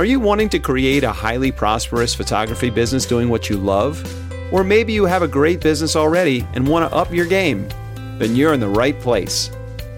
Are 0.00 0.06
you 0.06 0.18
wanting 0.18 0.48
to 0.48 0.58
create 0.58 1.04
a 1.04 1.12
highly 1.12 1.52
prosperous 1.52 2.14
photography 2.14 2.70
business 2.70 3.04
doing 3.04 3.28
what 3.28 3.50
you 3.50 3.58
love? 3.58 4.02
Or 4.50 4.64
maybe 4.64 4.94
you 4.94 5.04
have 5.04 5.20
a 5.20 5.28
great 5.28 5.60
business 5.60 5.94
already 5.94 6.46
and 6.54 6.66
want 6.66 6.90
to 6.90 6.96
up 6.96 7.12
your 7.12 7.26
game? 7.26 7.68
Then 8.16 8.34
you're 8.34 8.54
in 8.54 8.60
the 8.60 8.68
right 8.70 8.98
place. 8.98 9.50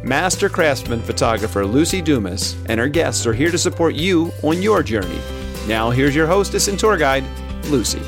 Master 0.03 0.49
craftsman 0.49 1.03
photographer 1.03 1.65
Lucy 1.65 2.03
Dumas 2.03 2.57
and 2.67 2.81
her 2.81 2.89
guests 2.89 3.29
are 3.29 3.33
here 3.33 3.53
to 3.53 3.59
support 3.59 3.95
you 3.95 4.33
on 4.43 4.61
your 4.61 4.83
journey. 4.83 5.21
Now, 5.69 5.91
here's 5.91 6.17
your 6.17 6.27
hostess 6.27 6.67
and 6.67 6.77
tour 6.77 6.97
guide, 6.97 7.23
Lucy. 7.67 8.03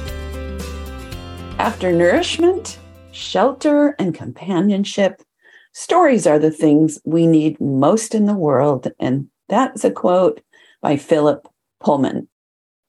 After 1.61 1.93
nourishment, 1.93 2.77
shelter, 3.13 3.95
and 4.01 4.13
companionship, 4.13 5.23
stories 5.71 6.27
are 6.27 6.41
the 6.41 6.51
things 6.51 6.99
we 7.05 7.29
need 7.29 7.61
most 7.61 8.17
in 8.17 8.27
the 8.27 8.35
world. 8.35 8.91
And 8.99 9.29
that's 9.49 9.85
a 9.85 9.93
quote 9.93 10.41
by 10.83 10.97
Philip 10.97 11.47
Pullman. 11.85 12.29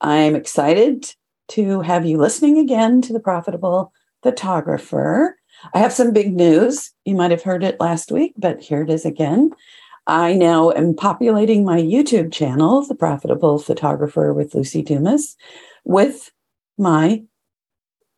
I'm 0.02 0.36
excited 0.36 1.14
to 1.50 1.82
have 1.82 2.06
you 2.06 2.18
listening 2.18 2.58
again 2.58 3.02
to 3.04 3.14
the 3.14 3.20
Profitable 3.20 3.92
Photographer. 4.24 5.38
I 5.74 5.80
have 5.80 5.94
some 5.94 6.14
big 6.14 6.34
news. 6.34 6.92
You 7.04 7.16
might 7.16 7.32
have 7.32 7.44
heard 7.44 7.64
it 7.64 7.80
last 7.80 8.12
week, 8.12 8.34
but 8.38 8.62
here 8.62 8.82
it 8.82 8.90
is 8.90 9.06
again. 9.06 9.52
I 10.08 10.34
now 10.34 10.72
am 10.72 10.96
populating 10.96 11.66
my 11.66 11.82
YouTube 11.82 12.32
channel, 12.32 12.86
The 12.86 12.96
Profitable 12.96 13.60
Photographer 13.60 14.34
with 14.34 14.54
Lucy 14.54 14.82
Dumas, 14.82 15.36
with 15.84 16.32
my 16.78 17.24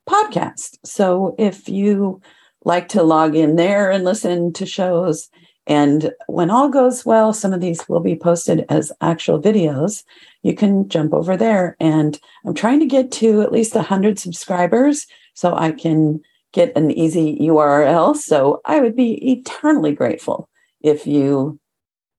podcast. 0.07 0.77
So 0.83 1.35
if 1.37 1.69
you 1.69 2.21
like 2.65 2.89
to 2.89 3.03
log 3.03 3.35
in 3.35 3.55
there 3.55 3.89
and 3.89 4.03
listen 4.03 4.53
to 4.53 4.65
shows, 4.65 5.29
and 5.67 6.13
when 6.27 6.49
all 6.49 6.69
goes 6.69 7.05
well, 7.05 7.33
some 7.33 7.53
of 7.53 7.59
these 7.59 7.87
will 7.89 7.99
be 7.99 8.15
posted 8.15 8.65
as 8.69 8.91
actual 9.01 9.39
videos. 9.39 10.05
You 10.41 10.55
can 10.55 10.87
jump 10.87 11.13
over 11.13 11.35
there. 11.35 11.75
And 11.81 12.17
I'm 12.45 12.53
trying 12.53 12.79
to 12.79 12.85
get 12.85 13.11
to 13.13 13.41
at 13.41 13.51
least 13.51 13.75
100 13.75 14.17
subscribers 14.17 15.05
so 15.33 15.53
I 15.53 15.73
can 15.73 16.21
get 16.53 16.75
an 16.77 16.89
easy 16.91 17.37
URL. 17.41 18.15
So 18.15 18.61
I 18.63 18.79
would 18.79 18.95
be 18.95 19.31
eternally 19.31 19.93
grateful 19.93 20.47
if 20.81 21.05
you, 21.05 21.59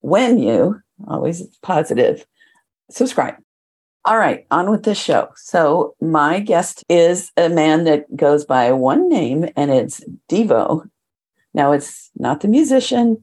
when 0.01 0.39
you, 0.39 0.81
always 1.07 1.43
positive, 1.63 2.27
subscribe. 2.91 3.37
All 4.05 4.19
right, 4.19 4.47
on 4.51 4.71
with 4.71 4.85
the 4.85 4.95
show. 4.95 5.29
So, 5.37 5.95
my 6.01 6.41
guest 6.41 6.83
is 6.89 7.31
a 7.37 7.49
man 7.51 7.85
that 7.85 8.17
goes 8.17 8.45
by 8.45 8.73
one 8.73 9.09
name, 9.09 9.51
and 9.55 9.71
it's 9.71 10.03
Deevo. 10.31 10.89
Now, 11.53 11.73
it's 11.73 12.11
not 12.17 12.41
the 12.41 12.49
musician, 12.49 13.23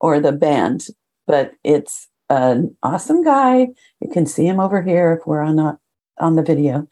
or 0.00 0.20
the 0.20 0.32
band, 0.32 0.86
but 1.26 1.52
it's 1.64 2.08
an 2.28 2.76
awesome 2.82 3.22
guy. 3.22 3.68
You 4.00 4.08
can 4.12 4.26
see 4.26 4.46
him 4.46 4.60
over 4.60 4.82
here 4.82 5.18
if 5.20 5.26
we're 5.26 5.42
on 5.42 5.58
a, 5.58 5.78
on 6.18 6.36
the 6.36 6.42
video, 6.42 6.86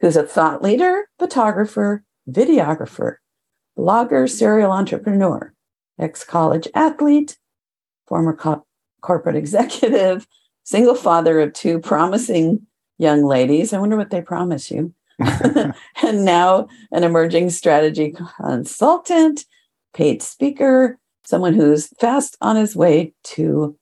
who's 0.00 0.16
a 0.16 0.22
thought 0.22 0.62
leader, 0.62 1.08
photographer, 1.18 2.04
videographer, 2.30 3.16
blogger, 3.76 4.28
serial 4.28 4.72
entrepreneur, 4.72 5.52
ex-college 5.98 6.68
athlete, 6.74 7.38
former 8.06 8.34
co- 8.34 8.66
corporate 9.02 9.36
executive, 9.42 10.26
single 10.64 10.94
father 10.94 11.40
of 11.40 11.52
two 11.52 11.78
promising 11.78 12.66
young 12.98 13.24
ladies. 13.24 13.72
I 13.72 13.78
wonder 13.78 13.96
what 13.96 14.10
they 14.10 14.20
promise 14.20 14.70
you. 14.70 14.92
and 15.20 16.24
now 16.24 16.68
an 16.92 17.04
emerging 17.04 17.50
strategy 17.50 18.14
consultant, 18.36 19.44
paid 19.94 20.22
speaker, 20.22 20.98
someone 21.28 21.52
who's 21.52 21.88
fast 22.00 22.38
on 22.40 22.56
his 22.56 22.74
way 22.74 23.12
to 23.22 23.76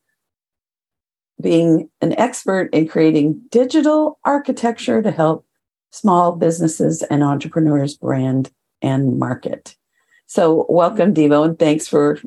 being 1.41 1.89
an 2.01 2.11
expert 2.19 2.69
in 2.73 2.85
creating 2.89 3.41
digital 3.51 4.19
architecture 4.25 5.01
to 5.01 5.11
help 5.11 5.45
small 5.91 6.35
businesses 6.35 7.03
and 7.03 7.23
entrepreneurs 7.23 7.95
brand 7.95 8.51
and 8.81 9.17
market. 9.17 9.77
So, 10.25 10.65
welcome, 10.67 11.13
Deevo, 11.13 11.45
and 11.45 11.57
thanks 11.57 11.87
for 11.87 12.19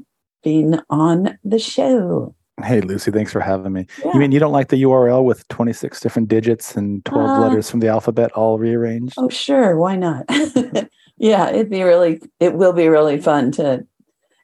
being 0.43 0.81
on 0.89 1.39
the 1.45 1.59
show. 1.59 2.35
Hey, 2.65 2.81
Lucy, 2.81 3.11
thanks 3.11 3.31
for 3.31 3.41
having 3.41 3.75
me. 3.75 3.87
Yeah. 4.03 4.13
You 4.15 4.21
mean 4.21 4.33
you 4.33 4.41
don't 4.41 4.53
like 4.53 4.69
the 4.69 4.83
URL 4.83 5.23
with 5.23 5.47
26 5.49 6.01
different 6.01 6.29
digits 6.29 6.77
and 6.77 7.05
12 7.05 7.29
uh, 7.29 7.41
letters 7.41 7.71
from 7.71 7.81
the 7.81 7.89
alphabet 7.89 8.33
all 8.33 8.59
rearranged? 8.59 9.15
Oh, 9.19 9.29
sure. 9.29 9.77
Why 9.77 9.97
not? 9.97 10.25
yeah, 11.19 11.51
it'd 11.51 11.69
be 11.69 11.83
really, 11.83 12.23
it 12.39 12.55
will 12.55 12.73
be 12.73 12.89
really 12.89 13.21
fun 13.21 13.53
to 13.53 13.87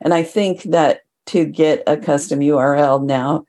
and 0.00 0.14
I 0.14 0.22
think 0.22 0.62
that 0.64 1.02
to 1.26 1.44
get 1.44 1.82
a 1.86 1.96
custom 1.96 2.40
URL 2.40 3.04
now, 3.04 3.44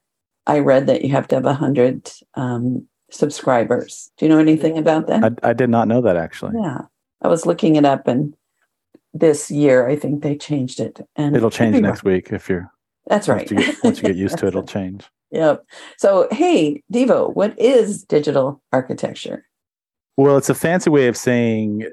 I 0.45 0.59
read 0.59 0.87
that 0.87 1.03
you 1.03 1.11
have 1.11 1.27
to 1.29 1.35
have 1.35 1.43
100 1.43 2.11
um, 2.35 2.87
subscribers. 3.11 4.11
Do 4.17 4.25
you 4.25 4.29
know 4.29 4.39
anything 4.39 4.77
about 4.77 5.07
that? 5.07 5.23
I, 5.23 5.49
I, 5.49 5.53
did 5.53 5.69
not 5.69 5.87
know 5.87 6.01
that 6.01 6.17
actually. 6.17 6.53
Yeah. 6.61 6.81
I 7.21 7.27
was 7.27 7.45
looking 7.45 7.75
it 7.75 7.85
up 7.85 8.07
and 8.07 8.35
this 9.13 9.51
year 9.51 9.87
I 9.87 9.95
think 9.95 10.23
they 10.23 10.35
changed 10.37 10.79
it. 10.79 10.99
And 11.15 11.35
it'll 11.35 11.51
change 11.51 11.79
next 11.79 12.03
week 12.03 12.31
if 12.31 12.49
you're. 12.49 12.71
That's 13.07 13.27
right. 13.27 13.49
Once 13.49 13.51
you 13.51 13.57
get, 13.57 13.83
once 13.83 13.97
you 13.97 14.03
get 14.03 14.15
used 14.15 14.37
to 14.39 14.45
it, 14.45 14.49
it'll 14.49 14.63
change. 14.67 15.05
Yep. 15.31 15.65
So, 15.97 16.27
hey, 16.31 16.83
Deevo, 16.91 17.33
what 17.35 17.57
is 17.59 18.03
digital 18.03 18.61
architecture? 18.71 19.45
Well, 20.15 20.37
it's 20.37 20.49
a 20.49 20.55
fancy 20.55 20.89
way 20.89 21.07
of 21.07 21.15
saying 21.15 21.85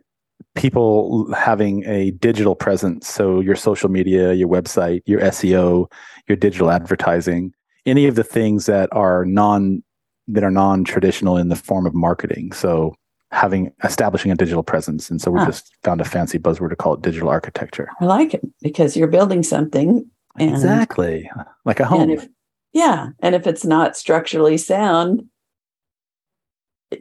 people 0.55 1.33
having 1.33 1.85
a 1.85 2.13
digital 2.13 2.55
presence. 2.55 3.09
So 3.09 3.41
your 3.41 3.57
social 3.57 3.89
media 3.89 4.33
your 4.35 4.49
website 4.49 5.03
your 5.07 5.21
seo 5.21 5.91
your 6.29 6.37
digital 6.37 6.71
advertising 6.71 7.53
any 7.87 8.07
of 8.07 8.15
the 8.15 8.25
things 8.25 8.67
that 8.67 8.89
are 8.93 9.25
non 9.25 9.83
that 10.29 10.43
are 10.43 10.51
non-traditional 10.51 11.37
in 11.37 11.49
the 11.49 11.57
form 11.57 11.87
of 11.87 11.95
marketing. 11.95 12.53
So 12.53 12.95
having 13.31 13.73
establishing 13.83 14.31
a 14.31 14.37
digital 14.37 14.63
presence. 14.63 15.11
And 15.11 15.21
so 15.21 15.31
we 15.31 15.41
huh. 15.41 15.47
just 15.47 15.73
found 15.83 16.01
a 16.01 16.05
fancy 16.05 16.39
buzzword 16.39 16.71
to 16.71 16.77
call 16.77 16.95
it 16.95 17.03
digital 17.03 17.29
architecture. 17.29 17.89
I 18.01 18.05
like 18.05 18.33
it 18.33 18.43
because 18.63 18.97
you're 18.97 19.09
building 19.09 19.43
something 19.43 20.09
and, 20.39 20.51
exactly. 20.51 21.31
Like 21.65 21.81
a 21.81 21.85
home. 21.85 22.03
and 22.03 22.11
if, 22.13 22.29
yeah 22.73 23.11
and 23.21 23.35
if 23.35 23.47
it's 23.47 23.65
not 23.65 23.97
structurally 23.97 24.57
sound 24.57 25.25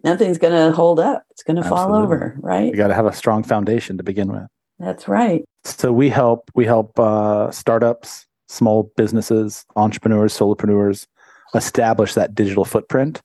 nothing's 0.03 0.37
going 0.37 0.53
to 0.53 0.75
hold 0.75 0.99
up. 0.99 1.23
It's 1.31 1.43
going 1.43 1.61
to 1.61 1.63
fall 1.63 1.93
over, 1.93 2.37
right? 2.39 2.65
You 2.65 2.75
got 2.75 2.87
to 2.87 2.93
have 2.93 3.05
a 3.05 3.13
strong 3.13 3.43
foundation 3.43 3.97
to 3.97 4.03
begin 4.03 4.31
with. 4.31 4.43
That's 4.79 5.07
right. 5.07 5.43
So 5.63 5.93
we 5.93 6.09
help 6.09 6.49
we 6.55 6.65
help 6.65 6.99
uh, 6.99 7.51
startups, 7.51 8.25
small 8.47 8.91
businesses, 8.97 9.65
entrepreneurs, 9.75 10.37
solopreneurs 10.37 11.07
establish 11.55 12.15
that 12.15 12.33
digital 12.33 12.65
footprint 12.65 13.21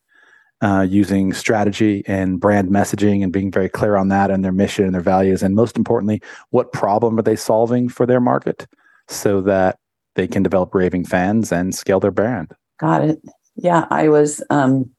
uh, 0.60 0.86
using 0.88 1.32
strategy 1.32 2.02
and 2.06 2.40
brand 2.40 2.68
messaging 2.68 3.22
and 3.22 3.32
being 3.32 3.50
very 3.50 3.68
clear 3.68 3.96
on 3.96 4.08
that 4.08 4.30
and 4.30 4.44
their 4.44 4.52
mission 4.52 4.84
and 4.84 4.94
their 4.94 5.00
values, 5.00 5.42
and 5.42 5.54
most 5.54 5.76
importantly, 5.76 6.20
what 6.50 6.72
problem 6.72 7.18
are 7.18 7.22
they 7.22 7.36
solving 7.36 7.88
for 7.88 8.06
their 8.06 8.20
market, 8.20 8.66
so 9.08 9.40
that 9.40 9.78
they 10.14 10.26
can 10.26 10.42
develop 10.42 10.74
raving 10.74 11.04
fans 11.04 11.52
and 11.52 11.74
scale 11.74 12.00
their 12.00 12.10
brand. 12.10 12.52
Got 12.78 13.04
it. 13.04 13.20
Yeah, 13.56 13.86
I 13.90 14.08
was 14.08 14.42
um, 14.50 14.90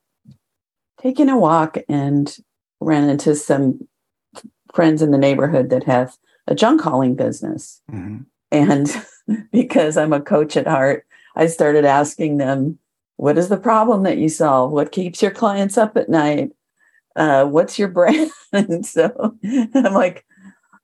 taking 1.01 1.29
a 1.29 1.37
walk 1.37 1.77
and 1.87 2.37
ran 2.79 3.09
into 3.09 3.35
some 3.35 3.87
friends 4.73 5.01
in 5.01 5.11
the 5.11 5.17
neighborhood 5.17 5.69
that 5.69 5.83
have 5.83 6.17
a 6.47 6.55
junk 6.55 6.81
hauling 6.81 7.15
business. 7.15 7.81
Mm-hmm. 7.91 8.23
And 8.51 9.47
because 9.51 9.97
I'm 9.97 10.13
a 10.13 10.21
coach 10.21 10.57
at 10.57 10.67
heart, 10.67 11.05
I 11.35 11.47
started 11.47 11.85
asking 11.85 12.37
them, 12.37 12.79
what 13.17 13.37
is 13.37 13.49
the 13.49 13.57
problem 13.57 14.03
that 14.03 14.17
you 14.17 14.29
solve? 14.29 14.71
What 14.71 14.91
keeps 14.91 15.21
your 15.21 15.31
clients 15.31 15.77
up 15.77 15.97
at 15.97 16.09
night? 16.09 16.51
Uh, 17.15 17.45
what's 17.45 17.77
your 17.77 17.87
brand? 17.89 18.31
and 18.53 18.85
so 18.85 19.35
I'm 19.43 19.93
like, 19.93 20.25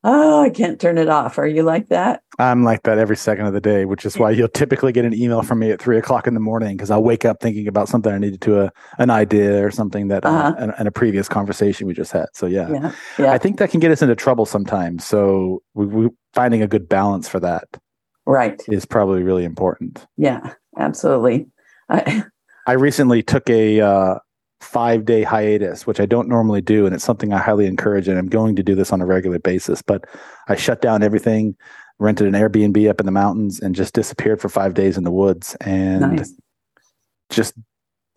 oh, 0.05 0.43
I 0.43 0.49
can't 0.51 0.79
turn 0.79 0.97
it 0.99 1.09
off. 1.09 1.37
Are 1.39 1.47
you 1.47 1.63
like 1.63 1.89
that? 1.89 2.21
I'm 2.37 2.63
like 2.63 2.83
that 2.83 2.99
every 2.99 3.17
second 3.17 3.47
of 3.47 3.53
the 3.53 3.59
day, 3.59 3.85
which 3.85 4.05
is 4.05 4.17
why 4.17 4.29
you'll 4.31 4.47
typically 4.47 4.91
get 4.91 5.03
an 5.03 5.13
email 5.13 5.41
from 5.41 5.59
me 5.59 5.71
at 5.71 5.81
three 5.81 5.97
o'clock 5.97 6.27
in 6.27 6.35
the 6.35 6.39
morning 6.39 6.77
because 6.77 6.91
I'll 6.91 7.03
wake 7.03 7.25
up 7.25 7.37
thinking 7.41 7.67
about 7.67 7.89
something 7.89 8.13
I 8.13 8.19
needed 8.19 8.39
to 8.41 8.61
a 8.61 8.65
uh, 8.65 8.69
an 8.99 9.09
idea 9.09 9.65
or 9.65 9.71
something 9.71 10.07
that 10.09 10.23
uh, 10.23 10.29
uh-huh. 10.29 10.55
uh, 10.57 10.63
in, 10.63 10.73
in, 10.81 10.87
a 10.87 10.91
previous 10.91 11.27
conversation 11.27 11.87
we 11.87 11.93
just 11.93 12.11
had. 12.11 12.27
So 12.33 12.45
yeah. 12.45 12.69
yeah. 12.69 12.91
yeah, 13.17 13.31
I 13.31 13.39
think 13.39 13.57
that 13.57 13.71
can 13.71 13.79
get 13.79 13.91
us 13.91 14.01
into 14.01 14.15
trouble 14.15 14.45
sometimes. 14.45 15.03
So 15.05 15.63
we, 15.73 15.85
we 15.87 16.09
finding 16.33 16.61
a 16.61 16.67
good 16.67 16.87
balance 16.87 17.27
for 17.27 17.39
that, 17.39 17.65
right, 18.27 18.61
is 18.67 18.85
probably 18.85 19.23
really 19.23 19.43
important. 19.43 20.05
Yeah, 20.17 20.53
absolutely. 20.77 21.47
I, 21.89 22.25
I 22.67 22.73
recently 22.73 23.23
took 23.23 23.49
a 23.49 23.81
uh, 23.81 24.19
five 24.65 25.05
day 25.05 25.23
hiatus, 25.23 25.85
which 25.87 25.99
I 25.99 26.05
don't 26.05 26.27
normally 26.27 26.61
do. 26.61 26.85
And 26.85 26.95
it's 26.95 27.03
something 27.03 27.31
I 27.31 27.37
highly 27.37 27.65
encourage. 27.65 28.07
And 28.07 28.17
I'm 28.17 28.27
going 28.27 28.55
to 28.55 28.63
do 28.63 28.75
this 28.75 28.91
on 28.91 29.01
a 29.01 29.05
regular 29.05 29.39
basis. 29.39 29.81
But 29.81 30.05
I 30.47 30.55
shut 30.55 30.81
down 30.81 31.03
everything, 31.03 31.55
rented 31.99 32.27
an 32.27 32.33
Airbnb 32.33 32.89
up 32.89 32.99
in 32.99 33.05
the 33.05 33.11
mountains, 33.11 33.59
and 33.59 33.75
just 33.75 33.93
disappeared 33.93 34.41
for 34.41 34.49
five 34.49 34.73
days 34.73 34.97
in 34.97 35.03
the 35.03 35.11
woods 35.11 35.55
and 35.61 36.01
nice. 36.01 36.33
just 37.29 37.53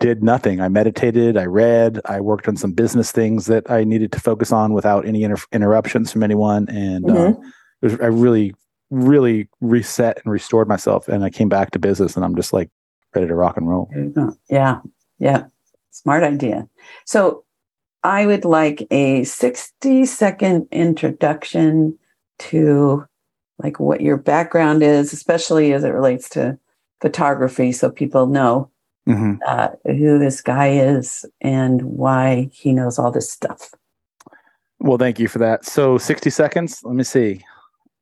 did 0.00 0.22
nothing. 0.22 0.60
I 0.60 0.68
meditated, 0.68 1.36
I 1.36 1.44
read, 1.44 2.00
I 2.04 2.20
worked 2.20 2.48
on 2.48 2.56
some 2.56 2.72
business 2.72 3.12
things 3.12 3.46
that 3.46 3.70
I 3.70 3.84
needed 3.84 4.12
to 4.12 4.20
focus 4.20 4.52
on 4.52 4.72
without 4.72 5.06
any 5.06 5.24
inter- 5.24 5.42
interruptions 5.52 6.12
from 6.12 6.22
anyone. 6.22 6.68
And 6.68 7.10
uh, 7.10 7.14
mm-hmm. 7.14 7.48
was, 7.82 8.00
I 8.00 8.06
really, 8.06 8.54
really 8.90 9.48
reset 9.60 10.20
and 10.24 10.32
restored 10.32 10.68
myself. 10.68 11.08
And 11.08 11.24
I 11.24 11.30
came 11.30 11.48
back 11.48 11.72
to 11.72 11.78
business 11.78 12.16
and 12.16 12.24
I'm 12.24 12.36
just 12.36 12.52
like 12.52 12.70
ready 13.14 13.26
to 13.26 13.34
rock 13.34 13.56
and 13.56 13.68
roll. 13.68 13.90
Yeah. 14.48 14.80
Yeah. 15.18 15.46
Smart 15.90 16.22
idea. 16.22 16.68
So 17.04 17.44
I 18.04 18.26
would 18.26 18.44
like 18.44 18.86
a 18.90 19.24
60 19.24 20.06
second 20.06 20.68
introduction 20.70 21.98
to 22.38 23.04
like 23.58 23.80
what 23.80 24.00
your 24.00 24.16
background 24.16 24.82
is, 24.82 25.12
especially 25.12 25.72
as 25.72 25.84
it 25.84 25.88
relates 25.88 26.28
to 26.30 26.58
photography, 27.00 27.72
so 27.72 27.90
people 27.90 28.26
know 28.26 28.70
mm-hmm. 29.08 29.34
uh, 29.46 29.68
who 29.84 30.18
this 30.18 30.40
guy 30.40 30.68
is 30.68 31.24
and 31.40 31.82
why 31.82 32.48
he 32.52 32.72
knows 32.72 32.98
all 32.98 33.10
this 33.10 33.30
stuff. 33.30 33.74
Well, 34.80 34.98
thank 34.98 35.18
you 35.18 35.26
for 35.26 35.38
that. 35.38 35.64
So, 35.64 35.98
60 35.98 36.30
seconds. 36.30 36.80
Let 36.84 36.94
me 36.94 37.02
see. 37.02 37.44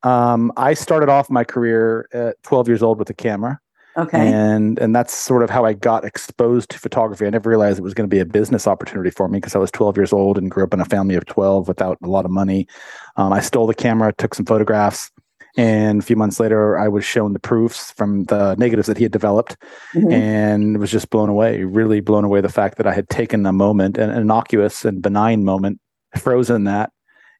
Um, 0.03 0.53
I 0.57 0.75
started 0.75 1.09
off 1.09 1.29
my 1.29 1.43
career 1.43 2.07
at 2.13 2.41
12 2.43 2.67
years 2.67 2.83
old 2.83 2.99
with 2.99 3.09
a 3.09 3.15
camera. 3.15 3.59
Okay. 3.97 4.31
And 4.31 4.77
and 4.77 4.95
that's 4.95 5.13
sort 5.13 5.41
of 5.41 5.49
how 5.49 5.65
I 5.65 5.73
got 5.73 6.05
exposed 6.05 6.69
to 6.69 6.79
photography. 6.79 7.25
I 7.25 7.31
never 7.31 7.49
realized 7.49 7.79
it 7.79 7.83
was 7.83 7.95
going 7.95 8.07
to 8.07 8.15
be 8.15 8.19
a 8.19 8.25
business 8.25 8.67
opportunity 8.67 9.09
for 9.09 9.27
me 9.27 9.39
because 9.39 9.55
I 9.55 9.59
was 9.59 9.71
12 9.71 9.97
years 9.97 10.13
old 10.13 10.37
and 10.37 10.51
grew 10.51 10.63
up 10.63 10.73
in 10.73 10.79
a 10.79 10.85
family 10.85 11.15
of 11.15 11.25
12 11.25 11.67
without 11.67 11.97
a 12.03 12.07
lot 12.07 12.25
of 12.25 12.31
money. 12.31 12.67
Um, 13.15 13.33
I 13.33 13.41
stole 13.41 13.65
the 13.65 13.73
camera, 13.73 14.13
took 14.13 14.35
some 14.35 14.45
photographs, 14.45 15.09
and 15.57 15.99
a 15.99 16.05
few 16.05 16.15
months 16.15 16.39
later, 16.39 16.77
I 16.77 16.87
was 16.87 17.03
shown 17.03 17.33
the 17.33 17.39
proofs 17.39 17.91
from 17.93 18.25
the 18.25 18.53
negatives 18.55 18.87
that 18.87 18.97
he 18.97 19.03
had 19.03 19.11
developed, 19.11 19.57
mm-hmm. 19.95 20.11
and 20.11 20.77
was 20.77 20.91
just 20.91 21.09
blown 21.09 21.29
away. 21.29 21.63
Really 21.63 21.99
blown 21.99 22.23
away 22.23 22.41
the 22.41 22.49
fact 22.49 22.77
that 22.77 22.85
I 22.85 22.93
had 22.93 23.09
taken 23.09 23.43
a 23.47 23.51
moment, 23.51 23.97
an 23.97 24.11
innocuous 24.11 24.85
and 24.85 25.01
benign 25.01 25.43
moment, 25.43 25.79
frozen 26.15 26.65
that, 26.65 26.91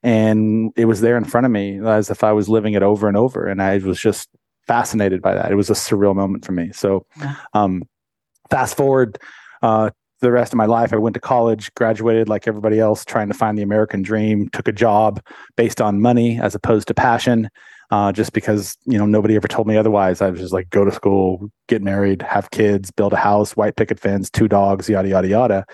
and 0.02 0.72
it 0.76 0.86
was 0.86 1.00
there 1.00 1.16
in 1.16 1.24
front 1.24 1.44
of 1.44 1.52
me 1.52 1.78
as 1.86 2.10
if 2.10 2.24
I 2.24 2.32
was 2.32 2.48
living 2.48 2.74
it 2.74 2.82
over 2.82 3.06
and 3.06 3.16
over. 3.16 3.46
And 3.46 3.62
I 3.62 3.78
was 3.78 4.00
just 4.00 4.28
fascinated 4.68 5.20
by 5.20 5.34
that. 5.34 5.50
It 5.50 5.56
was 5.56 5.70
a 5.70 5.74
surreal 5.74 6.14
moment 6.14 6.44
for 6.44 6.52
me. 6.52 6.70
So, 6.72 7.06
um, 7.54 7.82
fast 8.50 8.76
forward 8.76 9.18
uh, 9.62 9.90
the 10.20 10.30
rest 10.30 10.52
of 10.52 10.56
my 10.56 10.66
life, 10.66 10.92
I 10.92 10.96
went 10.96 11.14
to 11.14 11.20
college, 11.20 11.72
graduated 11.74 12.28
like 12.28 12.46
everybody 12.46 12.78
else, 12.78 13.04
trying 13.04 13.28
to 13.28 13.34
find 13.34 13.56
the 13.56 13.62
American 13.62 14.02
dream, 14.02 14.48
took 14.50 14.68
a 14.68 14.72
job 14.72 15.20
based 15.56 15.80
on 15.80 16.00
money 16.00 16.40
as 16.40 16.54
opposed 16.54 16.88
to 16.88 16.94
passion. 16.94 17.50
Uh, 17.90 18.12
just 18.12 18.34
because 18.34 18.76
you 18.84 18.98
know 18.98 19.06
nobody 19.06 19.34
ever 19.34 19.48
told 19.48 19.66
me 19.66 19.74
otherwise. 19.74 20.20
I 20.20 20.28
was 20.28 20.40
just 20.40 20.52
like, 20.52 20.68
go 20.68 20.84
to 20.84 20.92
school, 20.92 21.50
get 21.68 21.80
married, 21.82 22.20
have 22.20 22.50
kids, 22.50 22.90
build 22.90 23.14
a 23.14 23.16
house, 23.16 23.56
white 23.56 23.76
picket 23.76 23.98
fence, 23.98 24.28
two 24.28 24.46
dogs, 24.46 24.90
yada 24.90 25.08
yada 25.08 25.28
yada 25.28 25.66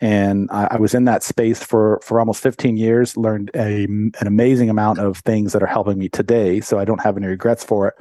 and 0.00 0.48
I, 0.50 0.68
I, 0.72 0.76
was 0.76 0.94
in 0.94 1.04
that 1.04 1.22
space 1.22 1.62
for 1.62 2.00
for 2.02 2.20
almost 2.20 2.42
15 2.42 2.76
years 2.76 3.16
learned 3.16 3.50
a, 3.54 3.84
an 3.84 4.26
amazing 4.26 4.70
amount 4.70 4.98
of 4.98 5.18
things 5.18 5.52
that 5.52 5.62
are 5.62 5.66
helping 5.66 5.98
me 5.98 6.08
today 6.08 6.60
so 6.60 6.78
i 6.78 6.84
don't 6.84 7.00
have 7.00 7.16
any 7.16 7.26
regrets 7.26 7.64
for 7.64 7.88
it 7.88 7.94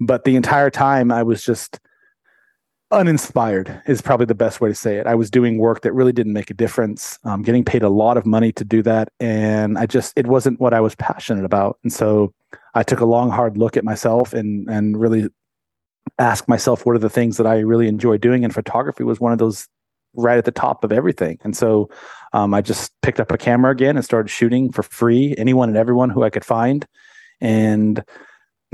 but 0.00 0.24
the 0.24 0.36
entire 0.36 0.70
time 0.70 1.10
i 1.10 1.22
was 1.22 1.44
just 1.44 1.80
uninspired 2.94 3.82
is 3.86 4.00
probably 4.00 4.26
the 4.26 4.34
best 4.34 4.60
way 4.60 4.68
to 4.68 4.74
say 4.74 4.96
it. 4.96 5.06
I 5.06 5.14
was 5.14 5.30
doing 5.30 5.58
work 5.58 5.82
that 5.82 5.92
really 5.92 6.12
didn't 6.12 6.32
make 6.32 6.50
a 6.50 6.54
difference. 6.54 7.18
Um, 7.24 7.42
getting 7.42 7.64
paid 7.64 7.82
a 7.82 7.88
lot 7.88 8.16
of 8.16 8.24
money 8.24 8.52
to 8.52 8.64
do 8.64 8.82
that. 8.82 9.08
And 9.20 9.76
i 9.78 9.86
just 9.86 10.12
it 10.16 10.26
wasn't 10.26 10.60
what 10.60 10.72
i 10.72 10.80
was 10.80 10.94
passionate 10.94 11.44
about. 11.44 11.78
And 11.82 11.92
so 11.92 12.32
i 12.74 12.82
took 12.82 13.00
a 13.00 13.04
long 13.04 13.30
hard 13.30 13.58
look 13.58 13.76
at 13.76 13.84
myself 13.84 14.32
and 14.32 14.68
and 14.68 14.98
really 14.98 15.28
ask 16.18 16.48
myself 16.48 16.86
what 16.86 16.94
are 16.94 17.00
the 17.00 17.10
things 17.10 17.36
that 17.38 17.46
i 17.46 17.58
really 17.58 17.88
enjoy 17.88 18.16
doing? 18.16 18.44
And 18.44 18.54
photography 18.54 19.04
was 19.04 19.20
one 19.20 19.32
of 19.32 19.38
those 19.38 19.68
right 20.16 20.38
at 20.38 20.44
the 20.44 20.52
top 20.52 20.84
of 20.84 20.92
everything. 20.92 21.38
And 21.42 21.56
so 21.56 21.90
um, 22.32 22.54
I 22.54 22.60
just 22.60 22.92
picked 23.02 23.18
up 23.18 23.32
a 23.32 23.38
camera 23.38 23.72
again 23.72 23.96
and 23.96 24.04
started 24.04 24.28
shooting 24.28 24.70
for 24.70 24.84
free, 24.84 25.34
anyone 25.36 25.68
and 25.68 25.76
everyone 25.76 26.10
who 26.10 26.22
I 26.22 26.30
could 26.30 26.44
find. 26.44 26.86
And 27.40 28.04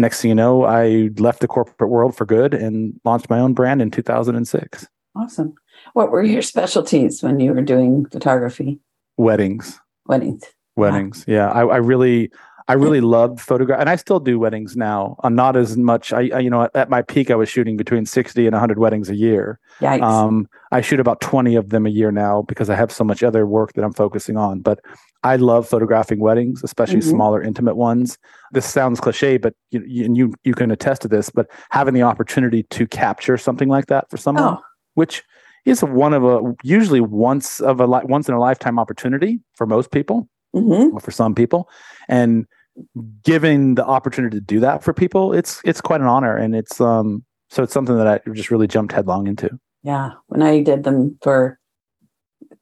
next 0.00 0.20
thing 0.20 0.30
you 0.30 0.34
know, 0.34 0.64
I 0.64 1.10
left 1.18 1.40
the 1.40 1.48
corporate 1.48 1.90
world 1.90 2.16
for 2.16 2.24
good 2.24 2.54
and 2.54 2.98
launched 3.04 3.30
my 3.30 3.38
own 3.38 3.54
brand 3.54 3.82
in 3.82 3.90
2006. 3.90 4.86
Awesome. 5.16 5.54
What 5.94 6.10
were 6.10 6.22
your 6.22 6.42
specialties 6.42 7.22
when 7.22 7.40
you 7.40 7.52
were 7.52 7.62
doing 7.62 8.06
photography? 8.06 8.80
Weddings. 9.16 9.80
Weddings. 10.06 10.44
Weddings. 10.76 11.24
Wow. 11.26 11.34
Yeah. 11.34 11.50
I, 11.50 11.62
I 11.62 11.76
really, 11.76 12.30
I 12.70 12.74
really 12.74 13.00
loved 13.00 13.40
photograph, 13.40 13.80
and 13.80 13.90
I 13.90 13.96
still 13.96 14.20
do 14.20 14.38
weddings 14.38 14.76
now. 14.76 15.16
Uh, 15.24 15.28
not 15.28 15.56
as 15.56 15.76
much. 15.76 16.12
I, 16.12 16.30
I, 16.32 16.38
you 16.38 16.48
know, 16.48 16.68
at 16.72 16.88
my 16.88 17.02
peak, 17.02 17.28
I 17.28 17.34
was 17.34 17.48
shooting 17.48 17.76
between 17.76 18.06
sixty 18.06 18.46
and 18.46 18.54
hundred 18.54 18.78
weddings 18.78 19.10
a 19.10 19.16
year. 19.16 19.58
Yikes. 19.80 20.02
Um, 20.02 20.48
I 20.70 20.80
shoot 20.80 21.00
about 21.00 21.20
twenty 21.20 21.56
of 21.56 21.70
them 21.70 21.84
a 21.84 21.90
year 21.90 22.12
now 22.12 22.42
because 22.42 22.70
I 22.70 22.76
have 22.76 22.92
so 22.92 23.02
much 23.02 23.24
other 23.24 23.44
work 23.44 23.72
that 23.72 23.82
I'm 23.82 23.92
focusing 23.92 24.36
on. 24.36 24.60
But 24.60 24.78
I 25.22 25.36
love 25.36 25.68
photographing 25.68 26.20
weddings, 26.20 26.62
especially 26.64 27.00
mm-hmm. 27.00 27.10
smaller, 27.10 27.42
intimate 27.42 27.76
ones. 27.76 28.18
This 28.52 28.64
sounds 28.64 29.00
cliche, 29.00 29.36
but 29.36 29.54
you, 29.70 29.82
you, 29.86 30.14
you 30.14 30.34
you 30.44 30.54
can 30.54 30.70
attest 30.70 31.02
to 31.02 31.08
this. 31.08 31.30
But 31.30 31.46
having 31.70 31.94
the 31.94 32.02
opportunity 32.02 32.62
to 32.64 32.86
capture 32.86 33.36
something 33.36 33.68
like 33.68 33.86
that 33.86 34.08
for 34.10 34.16
someone, 34.16 34.54
oh. 34.54 34.62
which 34.94 35.22
is 35.66 35.82
one 35.82 36.14
of 36.14 36.24
a 36.24 36.54
usually 36.62 37.00
once 37.00 37.60
of 37.60 37.80
a 37.80 37.86
li- 37.86 38.04
once 38.04 38.28
in 38.28 38.34
a 38.34 38.40
lifetime 38.40 38.78
opportunity 38.78 39.40
for 39.54 39.66
most 39.66 39.90
people, 39.90 40.28
mm-hmm. 40.54 40.96
or 40.96 41.00
for 41.00 41.10
some 41.10 41.34
people, 41.34 41.68
and 42.08 42.46
giving 43.22 43.74
the 43.74 43.84
opportunity 43.84 44.36
to 44.36 44.40
do 44.40 44.60
that 44.60 44.82
for 44.82 44.94
people, 44.94 45.32
it's 45.32 45.60
it's 45.64 45.80
quite 45.80 46.00
an 46.00 46.06
honor, 46.06 46.36
and 46.36 46.54
it's 46.54 46.80
um 46.80 47.24
so 47.50 47.62
it's 47.62 47.72
something 47.72 47.96
that 47.96 48.06
I 48.06 48.20
just 48.32 48.50
really 48.50 48.66
jumped 48.66 48.92
headlong 48.92 49.26
into. 49.26 49.50
Yeah, 49.82 50.12
when 50.28 50.42
I 50.42 50.62
did 50.62 50.84
them 50.84 51.18
for 51.22 51.58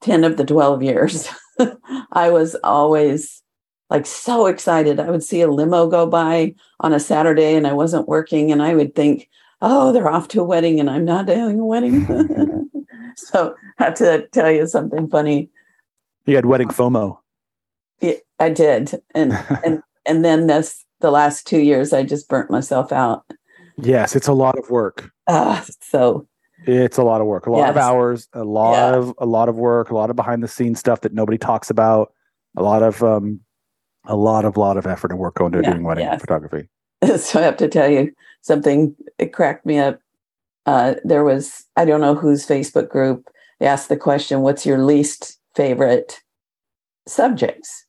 ten 0.01 0.23
of 0.23 0.37
the 0.37 0.45
twelve 0.45 0.83
years, 0.83 1.29
I 2.11 2.29
was 2.29 2.55
always 2.63 3.41
like 3.89 4.05
so 4.05 4.45
excited. 4.45 4.99
I 4.99 5.09
would 5.09 5.23
see 5.23 5.41
a 5.41 5.51
limo 5.51 5.87
go 5.87 6.05
by 6.05 6.55
on 6.79 6.93
a 6.93 6.99
Saturday, 6.99 7.55
and 7.55 7.67
I 7.67 7.73
wasn't 7.73 8.07
working, 8.07 8.51
and 8.51 8.61
I 8.61 8.75
would 8.75 8.95
think, 8.95 9.29
"Oh, 9.61 9.91
they're 9.91 10.09
off 10.09 10.27
to 10.29 10.41
a 10.41 10.45
wedding, 10.45 10.79
and 10.79 10.89
I'm 10.89 11.05
not 11.05 11.25
doing 11.25 11.59
a 11.59 11.65
wedding." 11.65 12.05
so 13.15 13.55
I 13.79 13.83
have 13.85 13.95
to 13.95 14.27
tell 14.31 14.51
you 14.51 14.67
something 14.67 15.09
funny. 15.09 15.49
You 16.25 16.35
had 16.35 16.45
wedding 16.45 16.69
FOMO. 16.69 17.17
Yeah, 17.99 18.13
I 18.39 18.49
did, 18.49 19.01
and 19.13 19.33
and 19.63 19.81
and 20.05 20.25
then 20.25 20.47
this 20.47 20.85
the 20.99 21.11
last 21.11 21.47
two 21.47 21.59
years 21.59 21.93
i 21.93 22.03
just 22.03 22.27
burnt 22.27 22.51
myself 22.51 22.91
out 22.91 23.23
yes 23.77 24.15
it's 24.15 24.27
a 24.27 24.33
lot 24.33 24.57
of 24.57 24.69
work 24.69 25.11
uh, 25.27 25.63
so 25.79 26.27
it's 26.65 26.97
a 26.97 27.03
lot 27.03 27.21
of 27.21 27.27
work 27.27 27.45
a 27.45 27.51
lot 27.51 27.59
yes. 27.59 27.69
of 27.69 27.77
hours 27.77 28.27
a 28.33 28.43
lot 28.43 28.73
yeah. 28.73 28.97
of 28.97 29.13
a 29.17 29.25
lot 29.25 29.49
of 29.49 29.55
work 29.57 29.89
a 29.89 29.95
lot 29.95 30.09
of 30.09 30.15
behind 30.15 30.43
the 30.43 30.47
scenes 30.47 30.79
stuff 30.79 31.01
that 31.01 31.13
nobody 31.13 31.37
talks 31.37 31.69
about 31.69 32.13
a 32.57 32.63
lot 32.63 32.83
of 32.83 33.01
um 33.03 33.39
a 34.05 34.15
lot 34.15 34.45
of 34.45 34.57
lot 34.57 34.77
of 34.77 34.85
effort 34.85 35.11
and 35.11 35.19
work 35.19 35.35
going 35.35 35.53
into 35.53 35.67
yeah, 35.67 35.73
doing 35.73 35.83
wedding 35.83 36.19
photography 36.19 36.67
so 37.17 37.39
i 37.39 37.43
have 37.43 37.57
to 37.57 37.67
tell 37.67 37.89
you 37.89 38.11
something 38.41 38.95
it 39.17 39.33
cracked 39.33 39.65
me 39.65 39.77
up 39.77 39.99
uh 40.65 40.95
there 41.03 41.23
was 41.23 41.65
i 41.75 41.85
don't 41.85 42.01
know 42.01 42.15
whose 42.15 42.45
facebook 42.45 42.89
group 42.89 43.29
they 43.59 43.67
asked 43.67 43.89
the 43.89 43.97
question 43.97 44.41
what's 44.41 44.65
your 44.65 44.83
least 44.83 45.39
favorite 45.55 46.21
subjects 47.07 47.85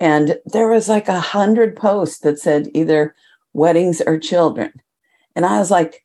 and 0.00 0.38
there 0.46 0.68
was 0.68 0.88
like 0.88 1.08
a 1.08 1.20
hundred 1.20 1.76
posts 1.76 2.18
that 2.20 2.38
said 2.38 2.68
either 2.74 3.14
weddings 3.54 4.02
or 4.02 4.18
children. 4.18 4.72
And 5.34 5.46
I 5.46 5.58
was 5.58 5.70
like, 5.70 6.03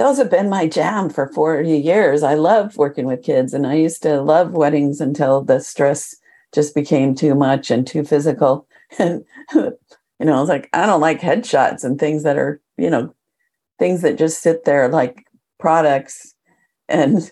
those 0.00 0.16
have 0.16 0.30
been 0.30 0.48
my 0.48 0.66
jam 0.66 1.10
for 1.10 1.28
40 1.28 1.76
years. 1.76 2.22
I 2.22 2.32
love 2.32 2.78
working 2.78 3.04
with 3.04 3.22
kids 3.22 3.52
and 3.52 3.66
I 3.66 3.74
used 3.74 4.02
to 4.02 4.22
love 4.22 4.52
weddings 4.52 4.98
until 4.98 5.42
the 5.42 5.60
stress 5.60 6.16
just 6.54 6.74
became 6.74 7.14
too 7.14 7.34
much 7.34 7.70
and 7.70 7.86
too 7.86 8.04
physical. 8.04 8.66
And, 8.98 9.24
you 9.54 10.26
know, 10.26 10.36
I 10.36 10.40
was 10.40 10.48
like, 10.48 10.68
I 10.72 10.84
don't 10.84 11.00
like 11.00 11.20
headshots 11.20 11.84
and 11.84 11.96
things 11.96 12.24
that 12.24 12.36
are, 12.36 12.60
you 12.76 12.90
know, 12.90 13.14
things 13.78 14.02
that 14.02 14.18
just 14.18 14.42
sit 14.42 14.64
there 14.64 14.88
like 14.88 15.24
products. 15.60 16.34
And, 16.88 17.30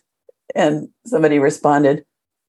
and 0.54 0.88
somebody 1.04 1.40
responded, 1.40 2.04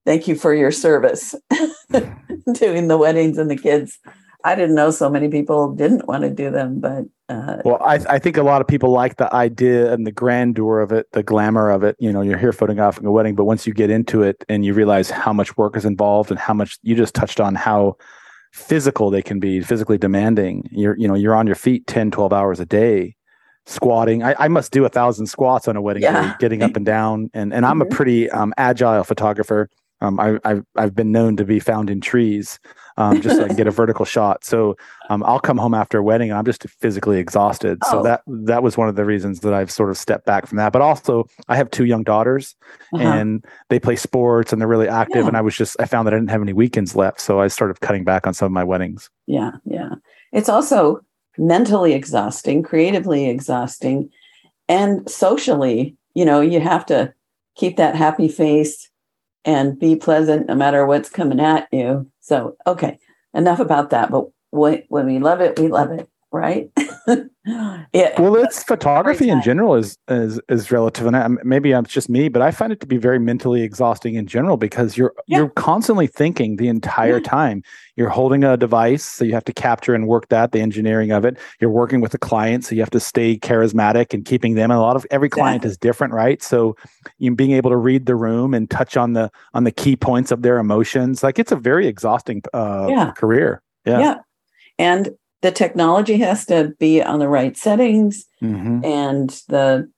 thank 0.06 0.28
you 0.28 0.36
for 0.36 0.54
your 0.54 0.72
service 0.72 1.34
hmm. 1.92 2.52
doing 2.54 2.88
the 2.88 3.00
weddings 3.00 3.40
and 3.40 3.50
the 3.50 3.58
kids. 3.58 3.98
I 4.44 4.56
didn't 4.56 4.76
know 4.76 4.90
so 4.92 5.10
many 5.10 5.28
people 5.28 5.74
didn't 5.74 6.08
want 6.08 6.24
to 6.24 6.30
do 6.30 6.50
them, 6.50 6.80
but 6.80 7.06
uh, 7.28 7.58
well, 7.66 7.78
I, 7.82 8.00
I 8.10 8.20
think 8.20 8.38
a 8.38 8.44
lot 8.44 8.62
of 8.62 8.68
people 8.68 8.92
like 8.92 9.18
the 9.18 9.34
idea 9.34 9.94
and 9.94 10.08
the 10.08 10.12
grandeur 10.12 10.80
of 10.80 10.92
it, 10.92 11.12
the 11.12 11.24
glamour 11.24 11.70
of 11.70 11.84
it. 11.84 11.96
You 12.00 12.12
know, 12.12 12.22
you're 12.22 12.38
here 12.38 12.54
photographing 12.54 13.06
a 13.06 13.12
wedding, 13.12 13.36
but 13.36 13.46
once 13.46 13.68
you 13.68 13.74
get 13.74 13.90
into 13.90 14.24
it 14.24 14.44
and 14.48 14.66
you 14.66 14.74
realize 14.74 15.12
how 15.12 15.34
much 15.34 15.58
work 15.58 15.76
is 15.76 15.86
involved 15.86 16.32
and 16.32 16.40
how 16.40 16.54
much 16.54 16.80
you 16.82 16.96
just 16.96 17.14
touched 17.14 17.40
on 17.40 17.56
how 17.56 17.98
physical 18.52 19.10
they 19.10 19.22
can 19.22 19.40
be, 19.40 19.62
physically 19.62 19.98
demanding. 19.98 20.68
You're, 20.72 20.98
you 20.98 21.08
know, 21.08 21.16
you're 21.16 21.36
on 21.36 21.46
your 21.46 21.56
feet 21.56 21.86
10, 21.88 22.12
12 22.12 22.34
hours 22.34 22.60
a 22.60 22.66
day 22.66 23.16
squatting. 23.66 24.24
I, 24.24 24.36
I 24.40 24.48
must 24.48 24.72
do 24.72 24.86
a 24.86 24.90
thousand 24.90 25.28
squats 25.28 25.68
on 25.68 25.76
a 25.76 25.82
wedding 25.82 26.04
yeah. 26.04 26.32
day, 26.32 26.36
getting 26.40 26.64
up 26.64 26.76
and 26.76 26.86
down. 26.86 27.30
And, 27.34 27.54
and 27.54 27.66
I'm 27.66 27.82
a 27.82 27.86
mm-hmm. 27.86 27.96
pretty 27.96 28.30
um, 28.32 28.54
agile 28.58 29.04
photographer. 29.04 29.70
Um, 30.02 30.20
I, 30.20 30.40
have 30.46 30.66
I've 30.76 30.96
been 30.96 31.12
known 31.12 31.36
to 31.38 31.46
be 31.46 31.60
found 31.60 31.90
in 31.90 32.00
trees, 32.00 32.60
um, 32.98 33.22
just 33.22 33.36
so 33.36 33.44
I 33.44 33.48
can 33.48 33.58
get 33.58 33.68
a 33.68 33.72
vertical 33.80 34.06
shot. 34.06 34.46
So 34.46 34.78
um, 35.10 35.24
I'll 35.24 35.40
come 35.40 35.58
home 35.58 35.74
after 35.74 35.98
a 35.98 36.04
wedding 36.04 36.30
and 36.30 36.38
I'm 36.38 36.46
just 36.46 36.64
physically 36.70 37.20
exhausted. 37.20 37.80
Oh. 37.86 37.92
So 37.92 38.04
that 38.04 38.22
that 38.28 38.64
was 38.64 38.78
one 38.78 38.88
of 38.88 38.96
the 38.96 39.06
reasons 39.06 39.42
that 39.42 39.54
I've 39.54 39.72
sort 39.72 39.90
of 39.90 39.98
stepped 39.98 40.26
back 40.26 40.48
from 40.48 40.58
that. 40.58 40.72
But 40.72 40.82
also, 40.82 41.28
I 41.48 41.58
have 41.58 41.70
two 41.70 41.86
young 41.86 42.04
daughters, 42.04 42.56
uh-huh. 42.94 43.04
and 43.04 43.46
they 43.70 43.80
play 43.80 43.96
sports 43.96 44.54
and 44.54 44.62
they're 44.62 44.68
really 44.68 44.88
active. 44.88 45.24
Yeah. 45.24 45.28
And 45.28 45.38
I 45.38 45.42
was 45.42 45.56
just 45.56 45.76
I 45.80 45.86
found 45.86 46.08
that 46.08 46.14
I 46.14 46.18
didn't 46.18 46.32
have 46.32 46.42
any 46.42 46.54
weekends 46.54 46.96
left, 46.96 47.20
so 47.20 47.42
I 47.42 47.48
started 47.48 47.82
cutting 47.82 48.04
back 48.04 48.26
on 48.26 48.34
some 48.34 48.46
of 48.46 48.52
my 48.52 48.64
weddings. 48.64 49.10
Yeah, 49.28 49.52
yeah. 49.66 49.96
It's 50.32 50.50
also 50.50 51.02
mentally 51.38 51.94
exhausting, 51.94 52.64
creatively 52.64 53.30
exhausting, 53.30 54.10
and 54.68 55.10
socially. 55.10 55.98
You 56.16 56.26
know, 56.26 56.42
you 56.42 56.60
have 56.60 56.86
to 56.88 57.14
keep 57.56 57.78
that 57.78 57.96
happy 57.96 58.28
face 58.28 58.89
and 59.46 59.80
be 59.80 59.96
pleasant 59.96 60.48
no 60.48 60.56
matter 60.56 60.86
what's 60.86 61.10
coming 61.10 61.40
at 61.40 61.68
you. 61.72 62.10
So, 62.20 62.58
okay, 62.68 63.00
enough 63.34 63.60
about 63.60 63.90
that. 63.92 64.12
But 64.12 64.26
when, 64.52 64.84
we 64.90 65.20
love 65.20 65.42
it, 65.42 65.60
we 65.60 65.68
love 65.68 65.92
it, 65.92 66.10
right? 66.32 66.70
yeah. 67.08 68.22
Well, 68.22 68.36
it's 68.36 68.64
photography 68.64 69.30
in 69.30 69.42
general 69.42 69.76
is 69.76 69.98
is 70.08 70.40
is 70.50 70.72
relative, 70.72 71.08
and 71.08 71.16
I, 71.16 71.28
maybe 71.44 71.72
it's 71.72 71.92
just 71.92 72.10
me, 72.10 72.30
but 72.30 72.42
I 72.42 72.52
find 72.52 72.72
it 72.72 72.80
to 72.82 72.88
be 72.88 72.98
very 72.98 73.20
mentally 73.20 73.64
exhausting 73.64 74.16
in 74.16 74.28
general 74.28 74.58
because 74.58 74.98
you're 74.98 75.14
yeah. 75.28 75.40
you're 75.40 75.50
constantly 75.50 76.08
thinking 76.08 76.58
the 76.58 76.68
entire 76.68 77.18
yeah. 77.18 77.24
time. 77.24 77.64
You're 77.96 78.10
holding 78.10 78.44
a 78.44 78.56
device, 78.58 79.04
so 79.04 79.26
you 79.26 79.34
have 79.34 79.44
to 79.46 79.54
capture 79.54 79.94
and 79.94 80.08
work 80.08 80.30
that 80.30 80.52
the 80.52 80.62
engineering 80.62 81.12
of 81.12 81.26
it. 81.26 81.38
You're 81.60 81.72
working 81.72 82.00
with 82.00 82.14
a 82.14 82.20
client, 82.20 82.64
so 82.64 82.76
you 82.76 82.82
have 82.82 82.92
to 82.92 83.00
stay 83.00 83.38
charismatic 83.38 84.14
and 84.14 84.24
keeping 84.24 84.56
them. 84.56 84.72
And 84.72 84.78
a 84.78 84.82
lot 84.82 84.96
of 84.96 85.06
every 85.12 85.30
client 85.30 85.66
is 85.66 85.78
different, 85.78 86.14
right? 86.14 86.42
So 86.44 86.76
you 87.18 87.34
being 87.36 87.52
able 87.52 87.72
to 87.72 87.78
read 87.78 88.06
the 88.06 88.16
room 88.16 88.54
and 88.54 88.70
touch 88.70 88.96
on 88.98 89.14
the 89.14 89.32
on 89.54 89.64
the 89.64 89.72
key 89.72 89.96
points 89.96 90.32
of 90.32 90.44
their 90.44 90.60
emotions, 90.60 91.24
like 91.24 91.40
it's 91.40 91.52
a 91.52 91.56
very 91.56 91.88
exhausting 91.88 92.44
uh, 92.54 92.88
yeah. 92.90 93.12
career. 93.12 93.62
Yeah. 93.86 94.00
Yeah. 94.00 94.16
And 94.78 95.10
the 95.42 95.52
technology 95.52 96.18
has 96.18 96.46
to 96.46 96.74
be 96.80 97.02
on 97.02 97.20
the 97.20 97.28
right 97.28 97.56
settings 97.56 98.26
mm-hmm. 98.42 98.84
and 98.84 99.30
the 99.48 99.90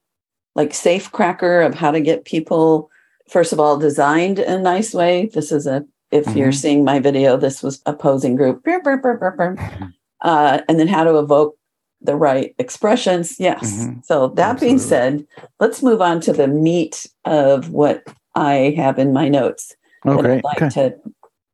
like 0.55 0.73
safe 0.73 1.11
cracker 1.11 1.61
of 1.61 1.75
how 1.75 1.91
to 1.91 2.01
get 2.01 2.25
people 2.25 2.89
first 3.29 3.53
of 3.53 3.59
all 3.59 3.77
designed 3.77 4.39
in 4.39 4.53
a 4.53 4.61
nice 4.61 4.93
way 4.93 5.29
this 5.33 5.51
is 5.51 5.65
a 5.67 5.83
if 6.11 6.25
mm-hmm. 6.25 6.37
you're 6.37 6.51
seeing 6.51 6.83
my 6.83 6.99
video 6.99 7.37
this 7.37 7.63
was 7.63 7.81
a 7.85 7.93
posing 7.93 8.35
group 8.35 8.63
uh, 10.21 10.61
and 10.67 10.79
then 10.79 10.87
how 10.87 11.03
to 11.03 11.17
evoke 11.17 11.55
the 12.01 12.15
right 12.15 12.55
expressions 12.57 13.39
yes 13.39 13.83
mm-hmm. 13.83 13.99
so 14.03 14.29
that 14.29 14.51
Absolutely. 14.51 14.67
being 14.67 14.79
said 14.79 15.27
let's 15.59 15.83
move 15.83 16.01
on 16.01 16.19
to 16.21 16.33
the 16.33 16.47
meat 16.47 17.07
of 17.25 17.69
what 17.69 18.03
i 18.35 18.73
have 18.75 18.99
in 18.99 19.13
my 19.13 19.29
notes 19.29 19.75
okay 20.05 20.37
I'd 20.37 20.43
like 20.43 20.61
okay. 20.61 20.69
to 20.69 20.95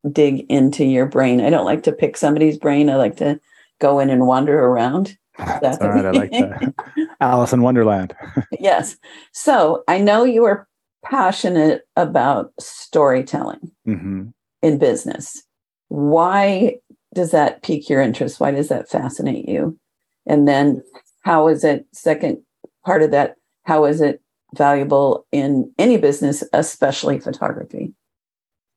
dig 0.10 0.46
into 0.50 0.86
your 0.86 1.06
brain 1.06 1.42
i 1.42 1.50
don't 1.50 1.66
like 1.66 1.84
to 1.84 1.92
pick 1.92 2.16
somebody's 2.16 2.58
brain 2.58 2.90
i 2.90 2.96
like 2.96 3.18
to 3.18 3.42
go 3.80 4.00
in 4.00 4.10
and 4.10 4.28
wander 4.28 4.60
around. 4.60 5.18
That's 5.38 5.78
all 5.80 5.90
right. 5.90 6.06
I 6.06 6.12
like 6.12 6.32
that. 6.32 6.74
Alice 7.22 7.54
in 7.54 7.62
Wonderland. 7.62 8.16
yes. 8.60 8.98
So 9.34 9.84
I 9.88 10.00
know 10.00 10.24
you 10.24 10.46
are 10.46 10.68
passionate 11.06 11.84
about 11.96 12.52
storytelling 12.60 13.72
mm-hmm. 13.88 14.30
in 14.62 14.78
business. 14.78 15.44
Why 15.90 16.78
does 17.14 17.32
that 17.32 17.62
pique 17.64 17.90
your 17.90 18.02
interest? 18.02 18.40
Why 18.40 18.52
does 18.52 18.70
that 18.70 18.90
fascinate 18.90 19.48
you? 19.48 19.78
And 20.26 20.48
then 20.48 20.84
how 21.22 21.48
is 21.48 21.64
it, 21.64 21.86
second 21.94 22.40
part 22.86 23.04
of 23.04 23.12
that, 23.12 23.36
how 23.64 23.86
is 23.86 24.02
it 24.02 24.22
valuable 24.56 25.26
in 25.32 25.72
any 25.78 25.98
business, 25.98 26.44
especially 26.54 27.20
photography? 27.20 27.94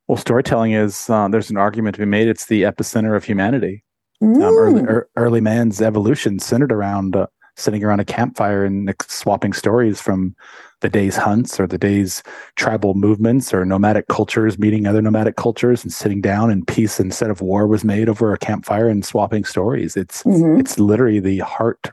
Well, 0.09 0.17
storytelling 0.17 0.73
is, 0.73 1.09
uh, 1.09 1.29
there's 1.29 1.51
an 1.51 1.57
argument 1.57 1.95
to 1.97 2.01
be 2.01 2.07
made, 2.07 2.29
it's 2.29 2.47
the 2.47 2.63
epicenter 2.63 3.17
of 3.17 3.25
humanity. 3.25 3.85
Um, 4.23 4.43
early, 4.43 4.83
er, 4.83 5.09
early, 5.17 5.41
man's 5.41 5.81
evolution 5.81 6.39
centered 6.39 6.73
around 6.73 7.17
uh, 7.17 7.27
sitting 7.57 7.85
around 7.85 8.01
a 8.01 8.05
campfire 8.05 8.65
and 8.65 8.95
swapping 9.07 9.53
stories 9.53 10.01
from 10.01 10.35
the 10.81 10.89
day's 10.89 11.17
hunts 11.17 11.61
or 11.61 11.67
the 11.67 11.79
day's 11.79 12.23
tribal 12.57 12.95
movements 12.95 13.53
or 13.53 13.65
nomadic 13.65 14.09
cultures 14.09 14.59
meeting 14.59 14.87
other 14.87 15.03
nomadic 15.03 15.37
cultures 15.37 15.83
and 15.83 15.93
sitting 15.93 16.21
down 16.21 16.51
and 16.51 16.67
peace 16.67 16.99
instead 16.99 17.31
of 17.31 17.41
war 17.41 17.67
was 17.67 17.85
made 17.85 18.09
over 18.09 18.33
a 18.33 18.39
campfire 18.39 18.89
and 18.89 19.05
swapping 19.05 19.45
stories. 19.45 19.97
It's 19.97 20.23
mm-hmm. 20.23 20.59
it's 20.59 20.79
literally 20.79 21.21
the 21.21 21.39
heart 21.39 21.91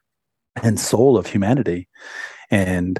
and 0.64 0.80
soul 0.80 1.18
of 1.18 1.28
humanity. 1.28 1.88
And 2.50 3.00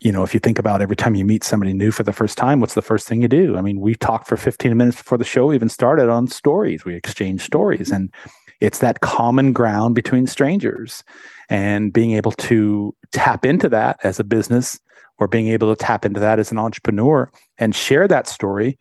you 0.00 0.10
know, 0.10 0.24
if 0.24 0.34
you 0.34 0.40
think 0.40 0.58
about 0.58 0.82
every 0.82 0.96
time 0.96 1.14
you 1.14 1.24
meet 1.24 1.44
somebody 1.44 1.72
new 1.72 1.92
for 1.92 2.02
the 2.02 2.12
first 2.12 2.36
time, 2.36 2.60
what's 2.60 2.74
the 2.74 2.82
first 2.82 3.06
thing 3.06 3.22
you 3.22 3.28
do? 3.28 3.56
I 3.56 3.60
mean, 3.60 3.80
we 3.80 3.94
talked 3.94 4.26
for 4.26 4.36
15 4.36 4.76
minutes 4.76 4.98
before 4.98 5.18
the 5.18 5.24
show 5.24 5.52
even 5.52 5.68
started 5.68 6.08
on 6.08 6.26
stories. 6.26 6.84
We 6.84 6.96
exchange 6.96 7.42
stories 7.42 7.92
and 7.92 8.12
it's 8.60 8.78
that 8.78 9.00
common 9.00 9.52
ground 9.52 9.94
between 9.94 10.26
strangers 10.26 11.04
and 11.48 11.92
being 11.92 12.12
able 12.12 12.32
to 12.32 12.94
tap 13.12 13.44
into 13.44 13.68
that 13.68 13.98
as 14.02 14.18
a 14.18 14.24
business 14.24 14.80
or 15.18 15.28
being 15.28 15.48
able 15.48 15.74
to 15.74 15.84
tap 15.84 16.04
into 16.04 16.20
that 16.20 16.38
as 16.38 16.50
an 16.50 16.58
entrepreneur 16.58 17.30
and 17.58 17.74
share 17.74 18.08
that 18.08 18.26
story. 18.26 18.78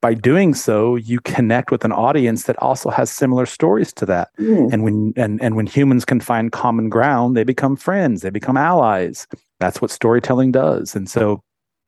By 0.00 0.12
doing 0.12 0.52
so 0.52 0.96
you 0.96 1.20
connect 1.20 1.70
with 1.70 1.82
an 1.84 1.92
audience 1.92 2.42
that 2.44 2.60
also 2.62 2.90
has 2.90 3.10
similar 3.10 3.46
stories 3.46 3.90
to 3.94 4.06
that. 4.06 4.28
Mm. 4.38 4.72
and 4.72 4.84
when 4.84 5.14
and, 5.16 5.42
and 5.42 5.56
when 5.56 5.66
humans 5.66 6.04
can 6.04 6.20
find 6.20 6.52
common 6.52 6.90
ground 6.90 7.36
they 7.36 7.44
become 7.44 7.74
friends 7.74 8.20
they 8.20 8.30
become 8.30 8.58
allies. 8.58 9.26
That's 9.60 9.80
what 9.80 9.90
storytelling 9.90 10.52
does. 10.52 10.94
And 10.94 11.08
so 11.08 11.42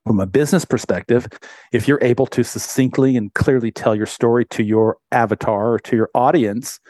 from 0.06 0.18
a 0.18 0.26
business 0.26 0.64
perspective 0.64 1.28
if 1.72 1.86
you're 1.86 2.02
able 2.02 2.26
to 2.28 2.42
succinctly 2.42 3.18
and 3.18 3.34
clearly 3.34 3.70
tell 3.70 3.94
your 3.94 4.06
story 4.06 4.46
to 4.46 4.62
your 4.62 4.96
avatar 5.12 5.74
or 5.74 5.78
to 5.80 5.94
your 5.94 6.08
audience 6.14 6.80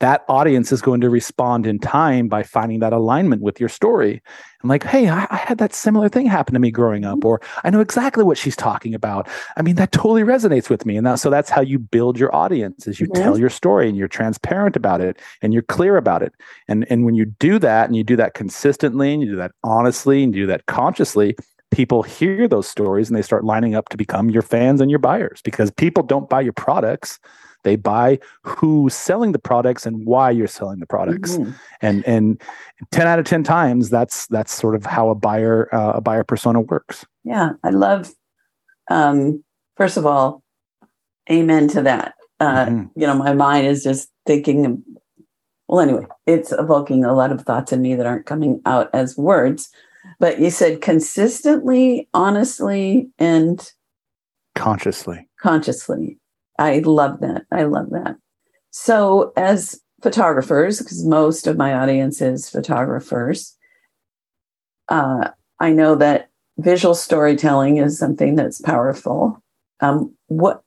that 0.00 0.24
audience 0.28 0.70
is 0.70 0.80
going 0.80 1.00
to 1.00 1.10
respond 1.10 1.66
in 1.66 1.78
time 1.78 2.28
by 2.28 2.42
finding 2.42 2.78
that 2.80 2.92
alignment 2.92 3.42
with 3.42 3.58
your 3.58 3.68
story. 3.68 4.22
And 4.62 4.68
like, 4.68 4.84
hey, 4.84 5.08
I, 5.08 5.26
I, 5.30 5.36
had 5.36 5.58
that 5.58 5.74
similar 5.74 6.08
thing 6.08 6.26
happen 6.26 6.54
to 6.54 6.60
me 6.60 6.70
growing 6.70 7.04
up, 7.04 7.24
or 7.24 7.40
I 7.64 7.70
know 7.70 7.80
exactly 7.80 8.22
what 8.22 8.38
she's 8.38 8.56
talking 8.56 8.94
about. 8.94 9.28
I 9.56 9.62
mean, 9.62 9.76
that 9.76 9.92
totally 9.92 10.22
resonates 10.22 10.70
with 10.70 10.86
me. 10.86 10.96
And 10.96 11.06
that, 11.06 11.16
so 11.16 11.30
that's 11.30 11.50
how 11.50 11.60
you 11.60 11.78
build 11.78 12.18
your 12.18 12.34
audience 12.34 12.86
is 12.86 13.00
you 13.00 13.06
mm-hmm. 13.08 13.22
tell 13.22 13.38
your 13.38 13.50
story 13.50 13.88
and 13.88 13.96
you're 13.96 14.08
transparent 14.08 14.76
about 14.76 15.00
it 15.00 15.18
and 15.42 15.52
you're 15.52 15.62
clear 15.62 15.96
about 15.96 16.22
it. 16.22 16.32
And, 16.68 16.86
and 16.90 17.04
when 17.04 17.14
you 17.14 17.24
do 17.24 17.58
that 17.58 17.86
and 17.86 17.96
you 17.96 18.04
do 18.04 18.16
that 18.16 18.34
consistently 18.34 19.12
and 19.12 19.22
you 19.22 19.30
do 19.30 19.36
that 19.36 19.52
honestly 19.64 20.22
and 20.22 20.34
you 20.34 20.42
do 20.42 20.46
that 20.48 20.66
consciously, 20.66 21.36
people 21.70 22.02
hear 22.02 22.48
those 22.48 22.68
stories 22.68 23.08
and 23.08 23.16
they 23.16 23.22
start 23.22 23.44
lining 23.44 23.74
up 23.74 23.88
to 23.90 23.96
become 23.96 24.30
your 24.30 24.42
fans 24.42 24.80
and 24.80 24.90
your 24.90 24.98
buyers 24.98 25.40
because 25.42 25.70
people 25.72 26.02
don't 26.02 26.28
buy 26.28 26.40
your 26.40 26.52
products 26.52 27.18
they 27.64 27.76
buy 27.76 28.18
who's 28.42 28.94
selling 28.94 29.32
the 29.32 29.38
products 29.38 29.86
and 29.86 30.06
why 30.06 30.30
you're 30.30 30.46
selling 30.46 30.80
the 30.80 30.86
products. 30.86 31.36
Mm-hmm. 31.36 31.52
And 31.80 32.06
and 32.06 32.42
10 32.90 33.06
out 33.06 33.18
of 33.18 33.24
10 33.24 33.42
times 33.44 33.90
that's 33.90 34.26
that's 34.28 34.54
sort 34.54 34.74
of 34.74 34.86
how 34.86 35.10
a 35.10 35.14
buyer 35.14 35.72
uh, 35.74 35.92
a 35.94 36.00
buyer 36.00 36.24
persona 36.24 36.60
works. 36.60 37.04
Yeah, 37.24 37.52
I 37.62 37.70
love 37.70 38.12
um 38.90 39.42
first 39.76 39.96
of 39.96 40.06
all 40.06 40.42
amen 41.30 41.68
to 41.68 41.82
that. 41.82 42.14
Uh 42.40 42.66
mm-hmm. 42.66 43.00
you 43.00 43.06
know, 43.06 43.14
my 43.14 43.34
mind 43.34 43.66
is 43.66 43.82
just 43.82 44.08
thinking 44.26 44.82
well 45.66 45.80
anyway, 45.80 46.06
it's 46.26 46.52
evoking 46.52 47.04
a 47.04 47.14
lot 47.14 47.32
of 47.32 47.42
thoughts 47.42 47.72
in 47.72 47.82
me 47.82 47.94
that 47.94 48.06
aren't 48.06 48.26
coming 48.26 48.60
out 48.64 48.88
as 48.92 49.16
words. 49.16 49.68
But 50.18 50.40
you 50.40 50.50
said 50.50 50.80
consistently, 50.80 52.08
honestly, 52.14 53.10
and 53.18 53.70
consciously. 54.54 55.28
Consciously. 55.40 56.18
I 56.58 56.80
love 56.80 57.20
that. 57.20 57.44
I 57.52 57.64
love 57.64 57.90
that. 57.90 58.16
So, 58.70 59.32
as 59.36 59.80
photographers, 60.02 60.78
because 60.78 61.04
most 61.04 61.46
of 61.46 61.56
my 61.56 61.74
audience 61.74 62.20
is 62.20 62.48
photographers, 62.48 63.56
uh, 64.88 65.30
I 65.60 65.72
know 65.72 65.94
that 65.96 66.30
visual 66.58 66.94
storytelling 66.94 67.78
is 67.78 67.98
something 67.98 68.34
that's 68.34 68.60
powerful. 68.60 69.42
Um, 69.80 70.14
what 70.26 70.62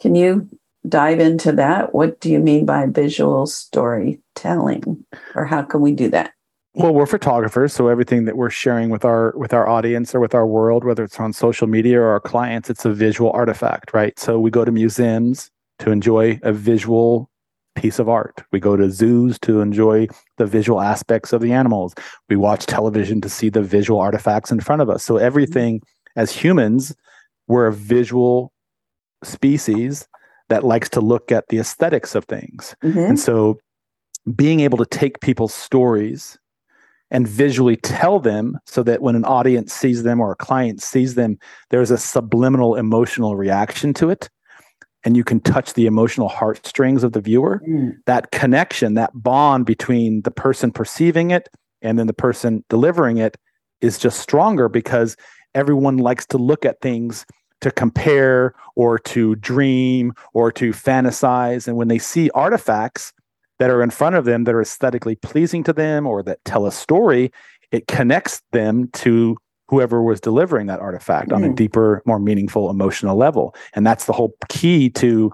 can 0.00 0.14
you 0.14 0.48
dive 0.88 1.20
into 1.20 1.52
that? 1.52 1.94
What 1.94 2.20
do 2.20 2.30
you 2.30 2.38
mean 2.38 2.64
by 2.64 2.86
visual 2.86 3.46
storytelling, 3.46 5.04
or 5.34 5.44
how 5.44 5.62
can 5.62 5.80
we 5.80 5.92
do 5.92 6.08
that? 6.10 6.32
Well, 6.78 6.92
we're 6.92 7.06
photographers, 7.06 7.72
so 7.72 7.88
everything 7.88 8.26
that 8.26 8.36
we're 8.36 8.50
sharing 8.50 8.90
with 8.90 9.02
our 9.02 9.32
with 9.34 9.54
our 9.54 9.66
audience 9.66 10.14
or 10.14 10.20
with 10.20 10.34
our 10.34 10.46
world, 10.46 10.84
whether 10.84 11.04
it's 11.04 11.18
on 11.18 11.32
social 11.32 11.66
media 11.66 11.98
or 11.98 12.08
our 12.08 12.20
clients, 12.20 12.68
it's 12.68 12.84
a 12.84 12.92
visual 12.92 13.30
artifact, 13.32 13.94
right? 13.94 14.18
So 14.18 14.38
we 14.38 14.50
go 14.50 14.62
to 14.62 14.70
museums 14.70 15.50
to 15.78 15.90
enjoy 15.90 16.38
a 16.42 16.52
visual 16.52 17.30
piece 17.76 17.98
of 17.98 18.10
art. 18.10 18.42
We 18.52 18.60
go 18.60 18.76
to 18.76 18.90
zoos 18.90 19.38
to 19.40 19.62
enjoy 19.62 20.08
the 20.36 20.44
visual 20.44 20.82
aspects 20.82 21.32
of 21.32 21.40
the 21.40 21.50
animals. 21.50 21.94
We 22.28 22.36
watch 22.36 22.66
television 22.66 23.22
to 23.22 23.30
see 23.30 23.48
the 23.48 23.62
visual 23.62 23.98
artifacts 23.98 24.50
in 24.50 24.60
front 24.60 24.82
of 24.82 24.90
us. 24.90 25.02
So 25.02 25.16
everything 25.16 25.80
as 26.14 26.30
humans, 26.30 26.94
we're 27.48 27.68
a 27.68 27.72
visual 27.72 28.52
species 29.24 30.06
that 30.50 30.62
likes 30.62 30.90
to 30.90 31.00
look 31.00 31.32
at 31.32 31.48
the 31.48 31.58
aesthetics 31.58 32.14
of 32.14 32.26
things. 32.26 32.76
Mm-hmm. 32.84 32.98
And 32.98 33.18
so 33.18 33.58
being 34.34 34.60
able 34.60 34.76
to 34.76 34.86
take 34.86 35.20
people's 35.20 35.54
stories 35.54 36.36
and 37.10 37.28
visually 37.28 37.76
tell 37.76 38.18
them 38.18 38.58
so 38.66 38.82
that 38.82 39.02
when 39.02 39.14
an 39.14 39.24
audience 39.24 39.72
sees 39.72 40.02
them 40.02 40.20
or 40.20 40.32
a 40.32 40.36
client 40.36 40.82
sees 40.82 41.14
them, 41.14 41.38
there's 41.70 41.90
a 41.90 41.98
subliminal 41.98 42.74
emotional 42.74 43.36
reaction 43.36 43.94
to 43.94 44.10
it. 44.10 44.28
And 45.04 45.16
you 45.16 45.22
can 45.22 45.38
touch 45.38 45.74
the 45.74 45.86
emotional 45.86 46.28
heartstrings 46.28 47.04
of 47.04 47.12
the 47.12 47.20
viewer. 47.20 47.62
Mm. 47.68 47.98
That 48.06 48.32
connection, 48.32 48.94
that 48.94 49.12
bond 49.14 49.64
between 49.64 50.22
the 50.22 50.32
person 50.32 50.72
perceiving 50.72 51.30
it 51.30 51.48
and 51.80 51.98
then 51.98 52.08
the 52.08 52.12
person 52.12 52.64
delivering 52.68 53.18
it 53.18 53.36
is 53.80 53.98
just 53.98 54.18
stronger 54.18 54.68
because 54.68 55.16
everyone 55.54 55.98
likes 55.98 56.26
to 56.26 56.38
look 56.38 56.64
at 56.64 56.80
things 56.80 57.24
to 57.60 57.70
compare 57.70 58.54
or 58.74 58.98
to 58.98 59.36
dream 59.36 60.12
or 60.34 60.50
to 60.52 60.72
fantasize. 60.72 61.68
And 61.68 61.76
when 61.76 61.88
they 61.88 61.98
see 61.98 62.30
artifacts, 62.30 63.12
that 63.58 63.70
are 63.70 63.82
in 63.82 63.90
front 63.90 64.16
of 64.16 64.24
them 64.24 64.44
that 64.44 64.54
are 64.54 64.60
aesthetically 64.62 65.16
pleasing 65.16 65.62
to 65.64 65.72
them 65.72 66.06
or 66.06 66.22
that 66.22 66.44
tell 66.44 66.66
a 66.66 66.72
story, 66.72 67.32
it 67.72 67.86
connects 67.86 68.42
them 68.52 68.88
to 68.92 69.36
whoever 69.68 70.02
was 70.02 70.20
delivering 70.20 70.66
that 70.66 70.78
artifact 70.80 71.32
on 71.32 71.42
a 71.42 71.48
Mm. 71.48 71.56
deeper, 71.56 72.02
more 72.06 72.20
meaningful, 72.20 72.70
emotional 72.70 73.16
level. 73.16 73.54
And 73.74 73.84
that's 73.86 74.04
the 74.04 74.12
whole 74.12 74.34
key 74.48 74.90
to 74.90 75.32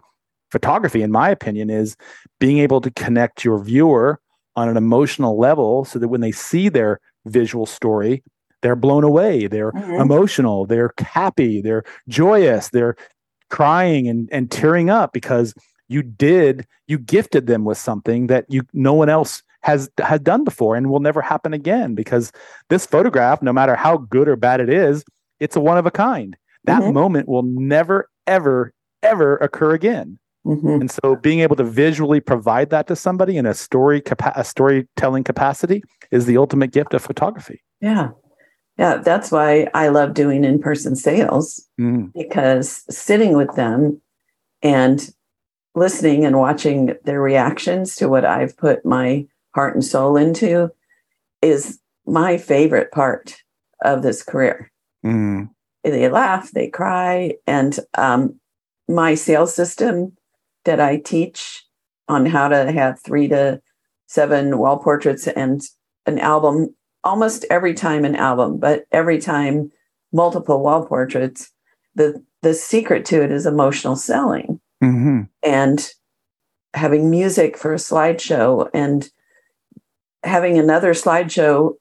photography, 0.51 1.03
in 1.03 1.11
my 1.11 1.29
opinion, 1.29 1.69
is 1.69 1.97
being 2.41 2.59
able 2.59 2.81
to 2.81 2.91
connect 2.93 3.45
your 3.45 3.59
viewer 3.59 4.21
on 4.57 4.69
an 4.69 4.77
emotional 4.77 5.39
level 5.39 5.85
so 5.85 5.99
that 5.99 6.09
when 6.09 6.21
they 6.23 6.33
see 6.33 6.69
their 6.69 6.99
visual 7.27 7.67
story, 7.67 8.23
they're 8.63 8.77
blown 8.77 9.05
away, 9.05 9.47
they're 9.49 9.73
Mhm. 9.73 10.01
emotional, 10.01 10.67
they're 10.67 10.93
happy, 10.99 11.61
they're 11.61 11.83
joyous, 12.09 12.69
they're 12.71 12.97
crying 13.51 14.09
and, 14.09 14.29
and 14.33 14.51
tearing 14.51 14.89
up 14.89 15.13
because 15.13 15.53
you 15.93 16.03
did 16.03 16.67
you 16.87 16.99
gifted 16.99 17.47
them 17.47 17.65
with 17.65 17.79
something 17.79 18.27
that 18.29 18.45
you 18.49 18.63
no 18.73 18.93
one 18.95 19.09
else 19.09 19.43
has 19.63 19.91
has 20.01 20.21
done 20.21 20.43
before 20.45 20.75
and 20.77 20.91
will 20.91 21.01
never 21.01 21.21
happen 21.23 21.53
again 21.53 21.95
because 21.95 22.33
this 22.71 22.85
photograph 22.87 23.43
no 23.43 23.53
matter 23.53 23.77
how 23.77 23.97
good 23.99 24.29
or 24.29 24.37
bad 24.37 24.61
it 24.61 24.71
is 24.71 25.05
it's 25.41 25.57
a 25.57 25.61
one 25.61 25.79
of 25.79 25.87
a 25.87 25.91
kind 25.91 26.37
that 26.65 26.83
Mhm. 26.83 26.93
moment 26.93 27.29
will 27.29 27.43
never 27.43 28.09
ever 28.27 28.73
ever 29.03 29.37
occur 29.39 29.73
again 29.75 30.19
Mhm. 30.47 30.81
and 30.81 30.91
so 30.91 31.17
being 31.17 31.41
able 31.41 31.57
to 31.57 31.65
visually 31.65 32.21
provide 32.21 32.71
that 32.71 32.87
to 32.89 32.97
somebody 32.97 33.37
in 33.37 33.47
a 33.47 33.55
story 33.55 34.01
capa- 34.01 34.33
a 34.37 34.45
storytelling 34.45 35.25
capacity 35.25 35.83
is 36.11 36.27
the 36.27 36.37
ultimate 36.37 36.73
gift 36.73 36.95
of 36.95 37.03
photography 37.03 37.61
Yeah. 37.81 38.09
Yeah. 38.79 38.97
That's 38.97 39.31
why 39.31 39.69
I 39.75 39.89
love 39.89 40.15
doing 40.15 40.45
in 40.45 40.59
person 40.59 40.97
sales 40.97 41.47
Mm, 41.81 42.13
because 42.15 42.69
sitting 42.91 43.37
with 43.37 43.55
them 43.55 44.01
and 44.63 44.99
listening 45.75 46.25
and 46.25 46.39
watching 46.39 46.95
their 47.05 47.21
reactions 47.21 47.97
to 47.97 48.09
what 48.09 48.25
I've 48.25 48.57
put 48.57 48.85
my 48.85 49.27
heart 49.55 49.75
and 49.75 49.85
soul 49.85 50.17
into 50.17 50.71
is 51.41 51.79
my 52.07 52.37
favorite 52.37 52.93
part 52.93 53.37
of 53.85 54.03
this 54.03 54.23
career. 54.23 54.71
mm, 55.05 55.49
They 55.85 56.09
laugh, 56.09 56.51
they 56.53 56.69
cry, 56.69 57.35
and 57.47 57.79
um, 57.97 58.39
my 58.89 59.15
sales 59.15 59.55
system 59.55 60.17
that 60.65 60.81
I 60.81 60.99
teach 60.99 61.65
on 62.09 62.27
how 62.27 62.49
to 62.49 62.71
have 62.71 63.01
three 63.01 63.29
to 63.29 63.61
seven 64.07 64.59
wall 64.59 64.79
portraits 64.79 65.27
and 65.27 65.63
an 66.07 66.19
album, 66.19 66.75
almost 67.03 67.45
every 67.51 67.75
time 67.75 68.05
an 68.05 68.17
album, 68.17 68.59
but 68.59 68.85
every 68.93 69.19
time 69.19 69.71
multiple 70.13 70.63
wall 70.63 70.87
portraits. 70.87 71.51
The 71.95 72.25
the 72.43 72.55
secret 72.55 73.05
to 73.07 73.23
it 73.23 73.31
is 73.31 73.47
emotional 73.47 73.97
selling 73.97 74.61
mhm. 74.83 75.29
and 75.43 75.93
having 76.75 77.11
music 77.11 77.57
for 77.57 77.73
a 77.73 77.77
slideshow 77.77 78.69
and 78.75 79.11
having 80.25 80.59
another 80.59 80.93
slideshow 80.93 81.75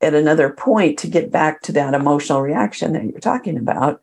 at 0.00 0.14
another 0.14 0.50
point 0.50 0.98
to 0.98 1.06
get 1.06 1.30
back 1.30 1.62
to 1.62 1.72
that 1.72 1.94
emotional 1.94 2.42
reaction 2.42 2.92
that 2.92 3.04
you're 3.04 3.20
talking 3.20 3.56
about 3.56 4.02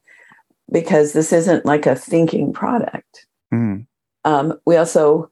because 0.72 1.14
this 1.14 1.32
isn't 1.32 1.66
like 1.66 1.86
a 1.86 1.96
thinking 1.96 2.54
product 2.54 3.28
Mm, 3.54 3.86
um, 4.24 4.60
we 4.66 4.78
also 4.78 5.30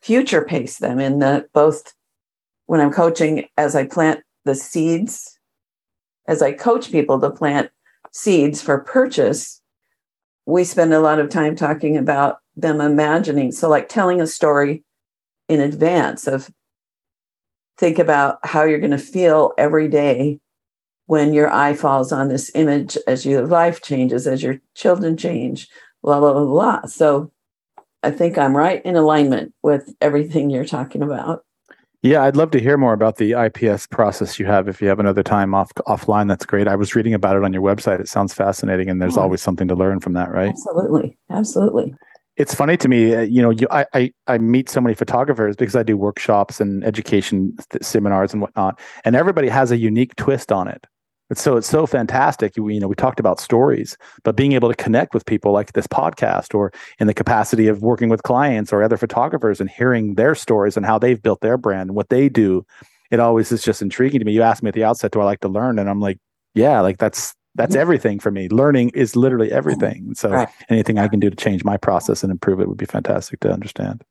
future 0.00 0.44
pace 0.44 0.78
them 0.78 1.00
in 1.00 1.18
the 1.18 1.48
both 1.54 1.94
when 2.66 2.78
i'm 2.78 2.92
coaching 2.92 3.46
as 3.56 3.74
i 3.74 3.86
plant 3.86 4.20
the 4.44 4.54
seeds 4.54 5.38
as 6.28 6.42
i 6.42 6.52
coach 6.52 6.92
people 6.92 7.18
to 7.18 7.30
plant 7.30 7.70
seeds 8.12 8.60
for 8.60 8.80
purchase 8.80 9.62
we 10.46 10.64
spend 10.64 10.92
a 10.92 11.00
lot 11.00 11.18
of 11.18 11.30
time 11.30 11.56
talking 11.56 11.96
about 11.96 12.38
them 12.56 12.80
imagining 12.80 13.50
so 13.50 13.68
like 13.68 13.88
telling 13.88 14.20
a 14.20 14.26
story 14.26 14.84
in 15.48 15.60
advance 15.60 16.26
of 16.26 16.50
think 17.76 17.98
about 17.98 18.38
how 18.44 18.62
you're 18.62 18.78
going 18.78 18.90
to 18.90 18.98
feel 18.98 19.52
every 19.58 19.88
day 19.88 20.38
when 21.06 21.34
your 21.34 21.52
eye 21.52 21.74
falls 21.74 22.12
on 22.12 22.28
this 22.28 22.50
image 22.54 22.96
as 23.06 23.26
your 23.26 23.46
life 23.46 23.82
changes 23.82 24.26
as 24.26 24.42
your 24.42 24.60
children 24.74 25.16
change 25.16 25.68
blah 26.02 26.20
blah 26.20 26.32
blah 26.32 26.44
blah 26.44 26.86
so 26.86 27.30
I 28.04 28.10
think 28.10 28.36
I'm 28.36 28.54
right 28.54 28.84
in 28.84 28.96
alignment 28.96 29.54
with 29.62 29.94
everything 30.02 30.50
you're 30.50 30.66
talking 30.66 31.02
about. 31.02 31.42
Yeah, 32.04 32.22
I'd 32.24 32.36
love 32.36 32.50
to 32.50 32.60
hear 32.60 32.76
more 32.76 32.92
about 32.92 33.16
the 33.16 33.32
IPS 33.32 33.86
process 33.86 34.38
you 34.38 34.44
have. 34.44 34.68
If 34.68 34.82
you 34.82 34.88
have 34.88 35.00
another 35.00 35.22
time 35.22 35.54
off 35.54 35.72
offline, 35.88 36.28
that's 36.28 36.44
great. 36.44 36.68
I 36.68 36.76
was 36.76 36.94
reading 36.94 37.14
about 37.14 37.34
it 37.34 37.44
on 37.44 37.54
your 37.54 37.62
website. 37.62 37.98
It 37.98 38.08
sounds 38.08 38.34
fascinating, 38.34 38.90
and 38.90 39.00
there's 39.00 39.16
always 39.16 39.40
something 39.40 39.66
to 39.68 39.74
learn 39.74 40.00
from 40.00 40.12
that, 40.12 40.30
right? 40.30 40.50
Absolutely. 40.50 41.16
Absolutely. 41.30 41.94
It's 42.36 42.54
funny 42.54 42.76
to 42.76 42.88
me, 42.88 43.14
uh, 43.14 43.22
you 43.22 43.40
know, 43.40 43.48
you, 43.48 43.66
I, 43.70 43.86
I 43.94 44.12
I 44.26 44.36
meet 44.36 44.68
so 44.68 44.82
many 44.82 44.94
photographers 44.94 45.56
because 45.56 45.76
I 45.76 45.82
do 45.82 45.96
workshops 45.96 46.60
and 46.60 46.84
education 46.84 47.56
th- 47.70 47.82
seminars 47.82 48.34
and 48.34 48.42
whatnot, 48.42 48.78
and 49.06 49.16
everybody 49.16 49.48
has 49.48 49.70
a 49.70 49.78
unique 49.78 50.14
twist 50.16 50.52
on 50.52 50.68
it. 50.68 50.86
It's 51.30 51.40
so 51.40 51.56
it's 51.56 51.68
so 51.68 51.86
fantastic. 51.86 52.56
You, 52.56 52.68
you 52.68 52.80
know, 52.80 52.88
we 52.88 52.94
talked 52.94 53.18
about 53.18 53.40
stories, 53.40 53.96
but 54.24 54.36
being 54.36 54.52
able 54.52 54.68
to 54.68 54.74
connect 54.74 55.14
with 55.14 55.24
people 55.24 55.52
like 55.52 55.72
this 55.72 55.86
podcast, 55.86 56.54
or 56.54 56.72
in 56.98 57.06
the 57.06 57.14
capacity 57.14 57.66
of 57.66 57.82
working 57.82 58.08
with 58.10 58.22
clients 58.22 58.72
or 58.72 58.82
other 58.82 58.98
photographers 58.98 59.60
and 59.60 59.70
hearing 59.70 60.14
their 60.14 60.34
stories 60.34 60.76
and 60.76 60.84
how 60.84 60.98
they've 60.98 61.22
built 61.22 61.40
their 61.40 61.56
brand 61.56 61.90
and 61.90 61.96
what 61.96 62.10
they 62.10 62.28
do, 62.28 62.64
it 63.10 63.20
always 63.20 63.50
is 63.52 63.62
just 63.62 63.80
intriguing 63.80 64.20
to 64.20 64.24
me. 64.24 64.32
You 64.32 64.42
asked 64.42 64.62
me 64.62 64.68
at 64.68 64.74
the 64.74 64.84
outset, 64.84 65.12
do 65.12 65.20
I 65.20 65.24
like 65.24 65.40
to 65.40 65.48
learn? 65.48 65.78
And 65.78 65.88
I'm 65.88 66.00
like, 66.00 66.18
yeah, 66.54 66.80
like 66.80 66.98
that's 66.98 67.34
that's 67.54 67.76
everything 67.76 68.18
for 68.18 68.30
me. 68.30 68.48
Learning 68.48 68.90
is 68.90 69.16
literally 69.16 69.50
everything. 69.52 70.14
So 70.14 70.30
Right. 70.30 70.48
anything 70.68 70.98
I 70.98 71.08
can 71.08 71.20
do 71.20 71.30
to 71.30 71.36
change 71.36 71.64
my 71.64 71.76
process 71.76 72.22
and 72.22 72.32
improve 72.32 72.60
it 72.60 72.68
would 72.68 72.78
be 72.78 72.84
fantastic 72.86 73.40
to 73.40 73.52
understand. 73.52 74.04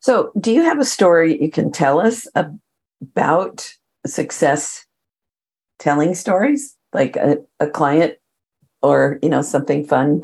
So, 0.00 0.32
do 0.38 0.52
you 0.52 0.62
have 0.62 0.78
a 0.78 0.84
story 0.84 1.40
you 1.42 1.50
can 1.50 1.72
tell 1.72 2.00
us 2.00 2.26
about 2.34 3.72
success 4.06 4.86
telling 5.80 6.14
stories? 6.14 6.76
Like 6.92 7.16
a, 7.16 7.38
a 7.58 7.68
client 7.68 8.14
or, 8.82 9.18
you 9.22 9.28
know, 9.28 9.42
something 9.42 9.84
fun 9.84 10.22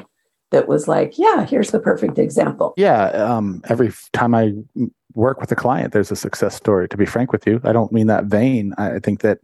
that 0.50 0.68
was 0.68 0.86
like, 0.86 1.18
yeah, 1.18 1.44
here's 1.44 1.70
the 1.70 1.80
perfect 1.80 2.18
example. 2.18 2.74
Yeah, 2.76 3.06
um, 3.08 3.62
every 3.68 3.92
time 4.12 4.34
i 4.34 4.52
work 5.14 5.40
with 5.40 5.50
a 5.50 5.56
client, 5.56 5.92
there's 5.92 6.12
a 6.12 6.16
success 6.16 6.54
story. 6.54 6.88
To 6.88 6.96
be 6.96 7.06
frank 7.06 7.32
with 7.32 7.46
you, 7.46 7.60
I 7.64 7.72
don't 7.72 7.90
mean 7.90 8.06
that 8.06 8.24
vain. 8.24 8.74
I 8.78 8.98
think 8.98 9.22
that 9.22 9.38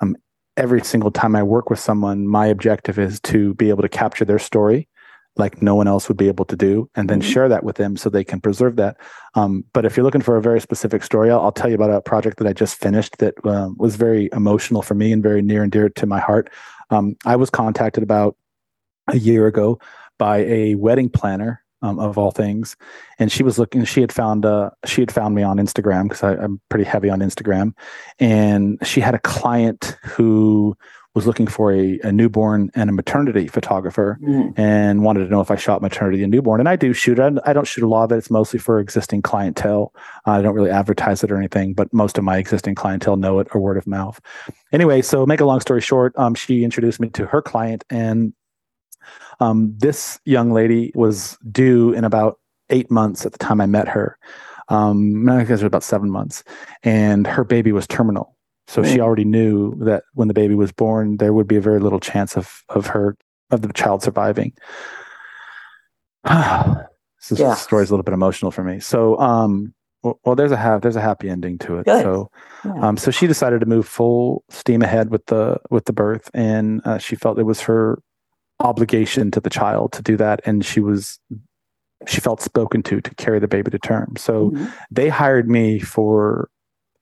um, 0.00 0.16
every 0.56 0.82
single 0.82 1.10
time 1.10 1.36
I 1.36 1.42
work 1.42 1.70
with 1.70 1.78
someone, 1.78 2.26
my 2.26 2.46
objective 2.46 2.98
is 2.98 3.20
to 3.20 3.54
be 3.54 3.68
able 3.68 3.82
to 3.82 3.88
capture 3.88 4.24
their 4.24 4.38
story 4.38 4.88
like 5.36 5.62
no 5.62 5.74
one 5.74 5.88
else 5.88 6.08
would 6.08 6.16
be 6.16 6.28
able 6.28 6.44
to 6.44 6.56
do, 6.56 6.90
and 6.94 7.08
then 7.08 7.20
Mhm. 7.20 7.32
share 7.32 7.48
that 7.48 7.64
with 7.64 7.76
them 7.76 7.96
so 7.96 8.10
they 8.10 8.24
can 8.24 8.40
preserve 8.40 8.76
that. 8.76 8.96
Um, 9.34 9.64
but 9.72 9.84
if 9.84 9.96
you're 9.96 10.04
looking 10.04 10.20
for 10.20 10.36
a 10.36 10.42
very 10.42 10.60
specific 10.60 11.02
story, 11.02 11.30
I'll, 11.30 11.40
I'll 11.40 11.52
tell 11.52 11.68
you 11.68 11.76
about 11.76 11.90
a 11.90 12.00
project 12.00 12.38
that 12.38 12.46
I 12.48 12.52
just 12.52 12.76
finished 12.76 13.18
that 13.18 13.34
um, 13.44 13.76
was 13.78 13.96
very 13.96 14.28
emotional 14.32 14.82
for 14.82 14.94
me 14.94 15.12
and 15.12 15.22
very 15.22 15.40
near 15.42 15.62
and 15.62 15.72
dear 15.72 15.88
to 15.88 16.06
my 16.06 16.20
heart. 16.20 16.50
Um, 16.90 17.16
I 17.24 17.36
was 17.36 17.50
contacted 17.50 18.02
about 18.02 18.36
a 19.08 19.16
year 19.16 19.46
ago 19.46 19.78
by 20.18 20.38
a 20.38 20.74
wedding 20.74 21.08
planner 21.08 21.62
um, 21.82 21.98
of 21.98 22.18
all 22.18 22.30
things, 22.30 22.76
and 23.18 23.32
she 23.32 23.42
was 23.42 23.58
looking. 23.58 23.84
She 23.84 24.00
had 24.02 24.12
found 24.12 24.44
uh, 24.44 24.70
she 24.84 25.00
had 25.00 25.10
found 25.10 25.34
me 25.34 25.42
on 25.42 25.56
Instagram 25.56 26.08
because 26.08 26.22
I'm 26.22 26.60
pretty 26.68 26.84
heavy 26.84 27.08
on 27.08 27.20
Instagram, 27.20 27.72
and 28.18 28.78
she 28.86 29.00
had 29.00 29.14
a 29.14 29.18
client 29.20 29.96
who 30.04 30.76
was 31.14 31.26
looking 31.26 31.46
for 31.46 31.72
a, 31.72 31.98
a 32.04 32.12
newborn 32.12 32.70
and 32.74 32.88
a 32.88 32.92
maternity 32.92 33.48
photographer 33.48 34.18
Mm, 34.22 34.56
and 34.56 35.02
wanted 35.02 35.24
to 35.24 35.30
know 35.30 35.40
if 35.40 35.50
I 35.50 35.56
shot 35.56 35.82
maternity 35.82 36.22
and 36.22 36.30
newborn. 36.30 36.60
And 36.60 36.68
I 36.68 36.76
do 36.76 36.92
shoot. 36.92 37.18
I, 37.18 37.30
I 37.44 37.52
don't 37.52 37.66
shoot 37.66 37.82
a 37.82 37.88
lot 37.88 38.04
of 38.04 38.12
it. 38.12 38.18
It's 38.18 38.30
mostly 38.30 38.58
for 38.58 38.78
existing 38.78 39.22
clientele. 39.22 39.92
I 40.26 40.40
don't 40.42 40.54
really 40.54 40.70
advertise 40.70 41.24
it 41.24 41.32
or 41.32 41.36
anything, 41.36 41.74
but 41.74 41.92
most 41.92 42.18
of 42.18 42.24
my 42.24 42.36
existing 42.38 42.74
clientele 42.74 43.16
know 43.16 43.38
it 43.40 43.48
or 43.52 43.60
word 43.60 43.76
of 43.76 43.86
mouth. 43.86 44.20
Anyway, 44.72 45.02
so 45.02 45.26
make 45.26 45.40
a 45.40 45.44
long 45.44 45.60
story 45.60 45.80
short, 45.80 46.12
um, 46.16 46.34
she 46.34 46.62
introduced 46.64 47.00
me 47.00 47.08
to 47.10 47.26
her 47.26 47.42
client, 47.42 47.84
and 47.90 48.32
um, 49.40 49.74
this 49.78 50.20
young 50.24 50.52
lady 50.52 50.92
was 50.94 51.36
due 51.50 51.92
in 51.92 52.04
about 52.04 52.38
eight 52.68 52.90
months 52.90 53.26
at 53.26 53.32
the 53.32 53.38
time 53.38 53.60
I 53.60 53.66
met 53.66 53.88
her. 53.88 54.18
Um, 54.68 55.28
I 55.28 55.40
guess 55.40 55.48
it 55.48 55.52
was 55.52 55.62
about 55.64 55.82
seven 55.82 56.10
months, 56.10 56.44
and 56.84 57.26
her 57.26 57.42
baby 57.42 57.72
was 57.72 57.86
terminal. 57.86 58.36
So 58.70 58.84
she 58.84 58.98
Mm. 58.98 59.02
already 59.02 59.24
knew 59.24 59.74
that 59.84 60.04
when 60.14 60.28
the 60.28 60.34
baby 60.34 60.54
was 60.54 60.70
born, 60.70 61.16
there 61.16 61.32
would 61.32 61.48
be 61.48 61.56
a 61.56 61.60
very 61.60 61.80
little 61.80 61.98
chance 61.98 62.36
of 62.36 62.62
of 62.68 62.86
her 62.86 63.16
of 63.50 63.62
the 63.62 63.72
child 63.72 64.00
surviving. 64.04 64.52
this 66.24 67.40
Yeah. 67.40 67.54
story 67.54 67.82
is 67.82 67.90
a 67.90 67.92
little 67.92 68.04
bit 68.04 68.14
emotional 68.14 68.52
for 68.52 68.62
me. 68.62 68.78
So, 68.78 69.18
um, 69.18 69.74
well, 70.04 70.20
well, 70.24 70.36
there's 70.36 70.52
a 70.52 70.56
ha- 70.56 70.78
there's 70.78 70.94
a 70.96 71.00
happy 71.00 71.28
ending 71.28 71.58
to 71.58 71.78
it. 71.78 71.84
Good. 71.86 72.02
So, 72.02 72.30
Yeah. 72.64 72.74
um, 72.80 72.96
so 72.96 73.10
she 73.10 73.26
decided 73.26 73.58
to 73.60 73.66
move 73.66 73.86
full 73.86 74.44
steam 74.50 74.82
ahead 74.82 75.10
with 75.10 75.26
the 75.26 75.58
with 75.70 75.86
the 75.86 75.92
birth, 75.92 76.30
and 76.32 76.80
uh, 76.84 76.98
she 76.98 77.16
felt 77.16 77.38
it 77.40 77.42
was 77.44 77.60
her 77.62 78.00
obligation 78.60 79.30
to 79.32 79.40
the 79.40 79.50
child 79.50 79.92
to 79.94 80.02
do 80.02 80.16
that, 80.16 80.40
and 80.46 80.64
she 80.64 80.78
was 80.80 81.18
she 82.06 82.20
felt 82.20 82.40
spoken 82.40 82.82
to 82.84 83.00
to 83.00 83.14
carry 83.16 83.38
the 83.40 83.48
baby 83.48 83.70
to 83.70 83.78
term. 83.78 84.14
So 84.16 84.50
Mhm. 84.50 84.72
they 84.90 85.08
hired 85.08 85.50
me 85.50 85.80
for 85.80 86.48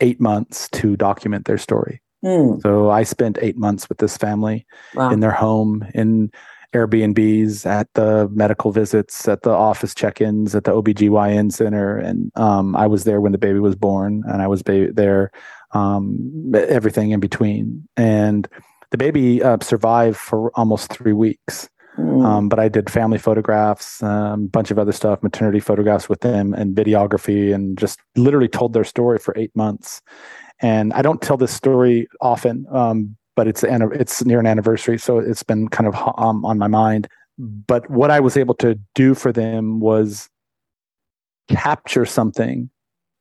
eight 0.01 0.21
months 0.21 0.69
to 0.71 0.97
document 0.97 1.45
their 1.47 1.59
story. 1.59 2.01
Mm, 2.25 2.61
So 2.63 2.91
I 2.91 3.05
spent 3.05 3.39
eight 3.41 3.57
months 3.57 3.89
with 3.89 3.99
this 3.99 4.17
family 4.17 4.67
wow. 4.95 5.11
in 5.11 5.21
their 5.21 5.31
home, 5.31 5.87
in 5.95 6.31
Airbnbs, 6.75 7.65
at 7.65 7.89
the 7.95 8.29
medical 8.33 8.73
visits, 8.73 9.29
at 9.29 9.43
the 9.43 9.51
office 9.51 9.95
check-ins, 9.95 10.55
at 10.55 10.65
the 10.65 10.73
OBGYN 10.73 11.53
center. 11.53 11.97
And 11.97 12.33
um, 12.35 12.77
I 12.77 12.87
was 12.87 13.05
there 13.05 13.21
when 13.21 13.33
the 13.33 13.39
baby 13.39 13.61
was 13.61 13.77
born 13.77 14.25
and 14.27 14.43
I 14.43 14.49
was 14.49 14.63
ba- 14.63 14.93
there, 14.93 15.31
um, 15.73 16.53
everything 16.55 17.13
in 17.13 17.21
between. 17.21 17.89
And 17.97 18.49
the 18.91 18.99
baby 18.99 19.43
uh, 19.43 19.59
survived 19.63 20.17
for 20.17 20.51
almost 20.55 20.93
three 20.93 21.13
weeks. 21.13 21.69
Mm. 21.99 22.25
Um, 22.25 22.49
but 22.49 22.59
I 22.59 22.69
did 22.69 22.89
family 22.89 23.19
photographs, 23.19 24.03
a 24.03 24.07
um, 24.07 24.47
bunch 24.47 24.71
of 24.71 24.79
other 24.79 24.93
stuff, 24.93 25.23
maternity 25.23 25.61
photographs 25.61 26.09
with 26.09 26.21
them, 26.21 26.55
and 26.55 26.77
videography, 26.77 27.53
and 27.53 27.77
just 27.77 27.99
literally 28.17 28.49
told 28.49 28.73
their 28.73 28.85
story 28.85 29.19
for 29.19 29.35
eight 29.37 29.55
months. 29.57 30.01
And 30.61 30.93
I 30.93 31.03
don't 31.03 31.21
tell 31.21 31.37
this 31.37 31.53
story 31.53 32.07
often, 32.21 32.67
um, 32.71 33.17
but 33.35 33.49
it's 33.49 33.65
it's 33.65 34.25
near 34.25 34.41
an 34.41 34.47
anniversary, 34.47 34.99
so 34.99 35.19
it's 35.19 35.43
been 35.43 35.69
kind 35.69 35.89
of 35.89 35.95
um, 36.17 36.45
on 36.45 36.59
my 36.59 36.69
mind. 36.69 37.09
But 37.39 37.89
what 37.91 38.11
I 38.11 38.21
was 38.21 38.37
able 38.37 38.55
to 38.57 38.79
do 38.95 39.15
for 39.15 39.33
them 39.33 39.81
was 39.81 40.29
capture 41.49 42.05
something 42.05 42.71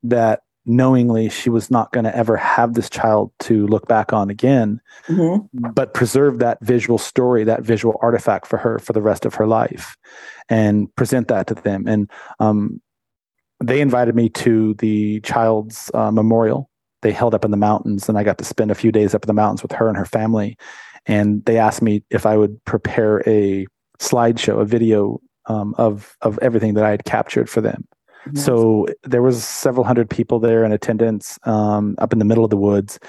that 0.04 0.42
knowingly 0.68 1.30
she 1.30 1.50
was 1.50 1.72
not 1.72 1.92
going 1.92 2.04
to 2.04 2.16
ever 2.16 2.36
have 2.36 2.74
this 2.74 2.90
child 2.90 3.32
to 3.40 3.66
look 3.68 3.88
back 3.88 4.14
on 4.14 4.30
again, 4.30 4.82
mm-hmm. 5.08 5.72
but 5.72 5.94
preserve 5.94 6.40
that 6.40 6.58
visual 6.62 6.98
story, 6.98 7.44
that 7.46 7.64
visual 7.64 7.98
artifact 8.02 8.46
for 8.46 8.58
her 8.58 8.78
for 8.78 8.94
the 8.94 9.02
rest 9.02 9.26
of 9.26 9.34
her 9.36 9.48
life, 9.48 9.96
and 10.50 10.94
present 10.96 11.30
that 11.30 11.48
to 11.48 11.56
them. 11.56 11.88
And 11.88 12.12
um, 12.40 12.82
they 13.64 13.82
invited 13.82 14.16
me 14.16 14.30
to 14.30 14.74
the 14.76 15.22
child's 15.22 15.90
uh, 15.94 16.12
memorial. 16.12 16.70
They 17.02 17.12
held 17.12 17.34
up 17.34 17.46
in 17.46 17.52
the 17.52 17.58
mountains, 17.58 18.10
and 18.10 18.18
I 18.18 18.24
got 18.24 18.38
to 18.40 18.46
spend 18.46 18.70
a 18.70 18.76
few 18.76 18.92
days 18.92 19.16
up 19.16 19.24
in 19.24 19.28
the 19.28 19.34
mountains 19.34 19.64
with 19.64 19.72
her 19.72 19.88
and 19.88 19.98
her 19.98 20.06
family. 20.06 20.58
And 21.06 21.44
they 21.46 21.58
asked 21.58 21.82
me 21.82 22.04
if 22.10 22.26
I 22.26 22.36
would 22.36 22.64
prepare 22.66 23.24
a 23.26 23.66
slideshow, 24.00 24.60
a 24.60 24.66
video 24.66 25.22
um, 25.46 25.74
of 25.78 26.18
of 26.22 26.38
everything 26.42 26.74
that 26.74 26.84
I 26.84 26.92
had 26.92 27.06
captured 27.06 27.50
for 27.50 27.62
them. 27.62 27.88
So 28.36 28.88
there 29.04 29.22
was 29.22 29.44
several 29.44 29.86
hundred 29.86 30.10
people 30.10 30.40
there 30.40 30.64
in 30.64 30.72
attendance 30.72 31.40
um, 31.44 31.96
up 32.00 32.14
in 32.14 32.20
the 32.20 32.26
middle 32.26 32.44
of 32.44 32.50
the 32.50 32.58
woods, 32.58 33.00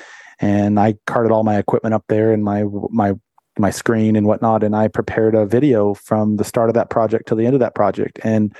and 0.40 0.78
I 0.78 0.94
carted 1.06 1.32
all 1.32 1.44
my 1.44 1.58
equipment 1.58 1.94
up 1.94 2.04
there 2.08 2.32
and 2.32 2.44
my 2.44 2.64
my 2.90 3.14
my 3.58 3.70
screen 3.70 4.16
and 4.16 4.26
whatnot, 4.26 4.62
and 4.62 4.76
I 4.76 4.88
prepared 4.88 5.34
a 5.34 5.46
video 5.46 5.94
from 5.94 6.36
the 6.36 6.44
start 6.44 6.70
of 6.70 6.74
that 6.74 6.90
project 6.90 7.26
to 7.28 7.34
the 7.34 7.44
end 7.44 7.54
of 7.54 7.60
that 7.60 7.74
project. 7.74 8.18
And 8.22 8.54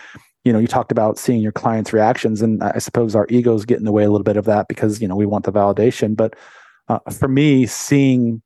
you 0.45 0.53
know, 0.53 0.59
you 0.59 0.67
talked 0.67 0.93
about 0.93 1.19
seeing 1.19 1.41
your 1.41 1.53
clients' 1.53 1.93
reactions, 1.93 2.43
and 2.43 2.63
I 2.63 2.79
suppose 2.79 3.15
our 3.15 3.27
egos 3.29 3.65
get 3.65 3.79
in 3.79 3.85
the 3.85 3.93
way 3.93 4.05
a 4.05 4.11
little 4.11 4.25
bit 4.25 4.37
of 4.37 4.45
that 4.47 4.67
because 4.69 5.01
you 5.01 5.09
know 5.09 5.17
we 5.17 5.27
want 5.27 5.45
the 5.45 5.53
validation. 5.53 6.17
But 6.17 6.35
uh, 6.89 7.01
for 7.11 7.29
me, 7.29 7.67
seeing 7.67 8.43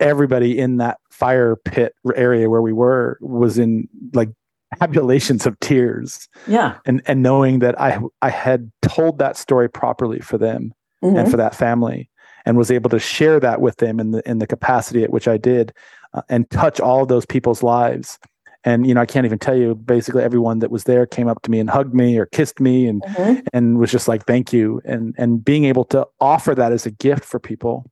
everybody 0.00 0.58
in 0.58 0.78
that 0.78 0.98
fire 1.10 1.56
pit 1.56 1.94
area 2.16 2.50
where 2.50 2.62
we 2.62 2.72
were 2.72 3.16
was 3.20 3.58
in 3.58 3.88
like 4.12 4.30
tabulations 4.78 5.46
of 5.46 5.58
tears. 5.60 6.28
Yeah. 6.46 6.76
And 6.84 7.02
and 7.06 7.22
knowing 7.22 7.60
that 7.60 7.80
I 7.80 7.98
I 8.22 8.30
had 8.30 8.70
told 8.82 9.18
that 9.18 9.36
story 9.36 9.68
properly 9.68 10.20
for 10.20 10.38
them 10.38 10.72
mm-hmm. 11.02 11.16
and 11.16 11.30
for 11.30 11.36
that 11.36 11.54
family 11.54 12.10
and 12.44 12.56
was 12.56 12.70
able 12.70 12.90
to 12.90 12.98
share 12.98 13.40
that 13.40 13.60
with 13.60 13.76
them 13.76 14.00
in 14.00 14.10
the 14.10 14.28
in 14.28 14.38
the 14.38 14.46
capacity 14.46 15.02
at 15.04 15.10
which 15.10 15.28
I 15.28 15.36
did 15.36 15.72
uh, 16.12 16.22
and 16.28 16.48
touch 16.50 16.80
all 16.80 17.02
of 17.02 17.08
those 17.08 17.26
people's 17.26 17.62
lives. 17.62 18.18
And 18.66 18.86
you 18.86 18.94
know, 18.94 19.02
I 19.02 19.06
can't 19.06 19.26
even 19.26 19.38
tell 19.38 19.56
you 19.56 19.74
basically 19.74 20.22
everyone 20.22 20.60
that 20.60 20.70
was 20.70 20.84
there 20.84 21.06
came 21.06 21.28
up 21.28 21.42
to 21.42 21.50
me 21.50 21.60
and 21.60 21.68
hugged 21.68 21.94
me 21.94 22.18
or 22.18 22.26
kissed 22.26 22.60
me 22.60 22.86
and 22.86 23.02
mm-hmm. 23.02 23.40
and 23.52 23.78
was 23.78 23.90
just 23.90 24.08
like 24.08 24.24
thank 24.26 24.52
you 24.52 24.80
and 24.84 25.14
and 25.18 25.44
being 25.44 25.64
able 25.64 25.84
to 25.86 26.06
offer 26.20 26.54
that 26.54 26.72
as 26.72 26.86
a 26.86 26.90
gift 26.90 27.24
for 27.24 27.38
people 27.38 27.90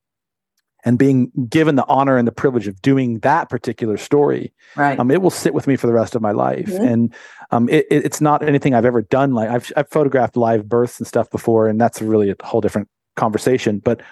and 0.85 0.99
being 0.99 1.31
given 1.49 1.77
the 1.77 1.87
honor 1.87 2.17
and 2.17 2.27
the 2.27 2.33
privilege 2.33 2.67
of 2.67 2.81
doing 2.83 3.21
that 3.21 3.49
particular 3.49 3.97
story, 3.97 4.53
right. 4.77 4.99
um, 4.99 5.11
it 5.11 5.23
will 5.23 5.31
sit 5.31 5.55
with 5.55 5.67
me 5.67 5.77
for 5.77 5.87
the 5.87 5.93
rest 5.93 6.15
of 6.15 6.23
my 6.23 6.33
life. 6.33 6.67
Mm-hmm. 6.67 6.85
And 6.85 7.15
um, 7.51 7.69
it, 7.69 7.87
it's 7.91 8.21
not 8.21 8.43
anything 8.47 8.75
I've 8.75 8.85
ever 8.85 9.03
done. 9.03 9.33
Like 9.33 9.49
I've, 9.49 9.73
I've 9.77 9.89
photographed 9.89 10.37
live 10.37 10.69
births 10.69 10.99
and 10.99 11.07
stuff 11.07 11.31
before, 11.31 11.69
and 11.69 11.81
that's 11.81 12.03
really 12.03 12.31
a 12.31 12.37
whole 12.43 12.61
different 12.61 12.89
conversation. 13.17 13.79
But 13.79 14.03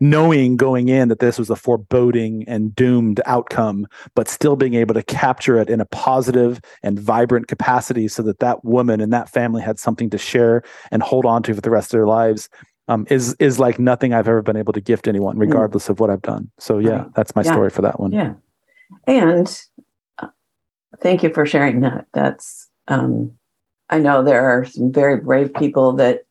knowing 0.00 0.56
going 0.56 0.88
in 0.88 1.08
that 1.08 1.20
this 1.20 1.38
was 1.38 1.48
a 1.48 1.56
foreboding 1.56 2.44
and 2.46 2.74
doomed 2.74 3.20
outcome, 3.24 3.86
but 4.14 4.28
still 4.28 4.56
being 4.56 4.74
able 4.74 4.94
to 4.94 5.02
capture 5.02 5.58
it 5.58 5.70
in 5.70 5.80
a 5.80 5.86
positive 5.86 6.60
and 6.82 6.98
vibrant 6.98 7.48
capacity 7.48 8.08
so 8.08 8.22
that 8.22 8.40
that 8.40 8.64
woman 8.64 9.00
and 9.00 9.12
that 9.12 9.30
family 9.30 9.62
had 9.62 9.78
something 9.78 10.10
to 10.10 10.18
share 10.18 10.62
and 10.90 11.02
hold 11.02 11.24
on 11.24 11.42
to 11.42 11.54
for 11.54 11.60
the 11.60 11.70
rest 11.70 11.94
of 11.94 11.98
their 11.98 12.06
lives 12.06 12.48
um, 12.88 13.06
is 13.10 13.34
is 13.38 13.58
like 13.58 13.78
nothing 13.78 14.14
I've 14.14 14.28
ever 14.28 14.42
been 14.42 14.56
able 14.56 14.72
to 14.72 14.80
gift 14.80 15.08
anyone, 15.08 15.36
mm. 15.36 15.40
regardless 15.40 15.88
of 15.88 16.00
what 16.00 16.10
I've 16.10 16.22
done. 16.22 16.50
So 16.58 16.78
yeah, 16.78 16.90
right. 16.90 17.14
that's 17.14 17.34
my 17.34 17.42
yeah. 17.42 17.52
story 17.52 17.70
for 17.70 17.82
that 17.82 17.98
one. 17.98 18.12
Yeah, 18.12 18.34
and 19.06 19.60
uh, 20.18 20.28
thank 21.00 21.22
you 21.22 21.32
for 21.32 21.46
sharing 21.46 21.80
that. 21.80 22.06
That's 22.12 22.68
um, 22.88 23.32
I 23.90 23.98
know 23.98 24.22
there 24.22 24.44
are 24.44 24.64
some 24.64 24.92
very 24.92 25.16
brave 25.16 25.52
people 25.54 25.92
that 25.94 26.24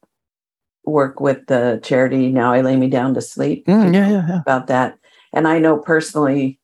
work 0.85 1.19
with 1.19 1.47
the 1.47 1.79
charity. 1.83 2.31
Now 2.31 2.53
I 2.53 2.61
lay 2.61 2.75
me 2.75 2.89
down 2.89 3.13
to 3.15 3.21
sleep. 3.21 3.65
Mm, 3.67 3.93
yeah, 3.93 4.09
yeah, 4.09 4.27
yeah. 4.27 4.39
About 4.41 4.67
that, 4.67 4.97
and 5.33 5.47
I 5.47 5.59
know 5.59 5.77
personally, 5.77 6.59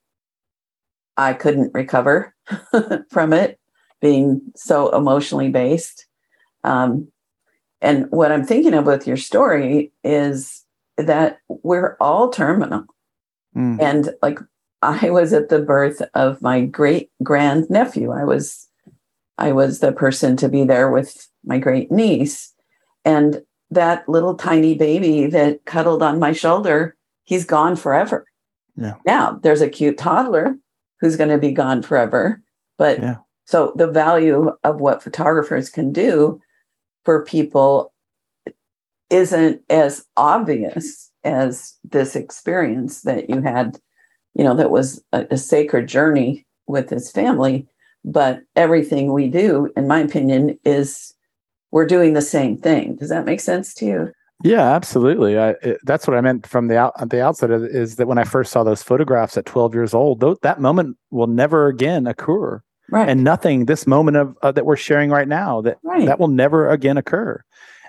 I 1.18 1.34
couldn't 1.34 1.74
recover 1.74 2.34
from 3.10 3.34
it 3.34 3.60
being 4.00 4.42
so 4.56 4.90
emotionally 4.96 5.50
based. 5.50 6.08
Um, 6.64 7.12
and 7.82 8.10
what 8.12 8.32
I'm 8.32 8.46
thinking 8.46 8.74
of 8.74 8.86
with 8.86 9.08
your 9.08 9.18
story 9.18 9.92
is 10.04 10.64
that 10.98 11.40
we're 11.48 11.98
all 12.00 12.30
terminal. 12.30 12.86
Mm. 13.56 13.82
And 13.82 14.10
like 14.22 14.40
I 14.82 15.10
was 15.10 15.34
at 15.34 15.50
the 15.50 15.60
birth 15.60 16.02
of 16.14 16.42
my 16.42 16.62
great 16.62 17.10
grand 17.24 17.70
nephew. 17.70 18.12
I 18.12 18.24
was 18.24 18.68
I 19.38 19.52
was 19.52 19.80
the 19.80 19.92
person 19.92 20.38
to 20.38 20.50
be 20.50 20.64
there 20.64 20.92
with 20.92 21.28
my 21.44 21.58
great 21.58 21.92
niece. 21.92 22.54
And 23.04 23.42
that 23.72 24.08
little 24.08 24.36
tiny 24.36 24.76
baby 24.76 25.26
that 25.28 25.66
cuddled 25.66 26.04
on 26.04 26.20
my 26.20 26.34
shoulder, 26.34 26.96
he's 27.24 27.46
gone 27.46 27.76
forever. 27.76 28.26
Yeah. 28.76 28.96
Now 29.06 29.40
there's 29.42 29.62
a 29.62 29.70
cute 29.70 29.98
toddler 29.98 30.56
who's 31.00 31.16
going 31.16 31.30
to 31.30 31.40
be 31.40 31.52
gone 31.52 31.82
forever. 31.82 32.44
But 32.78 33.00
yeah. 33.00 33.16
so 33.46 33.74
the 33.76 33.88
value 33.88 34.52
of 34.64 34.80
what 34.80 35.02
photographers 35.02 35.70
can 35.70 35.92
do 35.92 36.40
for 37.04 37.26
people 37.26 37.94
isn't 39.10 39.62
as 39.70 40.06
obvious 40.18 41.12
as 41.24 41.76
this 41.84 42.16
experience 42.16 43.02
that 43.02 43.30
you 43.30 43.42
had, 43.42 43.80
you 44.34 44.44
know, 44.44 44.56
that 44.56 44.72
was 44.72 45.04
a, 45.12 45.26
a 45.32 45.38
sacred 45.38 45.88
journey 45.88 46.46
with 46.68 46.90
his 46.90 47.12
family. 47.12 47.68
But 48.04 48.42
everything 48.56 49.14
we 49.14 49.28
do, 49.28 49.72
in 49.78 49.88
my 49.88 50.00
opinion, 50.00 50.58
is 50.66 51.14
we're 51.72 51.86
doing 51.86 52.14
the 52.14 52.22
same 52.22 52.58
thing. 52.58 52.96
Does 52.96 53.10
that 53.10 53.26
make 53.26 53.40
sense 53.40 53.74
to 53.76 53.86
you? 53.86 54.12
Yeah, 54.44 54.74
absolutely. 54.74 55.38
I, 55.38 55.50
it, 55.62 55.80
that's 55.84 56.08
what 56.08 56.18
I 56.18 56.22
meant 56.22 56.48
from 56.48 56.68
the 56.68 56.78
out, 56.78 57.10
the 57.10 57.24
outset 57.24 57.52
of, 57.52 57.64
is 57.64 57.98
that 57.98 58.08
when 58.08 58.18
I 58.18 58.24
first 58.24 58.52
saw 58.52 58.64
those 58.64 58.82
photographs 58.82 59.38
at 59.38 59.46
12 59.46 59.76
years 59.76 59.94
old, 59.94 60.22
th- 60.22 60.38
that 60.42 60.60
moment 60.60 60.98
will 61.12 61.28
never 61.28 61.68
again 61.68 62.08
occur. 62.08 62.64
Right. 62.90 63.08
And 63.08 63.24
nothing, 63.24 63.66
this 63.66 63.88
moment 63.88 64.18
of 64.18 64.38
uh, 64.42 64.52
that 64.52 64.66
we're 64.66 64.76
sharing 64.76 65.10
right 65.10 65.28
now, 65.28 65.62
that 65.62 65.78
right. 65.84 66.06
that 66.06 66.20
will 66.20 66.28
never 66.28 66.70
again 66.70 66.98
occur. 66.98 67.42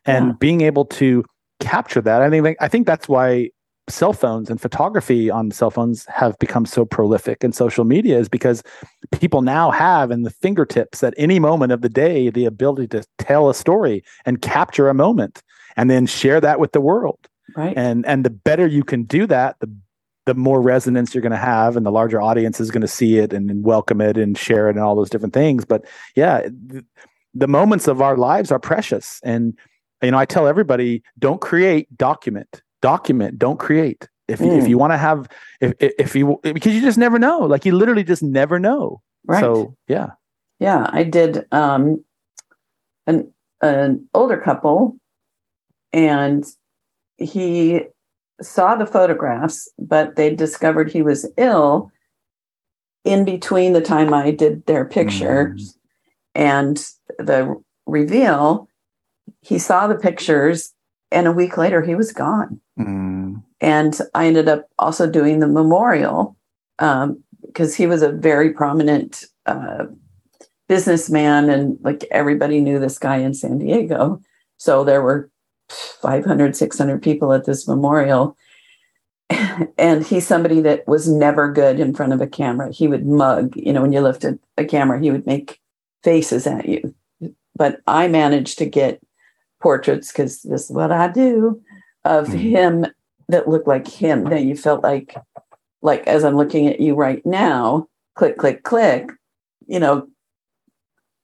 And 0.05 0.27
yeah. 0.29 0.33
being 0.39 0.61
able 0.61 0.85
to 0.87 1.25
capture 1.61 2.01
that, 2.03 2.23
I 2.23 2.31
think 2.31 2.57
I 2.61 2.69
think 2.69 2.87
that's 2.87 3.09
why 3.09 3.51
cell 3.89 4.13
phones 4.13 4.49
and 4.49 4.61
photography 4.61 5.29
on 5.29 5.51
cell 5.51 5.71
phones 5.71 6.07
have 6.07 6.39
become 6.39 6.65
so 6.65 6.85
prolific 6.85 7.43
and 7.43 7.55
social 7.55 7.85
media 7.85 8.19
is 8.19 8.29
because 8.29 8.63
people 9.11 9.43
now 9.43 9.71
have 9.71 10.11
in 10.11 10.23
the 10.23 10.31
fingertips 10.31 11.03
at 11.03 11.15
any 11.17 11.41
moment 11.41 11.73
of 11.73 11.83
the 11.83 11.89
day 11.89 12.31
the 12.31 12.45
ability 12.45 12.87
to 12.87 13.05
tell 13.19 13.51
a 13.51 13.55
story 13.55 14.05
and 14.25 14.41
capture 14.41 14.89
a 14.89 14.95
moment 14.95 15.43
and 15.77 15.91
then 15.91 16.07
share 16.07 16.41
that 16.41 16.61
with 16.61 16.73
the 16.73 16.81
world 16.81 17.29
right 17.57 17.77
and 17.77 18.07
and 18.07 18.25
the 18.25 18.31
better 18.31 18.67
you 18.67 18.85
can 18.85 19.03
do 19.03 19.27
that 19.27 19.59
the 19.59 19.71
the 20.27 20.35
more 20.35 20.61
resonance 20.61 21.15
you're 21.15 21.23
going 21.23 21.33
to 21.33 21.37
have 21.37 21.77
and 21.77 21.85
the 21.85 21.91
larger 21.91 22.21
audience 22.21 22.61
is 22.61 22.71
going 22.71 22.83
to 22.83 22.89
see 22.89 23.19
it 23.19 23.33
and, 23.33 23.51
and, 23.51 23.65
welcome 23.65 24.01
it 24.01 24.17
and 24.17 24.39
share 24.39 24.69
it 24.69 24.77
and 24.77 24.81
all 24.81 24.95
those 24.95 25.11
different 25.11 25.35
things. 25.35 25.65
But 25.65 25.85
yeah 26.15 26.43
the, 26.43 26.85
the 27.35 27.49
moments 27.49 27.89
of 27.89 28.01
our 28.01 28.17
lives 28.17 28.53
are 28.53 28.59
precious. 28.59 29.21
And 29.25 29.57
you 30.03 30.11
know 30.11 30.19
i 30.19 30.25
tell 30.25 30.47
everybody 30.47 31.03
don't 31.19 31.41
create 31.41 31.97
document. 31.97 32.63
Document 32.81 33.39
don't 33.39 33.59
create. 33.59 34.09
If, 34.29 34.39
mm. 34.41 34.61
if 34.61 34.69
you 34.69 34.79
want 34.79 34.93
to 34.93 34.99
have 34.99 35.29
if, 35.61 35.75
if 35.79 36.17
you 36.17 36.39
because 36.43 36.75
you 36.75 36.81
just 36.81 36.99
never 36.99 37.19
know. 37.19 37.41
Like 37.41 37.65
you 37.65 37.75
literally 37.75 38.05
just 38.05 38.23
never 38.23 38.59
know. 38.59 39.03
Right. 39.25 39.41
so 39.41 39.77
yeah. 39.89 40.11
Yeah 40.59 40.89
i 40.93 41.03
did 41.03 41.47
um 41.53 42.05
an 43.07 43.33
an 43.61 44.09
older 44.15 44.39
couple 44.39 44.97
and 45.93 46.45
he 47.19 47.83
saw 48.43 48.75
the 48.75 48.87
photographs, 48.87 49.71
but 49.79 50.17
they 50.17 50.35
discovered 50.35 50.91
he 50.91 51.03
was 51.03 51.31
ill 51.37 51.91
in 53.05 53.25
between 53.25 53.73
the 53.73 53.81
time 53.81 54.13
I 54.15 54.31
did 54.31 54.67
their 54.67 54.85
pictures 54.85 55.75
mm. 55.75 55.77
and 56.35 56.87
the 57.19 57.61
reveal. 57.87 58.69
He 59.41 59.59
saw 59.59 59.87
the 59.87 59.97
pictures, 59.97 60.73
and 61.11 61.27
a 61.27 61.33
week 61.33 61.57
later, 61.57 61.83
he 61.83 61.95
was 61.95 62.13
gone. 62.13 62.61
Mm. 62.79 63.43
And 63.61 63.99
I 64.15 64.27
ended 64.27 64.49
up 64.49 64.69
also 64.79 65.09
doing 65.09 65.41
the 65.41 65.49
memorial 65.49 66.37
um, 66.79 67.23
because 67.47 67.75
he 67.75 67.87
was 67.87 68.03
a 68.03 68.13
very 68.13 68.53
prominent 68.53 69.25
uh, 69.47 69.87
businessman, 70.69 71.51
and 71.51 71.79
like 71.83 72.05
everybody 72.11 72.61
knew 72.61 72.79
this 72.79 72.99
guy 72.99 73.17
in 73.17 73.35
San 73.35 73.59
Diego. 73.59 74.21
So 74.59 74.85
there 74.85 75.03
were 75.03 75.29
500, 76.01 76.57
600 76.57 77.03
people 77.03 77.33
at 77.33 77.45
this 77.45 77.67
memorial. 77.67 78.37
and 79.79 80.05
he's 80.05 80.27
somebody 80.27 80.61
that 80.61 80.87
was 80.87 81.09
never 81.09 81.51
good 81.51 81.81
in 81.81 81.95
front 81.95 82.13
of 82.13 82.21
a 82.21 82.27
camera. 82.27 82.71
He 82.71 82.89
would 82.89 83.07
mug, 83.07 83.55
you 83.57 83.73
know, 83.73 83.83
when 83.83 83.93
you 83.93 84.01
lifted 84.01 84.39
a 84.57 84.65
camera, 84.65 85.01
he 85.01 85.11
would 85.11 85.27
make 85.27 85.61
faces 86.03 86.47
at 86.47 86.69
you. 86.69 86.95
But 87.57 87.81
I 87.87 88.09
managed 88.09 88.59
to 88.59 88.67
get 88.67 89.03
portraits 89.61 90.11
because 90.11 90.43
this 90.43 90.65
is 90.65 90.71
what 90.71 90.93
I 90.93 91.09
do 91.09 91.63
of 92.05 92.27
mm-hmm. 92.27 92.39
him 92.39 92.87
that 93.29 93.49
looked 93.49 93.69
like 93.69 93.87
him. 93.87 94.25
That 94.25 94.43
you 94.43 94.57
felt 94.57 94.83
like, 94.83 95.15
like 95.81 96.07
as 96.07 96.25
I'm 96.25 96.37
looking 96.37 96.67
at 96.67 96.81
you 96.81 96.95
right 96.95 97.25
now, 97.25 97.89
click, 98.15 98.39
click, 98.39 98.63
click, 98.65 99.11
you 99.67 99.79
know, 99.79 100.09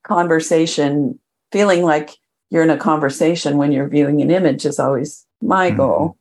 conversation, 0.04 1.18
feeling 1.52 1.82
like 1.82 2.10
you're 2.50 2.62
in 2.62 2.70
a 2.70 2.78
conversation 2.78 3.58
when 3.58 3.72
you're 3.72 3.88
viewing 3.88 4.20
an 4.20 4.30
image 4.30 4.64
is 4.64 4.78
always 4.78 5.26
my 5.42 5.68
mm-hmm. 5.68 5.76
goal. 5.76 6.18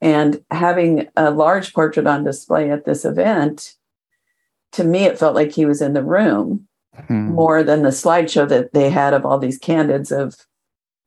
And 0.00 0.42
having 0.50 1.08
a 1.16 1.30
large 1.30 1.74
portrait 1.74 2.06
on 2.06 2.24
display 2.24 2.70
at 2.70 2.86
this 2.86 3.04
event, 3.04 3.74
to 4.72 4.84
me, 4.84 5.04
it 5.04 5.18
felt 5.18 5.34
like 5.34 5.52
he 5.52 5.66
was 5.66 5.82
in 5.82 5.92
the 5.92 6.02
room 6.02 6.66
hmm. 7.06 7.32
more 7.32 7.62
than 7.62 7.82
the 7.82 7.90
slideshow 7.90 8.48
that 8.48 8.72
they 8.72 8.88
had 8.88 9.12
of 9.12 9.26
all 9.26 9.38
these 9.38 9.58
candids 9.58 10.10
of 10.10 10.36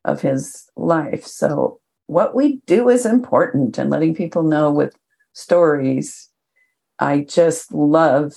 of 0.06 0.22
his 0.22 0.70
life. 0.76 1.26
So 1.26 1.80
what 2.08 2.36
we 2.36 2.60
do 2.68 2.90
is 2.90 3.06
important 3.06 3.78
and 3.78 3.90
letting 3.90 4.14
people 4.14 4.44
know 4.44 4.70
with 4.70 4.96
stories. 5.32 6.30
I 7.00 7.22
just 7.22 7.74
love 7.74 8.36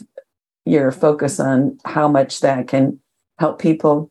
your 0.64 0.92
focus 0.92 1.40
on 1.40 1.78
how 1.84 2.08
much 2.08 2.40
that 2.40 2.68
can 2.68 3.00
help 3.38 3.60
people 3.60 4.10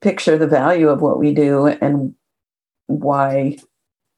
picture 0.00 0.38
the 0.38 0.46
value 0.46 0.88
of 0.88 1.02
what 1.02 1.18
we 1.18 1.34
do 1.34 1.66
and 1.66 2.14
why 2.86 3.58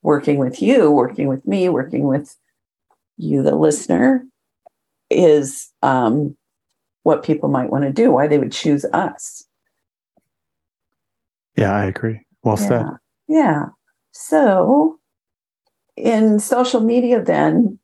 working 0.03 0.39
with 0.39 0.61
you, 0.63 0.91
working 0.91 1.29
with 1.29 1.47
me, 1.47 1.69
working 1.69 2.05
with 2.07 2.37
you, 3.17 3.43
the 3.43 3.55
listener, 3.55 4.25
is 5.11 5.71
um, 5.83 6.37
what 7.03 7.23
people 7.23 7.49
might 7.49 7.71
want 7.71 7.85
to 7.85 7.93
do, 7.93 8.11
why 8.11 8.27
they 8.27 8.39
would 8.39 8.53
choose 8.53 8.85
us. 8.93 9.45
Yeah, 11.57 11.73
I 11.73 11.85
agree. 11.85 12.21
Well 12.43 12.59
yeah. 12.61 12.69
said. 12.69 12.87
Yeah. 13.29 13.65
So, 14.13 14.99
in 15.97 16.39
social 16.39 16.81
media, 16.81 17.23
then, 17.23 17.79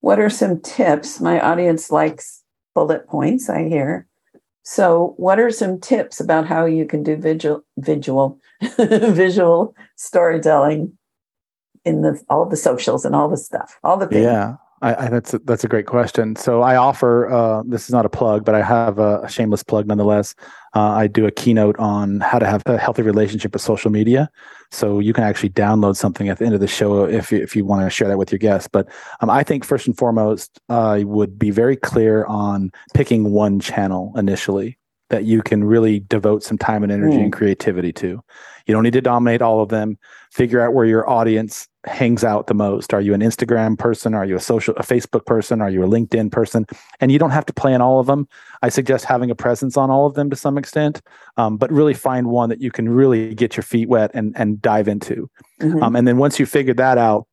what 0.00 0.18
are 0.18 0.30
some 0.30 0.60
tips? 0.60 1.20
My 1.20 1.40
audience 1.40 1.90
likes 1.90 2.42
bullet 2.74 3.06
points, 3.06 3.48
I 3.50 3.68
hear. 3.68 4.07
So, 4.70 5.14
what 5.16 5.40
are 5.40 5.50
some 5.50 5.80
tips 5.80 6.20
about 6.20 6.46
how 6.46 6.66
you 6.66 6.84
can 6.84 7.02
do 7.02 7.16
visual, 7.16 7.64
visual, 7.78 8.38
visual 8.76 9.74
storytelling 9.96 10.92
in 11.86 12.02
the 12.02 12.22
all 12.28 12.44
the 12.44 12.54
socials 12.54 13.06
and 13.06 13.14
all 13.14 13.30
the 13.30 13.38
stuff, 13.38 13.78
all 13.82 13.96
the 13.96 14.06
things. 14.06 14.24
Yeah. 14.24 14.56
I, 14.80 15.06
I, 15.06 15.08
that's 15.08 15.34
a, 15.34 15.38
that's 15.40 15.64
a 15.64 15.68
great 15.68 15.86
question. 15.86 16.36
So 16.36 16.62
I 16.62 16.76
offer 16.76 17.30
uh, 17.30 17.62
this 17.66 17.84
is 17.84 17.90
not 17.90 18.06
a 18.06 18.08
plug, 18.08 18.44
but 18.44 18.54
I 18.54 18.62
have 18.62 18.98
a, 18.98 19.20
a 19.22 19.28
shameless 19.28 19.62
plug 19.62 19.86
nonetheless. 19.86 20.34
Uh, 20.74 20.90
I 20.90 21.06
do 21.06 21.26
a 21.26 21.30
keynote 21.30 21.76
on 21.78 22.20
how 22.20 22.38
to 22.38 22.46
have 22.46 22.62
a 22.66 22.78
healthy 22.78 23.02
relationship 23.02 23.52
with 23.52 23.62
social 23.62 23.90
media. 23.90 24.30
So 24.70 25.00
you 25.00 25.12
can 25.12 25.24
actually 25.24 25.50
download 25.50 25.96
something 25.96 26.28
at 26.28 26.38
the 26.38 26.44
end 26.44 26.54
of 26.54 26.60
the 26.60 26.68
show 26.68 27.04
if 27.04 27.32
you, 27.32 27.38
if 27.38 27.56
you 27.56 27.64
want 27.64 27.84
to 27.84 27.90
share 27.90 28.08
that 28.08 28.18
with 28.18 28.30
your 28.30 28.38
guests. 28.38 28.68
But 28.70 28.88
um, 29.20 29.30
I 29.30 29.42
think 29.42 29.64
first 29.64 29.86
and 29.86 29.96
foremost, 29.96 30.60
I 30.68 31.04
would 31.04 31.38
be 31.38 31.50
very 31.50 31.76
clear 31.76 32.24
on 32.26 32.70
picking 32.94 33.32
one 33.32 33.60
channel 33.60 34.12
initially 34.16 34.78
that 35.10 35.24
you 35.24 35.42
can 35.42 35.64
really 35.64 36.00
devote 36.00 36.42
some 36.42 36.58
time 36.58 36.82
and 36.82 36.92
energy 36.92 37.16
mm. 37.16 37.24
and 37.24 37.32
creativity 37.32 37.92
to. 37.94 38.22
You 38.68 38.74
don't 38.74 38.82
need 38.82 38.92
to 38.92 39.00
dominate 39.00 39.40
all 39.40 39.60
of 39.60 39.70
them. 39.70 39.98
Figure 40.30 40.60
out 40.60 40.74
where 40.74 40.84
your 40.84 41.08
audience 41.08 41.66
hangs 41.86 42.22
out 42.22 42.48
the 42.48 42.54
most. 42.54 42.92
Are 42.92 43.00
you 43.00 43.14
an 43.14 43.22
Instagram 43.22 43.78
person? 43.78 44.14
Are 44.14 44.26
you 44.26 44.36
a 44.36 44.40
social 44.40 44.74
a 44.76 44.82
Facebook 44.82 45.24
person? 45.24 45.62
Are 45.62 45.70
you 45.70 45.82
a 45.82 45.86
LinkedIn 45.88 46.30
person? 46.30 46.66
And 47.00 47.10
you 47.10 47.18
don't 47.18 47.30
have 47.30 47.46
to 47.46 47.52
play 47.54 47.72
in 47.72 47.80
all 47.80 47.98
of 47.98 48.06
them. 48.06 48.28
I 48.62 48.68
suggest 48.68 49.06
having 49.06 49.30
a 49.30 49.34
presence 49.34 49.78
on 49.78 49.90
all 49.90 50.06
of 50.06 50.14
them 50.14 50.28
to 50.28 50.36
some 50.36 50.58
extent, 50.58 51.00
um, 51.38 51.56
but 51.56 51.72
really 51.72 51.94
find 51.94 52.28
one 52.28 52.50
that 52.50 52.60
you 52.60 52.70
can 52.70 52.90
really 52.90 53.34
get 53.34 53.56
your 53.56 53.64
feet 53.64 53.88
wet 53.88 54.10
and 54.12 54.34
and 54.36 54.60
dive 54.60 54.86
into. 54.86 55.30
Mm-hmm. 55.60 55.82
Um, 55.82 55.96
and 55.96 56.06
then 56.06 56.18
once 56.18 56.38
you 56.38 56.44
figure 56.44 56.74
that 56.74 56.98
out, 56.98 57.26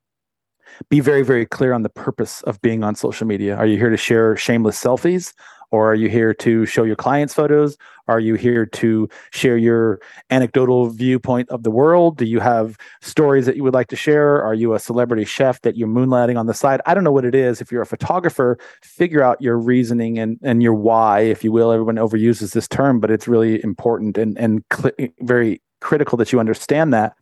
be 0.90 1.00
very 1.00 1.24
very 1.24 1.46
clear 1.46 1.74
on 1.74 1.84
the 1.84 1.90
purpose 1.90 2.42
of 2.44 2.62
being 2.62 2.84
on 2.84 2.96
social 2.96 3.28
media. 3.28 3.56
Are 3.56 3.66
you 3.66 3.78
here 3.78 3.90
to 3.90 3.98
share 3.98 4.36
shameless 4.36 4.82
selfies? 4.82 5.34
Or 5.72 5.92
are 5.92 5.96
you 5.96 6.10
here 6.10 6.34
to 6.36 6.66
show 6.66 6.84
your 6.84 6.96
clients 6.96 7.34
photos? 7.34 7.78
Are 8.08 8.20
you 8.20 8.36
here 8.36 8.66
to 8.68 9.10
share 9.32 9.58
your 9.58 10.00
anecdotal 10.30 10.90
viewpoint 10.90 11.50
of 11.50 11.64
the 11.64 11.72
world? 11.72 12.18
Do 12.18 12.26
you 12.26 12.40
have 12.40 12.78
stories 13.02 13.46
that 13.46 13.56
you 13.56 13.64
would 13.64 13.74
like 13.74 13.88
to 13.88 13.96
share? 13.96 14.42
Are 14.44 14.54
you 14.54 14.74
a 14.74 14.80
celebrity 14.80 15.26
chef 15.26 15.62
that 15.62 15.76
you're 15.76 15.88
moonlighting 15.88 16.38
on 16.38 16.46
the 16.46 16.54
side? 16.54 16.82
I 16.86 16.94
don't 16.94 17.04
know 17.04 17.12
what 17.12 17.26
it 17.26 17.36
is. 17.36 17.62
If 17.62 17.72
you're 17.72 17.82
a 17.82 17.88
photographer, 17.88 18.58
figure 18.84 19.24
out 19.24 19.42
your 19.42 19.58
reasoning 19.58 20.20
and, 20.20 20.40
and 20.44 20.62
your 20.62 20.76
why, 20.76 21.22
if 21.22 21.44
you 21.44 21.52
will. 21.52 21.72
Everyone 21.72 21.96
overuses 21.96 22.54
this 22.54 22.68
term, 22.68 23.00
but 23.00 23.10
it's 23.10 23.28
really 23.28 23.64
important 23.64 24.18
and, 24.18 24.38
and 24.38 24.64
cl- 24.72 24.94
very 25.22 25.62
critical 25.82 26.18
that 26.18 26.32
you 26.32 26.40
understand 26.40 26.94
that 26.94 27.16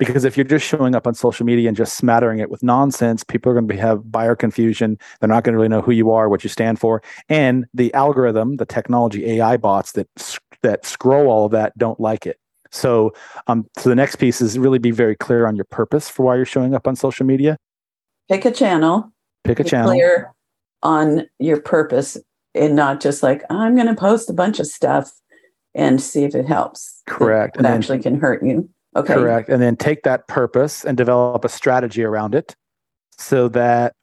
because 0.00 0.24
if 0.24 0.34
you're 0.34 0.44
just 0.44 0.66
showing 0.66 0.94
up 0.94 1.06
on 1.06 1.14
social 1.14 1.44
media 1.44 1.68
and 1.68 1.76
just 1.76 1.94
smattering 1.94 2.38
it 2.40 2.50
with 2.50 2.62
nonsense 2.62 3.22
people 3.22 3.52
are 3.52 3.54
going 3.54 3.68
to 3.68 3.76
have 3.76 4.10
buyer 4.10 4.34
confusion. 4.34 4.98
They're 5.20 5.28
not 5.28 5.44
going 5.44 5.52
to 5.52 5.58
really 5.58 5.68
know 5.68 5.82
who 5.82 5.92
you 5.92 6.10
are 6.10 6.28
what 6.28 6.42
you 6.42 6.48
stand 6.48 6.80
for. 6.80 7.02
And 7.28 7.66
the 7.74 7.92
algorithm 7.94 8.56
the 8.56 8.64
technology 8.64 9.30
ai 9.32 9.58
bots 9.58 9.92
that 9.92 10.08
that 10.62 10.84
scroll 10.84 11.28
all 11.28 11.44
of 11.44 11.52
that 11.52 11.76
don't 11.78 12.00
like 12.00 12.26
it. 12.26 12.38
So 12.72 13.12
um 13.46 13.68
so 13.76 13.90
the 13.90 13.94
next 13.94 14.16
piece 14.16 14.40
is 14.40 14.58
really 14.58 14.78
be 14.78 14.90
very 14.90 15.14
clear 15.14 15.46
on 15.46 15.54
your 15.54 15.66
purpose 15.66 16.08
for 16.08 16.24
why 16.24 16.36
you're 16.36 16.46
showing 16.46 16.74
up 16.74 16.88
on 16.88 16.96
social 16.96 17.26
media. 17.26 17.58
Pick 18.28 18.46
a 18.46 18.50
channel. 18.50 19.12
Pick 19.44 19.60
a 19.60 19.64
channel. 19.64 19.90
clear 19.90 20.32
on 20.82 21.28
your 21.38 21.60
purpose 21.60 22.16
and 22.54 22.74
not 22.74 23.00
just 23.00 23.22
like 23.22 23.42
i'm 23.50 23.74
going 23.74 23.86
to 23.86 23.94
post 23.94 24.30
a 24.30 24.32
bunch 24.32 24.58
of 24.58 24.66
stuff 24.66 25.12
and 25.74 26.00
see 26.00 26.24
if 26.24 26.34
it 26.34 26.46
helps. 26.46 27.02
Correct. 27.06 27.56
it, 27.56 27.60
it 27.60 27.66
actually 27.66 28.00
can 28.00 28.18
hurt 28.18 28.42
you 28.42 28.68
Okay. 28.96 29.14
Correct. 29.14 29.48
And 29.48 29.62
then 29.62 29.76
take 29.76 30.02
that 30.02 30.26
purpose 30.26 30.84
and 30.84 30.96
develop 30.96 31.44
a 31.44 31.48
strategy 31.48 32.02
around 32.02 32.34
it 32.34 32.56
so 33.16 33.48
that 33.48 33.94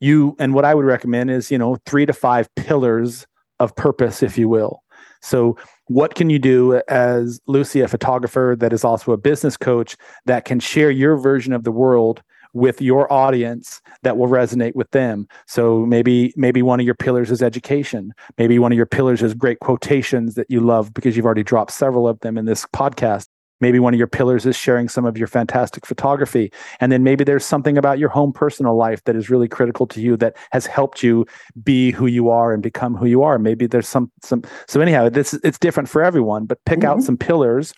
you, 0.00 0.36
and 0.38 0.52
what 0.52 0.64
I 0.64 0.74
would 0.74 0.84
recommend 0.84 1.30
is, 1.30 1.50
you 1.50 1.58
know, 1.58 1.78
three 1.86 2.04
to 2.04 2.12
five 2.12 2.54
pillars 2.54 3.26
of 3.58 3.74
purpose, 3.76 4.22
if 4.22 4.36
you 4.36 4.48
will. 4.48 4.82
So, 5.22 5.56
what 5.86 6.14
can 6.14 6.30
you 6.30 6.38
do 6.38 6.82
as 6.88 7.40
Lucy, 7.46 7.80
a 7.80 7.88
photographer 7.88 8.54
that 8.58 8.72
is 8.72 8.84
also 8.84 9.12
a 9.12 9.16
business 9.16 9.56
coach, 9.56 9.96
that 10.26 10.44
can 10.44 10.60
share 10.60 10.90
your 10.90 11.16
version 11.16 11.52
of 11.52 11.64
the 11.64 11.72
world 11.72 12.22
with 12.56 12.80
your 12.80 13.12
audience 13.12 13.82
that 14.02 14.16
will 14.16 14.28
resonate 14.28 14.74
with 14.74 14.90
them 14.92 15.28
so 15.46 15.84
maybe 15.84 16.32
maybe 16.36 16.62
one 16.62 16.80
of 16.80 16.86
your 16.86 16.94
pillars 16.94 17.30
is 17.30 17.42
education 17.42 18.14
maybe 18.38 18.58
one 18.58 18.72
of 18.72 18.76
your 18.76 18.86
pillars 18.86 19.22
is 19.22 19.34
great 19.34 19.60
quotations 19.60 20.36
that 20.36 20.46
you 20.48 20.60
love 20.60 20.94
because 20.94 21.16
you've 21.16 21.26
already 21.26 21.42
dropped 21.42 21.70
several 21.70 22.08
of 22.08 22.18
them 22.20 22.38
in 22.38 22.46
this 22.46 22.64
podcast 22.74 23.25
Maybe 23.60 23.78
one 23.78 23.94
of 23.94 23.98
your 23.98 24.06
pillars 24.06 24.46
is 24.46 24.56
sharing 24.56 24.88
some 24.88 25.04
of 25.04 25.16
your 25.16 25.26
fantastic 25.26 25.86
photography. 25.86 26.52
And 26.80 26.92
then 26.92 27.02
maybe 27.02 27.24
there's 27.24 27.44
something 27.44 27.78
about 27.78 27.98
your 27.98 28.08
home 28.08 28.32
personal 28.32 28.76
life 28.76 29.02
that 29.04 29.16
is 29.16 29.30
really 29.30 29.48
critical 29.48 29.86
to 29.88 30.00
you 30.00 30.16
that 30.18 30.36
has 30.52 30.66
helped 30.66 31.02
you 31.02 31.26
be 31.62 31.90
who 31.90 32.06
you 32.06 32.28
are 32.28 32.52
and 32.52 32.62
become 32.62 32.94
who 32.94 33.06
you 33.06 33.22
are. 33.22 33.38
Maybe 33.38 33.66
there's 33.66 33.88
some 33.88 34.10
some 34.22 34.42
so 34.66 34.80
anyhow, 34.80 35.08
this 35.08 35.34
it's 35.44 35.58
different 35.58 35.88
for 35.88 36.02
everyone, 36.02 36.44
but 36.46 36.64
pick 36.64 36.80
mm-hmm. 36.80 36.88
out 36.88 37.02
some 37.02 37.16
pillars 37.16 37.72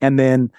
and 0.00 0.18
then 0.18 0.50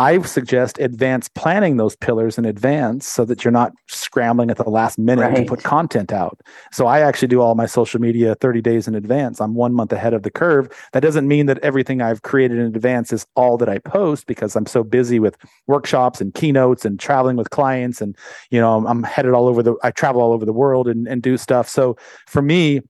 I 0.00 0.22
suggest 0.22 0.78
advance 0.78 1.28
planning 1.28 1.76
those 1.76 1.94
pillars 1.94 2.38
in 2.38 2.46
advance 2.46 3.06
so 3.06 3.26
that 3.26 3.44
you're 3.44 3.52
not 3.52 3.74
scrambling 3.86 4.50
at 4.50 4.56
the 4.56 4.70
last 4.70 4.98
minute 4.98 5.20
right. 5.20 5.36
to 5.36 5.44
put 5.44 5.62
content 5.62 6.10
out. 6.10 6.40
So 6.72 6.86
I 6.86 7.00
actually 7.00 7.28
do 7.28 7.42
all 7.42 7.54
my 7.54 7.66
social 7.66 8.00
media 8.00 8.34
30 8.34 8.62
days 8.62 8.88
in 8.88 8.94
advance. 8.94 9.42
I'm 9.42 9.54
one 9.54 9.74
month 9.74 9.92
ahead 9.92 10.14
of 10.14 10.22
the 10.22 10.30
curve. 10.30 10.70
That 10.94 11.00
doesn't 11.00 11.28
mean 11.28 11.44
that 11.46 11.58
everything 11.58 12.00
I've 12.00 12.22
created 12.22 12.58
in 12.58 12.64
advance 12.64 13.12
is 13.12 13.26
all 13.36 13.58
that 13.58 13.68
I 13.68 13.76
post 13.76 14.26
because 14.26 14.56
I'm 14.56 14.64
so 14.64 14.82
busy 14.82 15.20
with 15.20 15.36
workshops 15.66 16.22
and 16.22 16.32
keynotes 16.32 16.86
and 16.86 16.98
traveling 16.98 17.36
with 17.36 17.50
clients. 17.50 18.00
And, 18.00 18.16
you 18.50 18.58
know, 18.58 18.86
I'm 18.86 19.02
headed 19.02 19.34
all 19.34 19.48
over 19.48 19.62
the, 19.62 19.74
I 19.82 19.90
travel 19.90 20.22
all 20.22 20.32
over 20.32 20.46
the 20.46 20.54
world 20.54 20.88
and, 20.88 21.06
and 21.06 21.20
do 21.20 21.36
stuff. 21.36 21.68
So 21.68 21.98
for 22.26 22.40
me, 22.40 22.80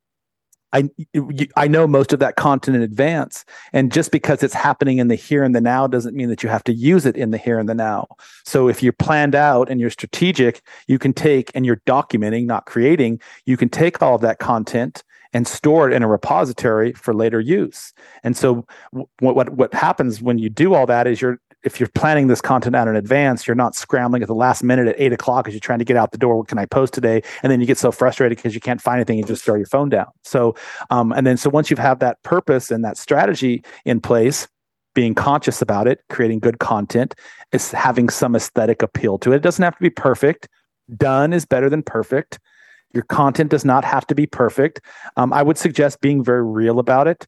I 0.72 0.88
I 1.56 1.68
know 1.68 1.86
most 1.86 2.12
of 2.12 2.20
that 2.20 2.36
content 2.36 2.76
in 2.76 2.82
advance, 2.82 3.44
and 3.72 3.92
just 3.92 4.12
because 4.12 4.42
it's 4.42 4.54
happening 4.54 4.98
in 4.98 5.08
the 5.08 5.14
here 5.14 5.42
and 5.42 5.54
the 5.54 5.60
now 5.60 5.86
doesn't 5.86 6.16
mean 6.16 6.28
that 6.28 6.42
you 6.42 6.48
have 6.48 6.64
to 6.64 6.72
use 6.72 7.06
it 7.06 7.16
in 7.16 7.30
the 7.30 7.38
here 7.38 7.58
and 7.58 7.68
the 7.68 7.74
now. 7.74 8.06
So 8.44 8.68
if 8.68 8.82
you're 8.82 8.92
planned 8.92 9.34
out 9.34 9.70
and 9.70 9.80
you're 9.80 9.90
strategic, 9.90 10.62
you 10.86 10.98
can 10.98 11.12
take 11.12 11.50
and 11.54 11.66
you're 11.66 11.82
documenting, 11.86 12.46
not 12.46 12.66
creating. 12.66 13.20
You 13.46 13.56
can 13.56 13.68
take 13.68 14.02
all 14.02 14.14
of 14.14 14.20
that 14.22 14.38
content 14.38 15.02
and 15.32 15.46
store 15.46 15.88
it 15.88 15.94
in 15.94 16.02
a 16.02 16.08
repository 16.08 16.92
for 16.92 17.14
later 17.14 17.40
use. 17.40 17.92
And 18.22 18.36
so 18.36 18.66
what 19.18 19.34
what 19.36 19.50
what 19.50 19.74
happens 19.74 20.22
when 20.22 20.38
you 20.38 20.50
do 20.50 20.74
all 20.74 20.86
that 20.86 21.06
is 21.06 21.20
you're 21.20 21.40
if 21.62 21.78
you're 21.78 21.88
planning 21.94 22.26
this 22.26 22.40
content 22.40 22.74
out 22.74 22.88
in 22.88 22.96
advance, 22.96 23.46
you're 23.46 23.54
not 23.54 23.74
scrambling 23.74 24.22
at 24.22 24.28
the 24.28 24.34
last 24.34 24.62
minute 24.62 24.88
at 24.88 24.96
eight 24.98 25.12
o'clock 25.12 25.46
as 25.46 25.54
you're 25.54 25.60
trying 25.60 25.78
to 25.78 25.84
get 25.84 25.96
out 25.96 26.12
the 26.12 26.18
door. 26.18 26.36
What 26.36 26.48
can 26.48 26.58
I 26.58 26.66
post 26.66 26.94
today? 26.94 27.22
And 27.42 27.52
then 27.52 27.60
you 27.60 27.66
get 27.66 27.78
so 27.78 27.92
frustrated 27.92 28.38
because 28.38 28.54
you 28.54 28.60
can't 28.60 28.80
find 28.80 28.96
anything. 28.96 29.18
You 29.18 29.24
just 29.24 29.44
throw 29.44 29.56
your 29.56 29.66
phone 29.66 29.88
down. 29.88 30.06
So, 30.24 30.54
um, 30.90 31.12
and 31.12 31.26
then 31.26 31.36
so 31.36 31.50
once 31.50 31.70
you've 31.70 31.78
had 31.78 32.00
that 32.00 32.22
purpose 32.22 32.70
and 32.70 32.84
that 32.84 32.96
strategy 32.96 33.62
in 33.84 34.00
place, 34.00 34.48
being 34.94 35.14
conscious 35.14 35.62
about 35.62 35.86
it, 35.86 36.02
creating 36.08 36.40
good 36.40 36.58
content, 36.58 37.14
is 37.52 37.70
having 37.72 38.08
some 38.08 38.34
aesthetic 38.34 38.82
appeal 38.82 39.18
to 39.18 39.32
it. 39.32 39.36
It 39.36 39.42
doesn't 39.42 39.62
have 39.62 39.76
to 39.76 39.82
be 39.82 39.90
perfect. 39.90 40.48
Done 40.96 41.32
is 41.32 41.44
better 41.44 41.70
than 41.70 41.82
perfect. 41.82 42.38
Your 42.92 43.04
content 43.04 43.50
does 43.50 43.64
not 43.64 43.84
have 43.84 44.06
to 44.08 44.14
be 44.14 44.26
perfect. 44.26 44.80
Um, 45.16 45.32
I 45.32 45.42
would 45.42 45.58
suggest 45.58 46.00
being 46.00 46.24
very 46.24 46.44
real 46.44 46.80
about 46.80 47.06
it. 47.06 47.26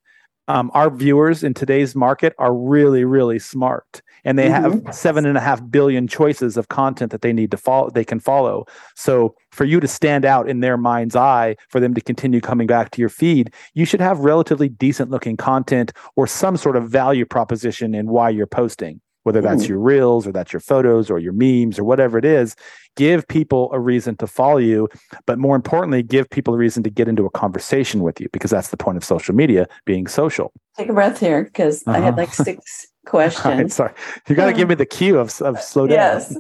Um, 0.49 0.73
our 0.75 0.91
viewers 0.91 1.45
in 1.45 1.55
today's 1.55 1.95
market 1.95 2.35
are 2.39 2.53
really, 2.53 3.05
really 3.05 3.39
smart, 3.39 4.03
and 4.25 4.39
they 4.39 4.49
mm-hmm. 4.49 4.85
have 4.85 4.95
seven 4.95 5.27
and 5.27 5.37
a 5.37 5.41
half 5.41 5.61
billion 5.71 6.07
choices 6.07 6.57
of 6.57 6.69
content 6.69 7.11
that 7.13 7.23
they 7.23 7.33
need 7.33 7.51
to 7.51 7.57
follow. 7.57 7.91
They 7.91 8.05
can 8.05 8.21
follow. 8.21 8.67
So, 8.97 9.35
for 9.51 9.65
you 9.65 9.81
to 9.81 9.89
stand 9.89 10.25
out 10.25 10.49
in 10.49 10.61
their 10.61 10.77
mind's 10.77 11.17
eye, 11.17 11.57
for 11.69 11.81
them 11.81 11.95
to 11.95 12.01
continue 12.01 12.41
coming 12.41 12.67
back 12.67 12.91
to 12.93 13.01
your 13.01 13.11
feed, 13.11 13.53
you 13.75 13.85
should 13.85 14.01
have 14.01 14.21
relatively 14.21 14.69
decent 14.69 15.11
looking 15.11 15.37
content 15.37 15.93
or 16.17 16.27
some 16.27 16.57
sort 16.57 16.77
of 16.77 16.89
value 16.89 17.27
proposition 17.27 17.95
in 17.95 18.09
why 18.09 18.31
you're 18.31 18.47
posting 18.47 19.01
whether 19.25 19.41
that's 19.41 19.65
mm. 19.65 19.69
your 19.69 19.79
reels 19.79 20.27
or 20.27 20.33
that's 20.33 20.53
your 20.53 20.61
photos 20.61 21.11
or 21.11 21.19
your 21.19 21.33
memes 21.33 21.79
or 21.79 21.85
whatever 21.85 22.19
it 22.19 22.25
is 22.25 22.57
give 22.97 23.27
people 23.29 23.71
a 23.73 23.81
reason 23.81 24.17
to 24.17 24.27
follow 24.27 24.59
you 24.59 24.89
but 25.27 25.39
more 25.39 25.57
importantly 25.57 26.03
give 26.03 26.29
people 26.31 26.55
a 26.55 26.57
reason 26.59 26.83
to 26.83 26.91
get 26.91 27.09
into 27.09 27.25
a 27.25 27.31
conversation 27.31 28.03
with 28.03 28.21
you 28.21 28.29
because 28.33 28.51
that's 28.51 28.69
the 28.69 28.77
point 28.77 28.97
of 28.97 29.05
social 29.05 29.35
media 29.35 29.67
being 29.85 30.07
social 30.07 30.53
take 30.77 30.89
a 30.89 30.93
breath 30.93 31.19
here 31.21 31.45
because 31.45 31.83
uh-huh. 31.87 31.97
i 31.97 32.01
had 32.01 32.17
like 32.17 32.29
uh-huh. 32.31 32.45
six 32.45 32.92
questions 33.07 33.45
right, 33.45 33.73
sorry 33.73 33.93
you 34.29 34.35
got 34.35 34.47
to 34.47 34.53
give 34.53 34.69
me 34.69 34.75
the 34.75 34.87
cue 34.87 35.19
of, 35.19 35.41
of 35.43 35.61
slow 35.61 35.87
down 35.87 35.97
yes 35.97 36.37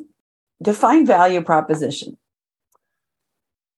define 0.62 1.04
value 1.04 1.42
proposition 1.42 2.16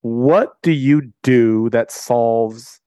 what 0.02 0.60
do 0.62 0.70
you 0.70 1.12
do 1.22 1.70
that 1.70 1.90
solves 1.90 2.80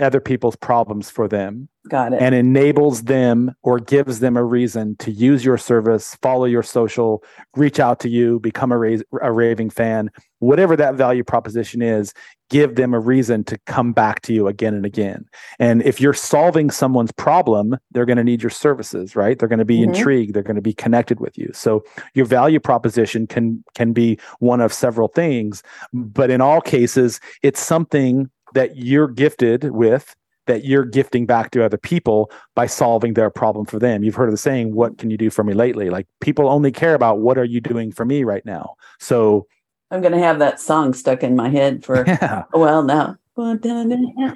other 0.00 0.20
people's 0.20 0.56
problems 0.56 1.10
for 1.10 1.28
them. 1.28 1.68
Got 1.88 2.12
it. 2.12 2.22
And 2.22 2.34
enables 2.34 3.04
them 3.04 3.54
or 3.62 3.80
gives 3.80 4.20
them 4.20 4.36
a 4.36 4.44
reason 4.44 4.96
to 4.96 5.10
use 5.10 5.44
your 5.44 5.58
service, 5.58 6.16
follow 6.16 6.44
your 6.44 6.62
social, 6.62 7.22
reach 7.56 7.80
out 7.80 8.00
to 8.00 8.08
you, 8.08 8.38
become 8.40 8.72
a, 8.72 8.78
ra- 8.78 8.98
a 9.22 9.32
raving 9.32 9.70
fan, 9.70 10.10
whatever 10.40 10.76
that 10.76 10.94
value 10.94 11.24
proposition 11.24 11.82
is, 11.82 12.12
give 12.50 12.76
them 12.76 12.94
a 12.94 13.00
reason 13.00 13.44
to 13.44 13.58
come 13.66 13.92
back 13.92 14.20
to 14.22 14.32
you 14.32 14.46
again 14.46 14.74
and 14.74 14.86
again. 14.86 15.24
And 15.58 15.82
if 15.82 16.00
you're 16.00 16.14
solving 16.14 16.70
someone's 16.70 17.12
problem, 17.12 17.76
they're 17.90 18.06
going 18.06 18.16
to 18.16 18.24
need 18.24 18.42
your 18.42 18.50
services, 18.50 19.14
right? 19.14 19.38
They're 19.38 19.48
going 19.48 19.58
to 19.58 19.64
be 19.64 19.80
mm-hmm. 19.80 19.94
intrigued, 19.94 20.34
they're 20.34 20.42
going 20.42 20.56
to 20.56 20.62
be 20.62 20.74
connected 20.74 21.20
with 21.20 21.36
you. 21.36 21.50
So 21.52 21.84
your 22.14 22.26
value 22.26 22.60
proposition 22.60 23.26
can 23.26 23.62
can 23.74 23.92
be 23.92 24.18
one 24.38 24.60
of 24.60 24.72
several 24.72 25.08
things, 25.08 25.62
but 25.92 26.30
in 26.30 26.40
all 26.40 26.60
cases, 26.60 27.20
it's 27.42 27.60
something 27.60 28.30
that 28.54 28.76
you're 28.76 29.08
gifted 29.08 29.70
with 29.72 30.14
that 30.48 30.64
you're 30.64 30.84
gifting 30.84 31.26
back 31.26 31.50
to 31.52 31.64
other 31.64 31.76
people 31.76 32.30
by 32.56 32.66
solving 32.66 33.14
their 33.14 33.30
problem 33.30 33.66
for 33.66 33.78
them. 33.78 34.02
You've 34.02 34.14
heard 34.14 34.28
of 34.28 34.32
the 34.32 34.38
saying, 34.38 34.74
What 34.74 34.98
can 34.98 35.10
you 35.10 35.16
do 35.16 35.30
for 35.30 35.44
me 35.44 35.52
lately? 35.52 35.90
Like 35.90 36.08
people 36.20 36.48
only 36.48 36.72
care 36.72 36.94
about 36.94 37.20
what 37.20 37.38
are 37.38 37.44
you 37.44 37.60
doing 37.60 37.92
for 37.92 38.04
me 38.04 38.24
right 38.24 38.44
now. 38.44 38.74
So 38.98 39.46
I'm 39.90 40.00
going 40.00 40.12
to 40.12 40.18
have 40.18 40.38
that 40.40 40.60
song 40.60 40.92
stuck 40.92 41.22
in 41.22 41.34
my 41.36 41.48
head 41.48 41.84
for 41.84 42.04
yeah. 42.06 42.44
a 42.52 42.58
while 42.58 42.82
now. 42.82 43.16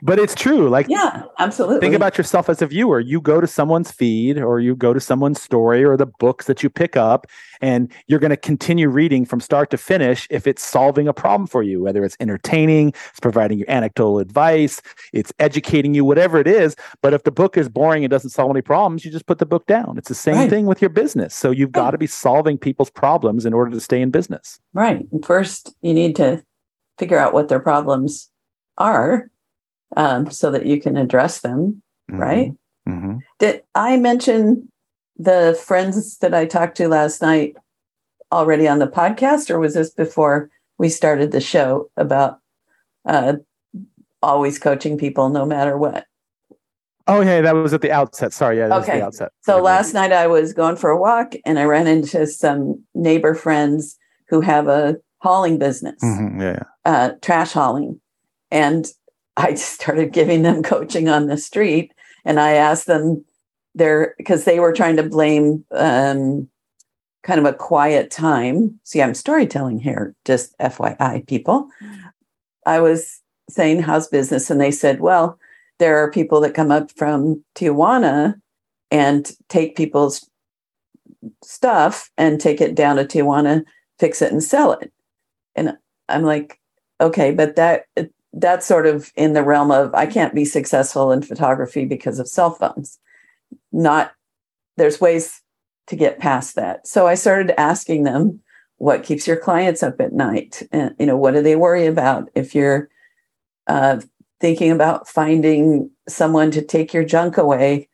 But 0.02 0.18
it's 0.18 0.34
true. 0.34 0.68
Like, 0.68 0.86
yeah, 0.88 1.24
absolutely. 1.38 1.80
Think 1.80 1.94
about 1.94 2.16
yourself 2.16 2.48
as 2.48 2.62
a 2.62 2.66
viewer. 2.66 3.00
You 3.00 3.20
go 3.20 3.40
to 3.40 3.46
someone's 3.46 3.90
feed 3.90 4.38
or 4.38 4.60
you 4.60 4.76
go 4.76 4.92
to 4.92 5.00
someone's 5.00 5.40
story 5.40 5.84
or 5.84 5.96
the 5.96 6.06
books 6.06 6.46
that 6.46 6.62
you 6.62 6.70
pick 6.70 6.96
up, 6.96 7.26
and 7.60 7.90
you're 8.06 8.18
going 8.18 8.30
to 8.30 8.36
continue 8.36 8.88
reading 8.88 9.24
from 9.24 9.40
start 9.40 9.70
to 9.70 9.76
finish 9.76 10.26
if 10.30 10.46
it's 10.46 10.64
solving 10.64 11.08
a 11.08 11.12
problem 11.12 11.46
for 11.46 11.62
you, 11.62 11.82
whether 11.82 12.04
it's 12.04 12.16
entertaining, 12.20 12.88
it's 13.10 13.20
providing 13.20 13.58
you 13.58 13.64
anecdotal 13.68 14.18
advice, 14.18 14.82
it's 15.12 15.32
educating 15.38 15.94
you, 15.94 16.04
whatever 16.04 16.38
it 16.38 16.46
is. 16.46 16.74
But 17.02 17.14
if 17.14 17.24
the 17.24 17.30
book 17.30 17.56
is 17.56 17.68
boring 17.68 18.04
and 18.04 18.10
doesn't 18.10 18.30
solve 18.30 18.50
any 18.50 18.62
problems, 18.62 19.04
you 19.04 19.10
just 19.10 19.26
put 19.26 19.38
the 19.38 19.46
book 19.46 19.66
down. 19.66 19.96
It's 19.98 20.08
the 20.08 20.14
same 20.14 20.34
right. 20.34 20.50
thing 20.50 20.66
with 20.66 20.80
your 20.80 20.90
business. 20.90 21.34
So 21.34 21.50
you've 21.50 21.68
right. 21.68 21.82
got 21.82 21.90
to 21.92 21.98
be 21.98 22.06
solving 22.06 22.58
people's 22.58 22.90
problems 22.90 23.46
in 23.46 23.52
order 23.52 23.70
to 23.70 23.80
stay 23.80 24.00
in 24.00 24.10
business. 24.10 24.58
Right. 24.72 25.06
First, 25.24 25.74
you 25.82 25.94
need 25.94 26.16
to 26.16 26.42
figure 26.98 27.18
out 27.18 27.32
what 27.32 27.48
their 27.48 27.60
problems 27.60 28.31
are 28.78 29.30
um, 29.96 30.30
so 30.30 30.50
that 30.50 30.66
you 30.66 30.80
can 30.80 30.96
address 30.96 31.40
them, 31.40 31.82
mm-hmm. 32.10 32.20
right? 32.20 32.52
Mm-hmm. 32.88 33.18
Did 33.38 33.62
I 33.74 33.96
mention 33.96 34.68
the 35.16 35.58
friends 35.64 36.18
that 36.18 36.34
I 36.34 36.46
talked 36.46 36.76
to 36.78 36.88
last 36.88 37.22
night 37.22 37.56
already 38.30 38.66
on 38.66 38.78
the 38.78 38.86
podcast, 38.86 39.50
or 39.50 39.58
was 39.58 39.74
this 39.74 39.90
before 39.90 40.50
we 40.78 40.88
started 40.88 41.30
the 41.30 41.40
show 41.40 41.90
about 41.96 42.38
uh, 43.04 43.34
always 44.22 44.58
coaching 44.58 44.98
people 44.98 45.28
no 45.28 45.44
matter 45.44 45.76
what? 45.76 46.06
Oh, 47.08 47.20
yeah, 47.20 47.40
that 47.40 47.54
was 47.54 47.74
at 47.74 47.82
the 47.82 47.90
outset. 47.90 48.32
Sorry, 48.32 48.58
yeah, 48.58 48.74
okay. 48.78 48.98
the 48.98 49.06
outset. 49.06 49.32
So 49.42 49.60
last 49.60 49.92
night 49.92 50.12
I 50.12 50.28
was 50.28 50.52
going 50.52 50.76
for 50.76 50.90
a 50.90 50.98
walk 50.98 51.34
and 51.44 51.58
I 51.58 51.64
ran 51.64 51.86
into 51.86 52.26
some 52.26 52.82
neighbor 52.94 53.34
friends 53.34 53.98
who 54.28 54.40
have 54.40 54.68
a 54.68 54.96
hauling 55.18 55.58
business, 55.58 56.02
mm-hmm, 56.02 56.40
yeah, 56.40 56.62
uh, 56.84 57.10
trash 57.20 57.52
hauling, 57.52 58.00
and 58.52 58.86
I 59.36 59.54
started 59.56 60.12
giving 60.12 60.42
them 60.42 60.62
coaching 60.62 61.08
on 61.08 61.26
the 61.26 61.36
street. 61.36 61.92
And 62.24 62.38
I 62.38 62.52
asked 62.52 62.86
them 62.86 63.24
there 63.74 64.14
because 64.18 64.44
they 64.44 64.60
were 64.60 64.72
trying 64.72 64.96
to 64.96 65.02
blame 65.02 65.64
um, 65.72 66.48
kind 67.24 67.40
of 67.40 67.46
a 67.46 67.54
quiet 67.54 68.12
time. 68.12 68.78
See, 68.84 69.02
I'm 69.02 69.14
storytelling 69.14 69.80
here, 69.80 70.14
just 70.24 70.56
FYI, 70.58 71.26
people. 71.26 71.68
I 72.64 72.80
was 72.80 73.20
saying, 73.50 73.82
How's 73.82 74.06
business? 74.06 74.50
And 74.50 74.60
they 74.60 74.70
said, 74.70 75.00
Well, 75.00 75.38
there 75.80 75.96
are 75.98 76.12
people 76.12 76.40
that 76.42 76.54
come 76.54 76.70
up 76.70 76.92
from 76.92 77.42
Tijuana 77.56 78.34
and 78.92 79.32
take 79.48 79.74
people's 79.74 80.28
stuff 81.42 82.10
and 82.16 82.40
take 82.40 82.60
it 82.60 82.76
down 82.76 82.96
to 82.96 83.04
Tijuana, 83.04 83.64
fix 83.98 84.22
it, 84.22 84.30
and 84.30 84.42
sell 84.42 84.72
it. 84.72 84.92
And 85.56 85.76
I'm 86.08 86.22
like, 86.22 86.60
okay, 87.00 87.32
but 87.32 87.56
that 87.56 87.86
that's 88.32 88.66
sort 88.66 88.86
of 88.86 89.12
in 89.16 89.34
the 89.34 89.42
realm 89.42 89.70
of 89.70 89.94
I 89.94 90.06
can't 90.06 90.34
be 90.34 90.44
successful 90.44 91.12
in 91.12 91.22
photography 91.22 91.84
because 91.84 92.18
of 92.18 92.28
cell 92.28 92.50
phones. 92.50 92.98
Not 93.70 94.12
there's 94.76 95.00
ways 95.00 95.42
to 95.88 95.96
get 95.96 96.18
past 96.18 96.54
that. 96.56 96.86
So 96.86 97.06
I 97.06 97.14
started 97.14 97.58
asking 97.60 98.04
them 98.04 98.40
what 98.76 99.04
keeps 99.04 99.28
your 99.28 99.36
clients 99.36 99.82
up 99.82 100.00
at 100.00 100.12
night? 100.12 100.62
And 100.72 100.94
you 100.98 101.06
know 101.06 101.16
what 101.16 101.34
do 101.34 101.42
they 101.42 101.56
worry 101.56 101.86
about 101.86 102.30
if 102.34 102.54
you're 102.54 102.88
uh, 103.66 104.00
thinking 104.40 104.72
about 104.72 105.08
finding 105.08 105.90
someone 106.08 106.50
to 106.52 106.62
take 106.62 106.92
your 106.92 107.04
junk 107.04 107.36
away? 107.36 107.88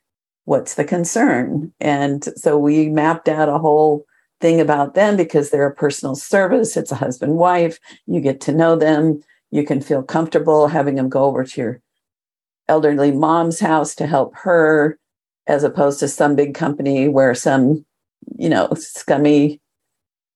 What's 0.45 0.75
the 0.75 0.85
concern? 0.85 1.73
And 1.79 2.23
so 2.35 2.57
we 2.57 2.89
mapped 2.89 3.29
out 3.29 3.49
a 3.49 3.59
whole 3.59 4.05
thing 4.41 4.59
about 4.59 4.95
them 4.95 5.17
because 5.17 5.49
they're 5.49 5.67
a 5.67 5.75
personal 5.75 6.15
service. 6.15 6.75
It's 6.77 6.91
a 6.91 6.95
husband 6.95 7.35
wife 7.35 7.77
you 8.07 8.21
get 8.21 8.41
to 8.41 8.53
know 8.53 8.75
them 8.75 9.21
you 9.51 9.63
can 9.63 9.81
feel 9.81 10.03
comfortable 10.03 10.67
having 10.67 10.95
them 10.95 11.09
go 11.09 11.25
over 11.25 11.43
to 11.43 11.61
your 11.61 11.81
elderly 12.67 13.11
mom's 13.11 13.59
house 13.59 13.95
to 13.95 14.07
help 14.07 14.35
her, 14.35 14.97
as 15.47 15.63
opposed 15.63 15.99
to 15.99 16.07
some 16.07 16.35
big 16.35 16.53
company 16.53 17.07
where 17.07 17.33
some, 17.33 17.85
you 18.37 18.47
know, 18.47 18.69
scummy, 18.75 19.59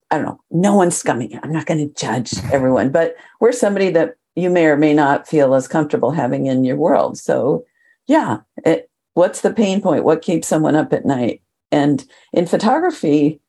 I 0.09 0.17
don't 0.17 0.25
know, 0.25 0.41
no 0.51 0.75
one's 0.75 0.97
scummy. 0.97 1.39
I'm 1.41 1.51
not 1.51 1.67
going 1.67 1.87
to 1.87 1.93
judge 1.93 2.33
everyone, 2.51 2.91
but 2.91 3.15
we're 3.39 3.51
somebody 3.51 3.89
that 3.91 4.15
you 4.35 4.49
may 4.49 4.65
or 4.65 4.77
may 4.77 4.93
not 4.93 5.27
feel 5.27 5.53
as 5.53 5.67
comfortable 5.67 6.11
having 6.11 6.47
in 6.47 6.63
your 6.63 6.77
world. 6.77 7.17
So, 7.19 7.65
yeah, 8.07 8.39
it, 8.65 8.89
what's 9.13 9.41
the 9.41 9.53
pain 9.53 9.79
point? 9.81 10.03
What 10.03 10.23
keeps 10.23 10.47
someone 10.47 10.75
up 10.75 10.91
at 10.91 11.05
night? 11.05 11.41
And 11.71 12.03
in 12.31 12.47
photography, 12.47 13.39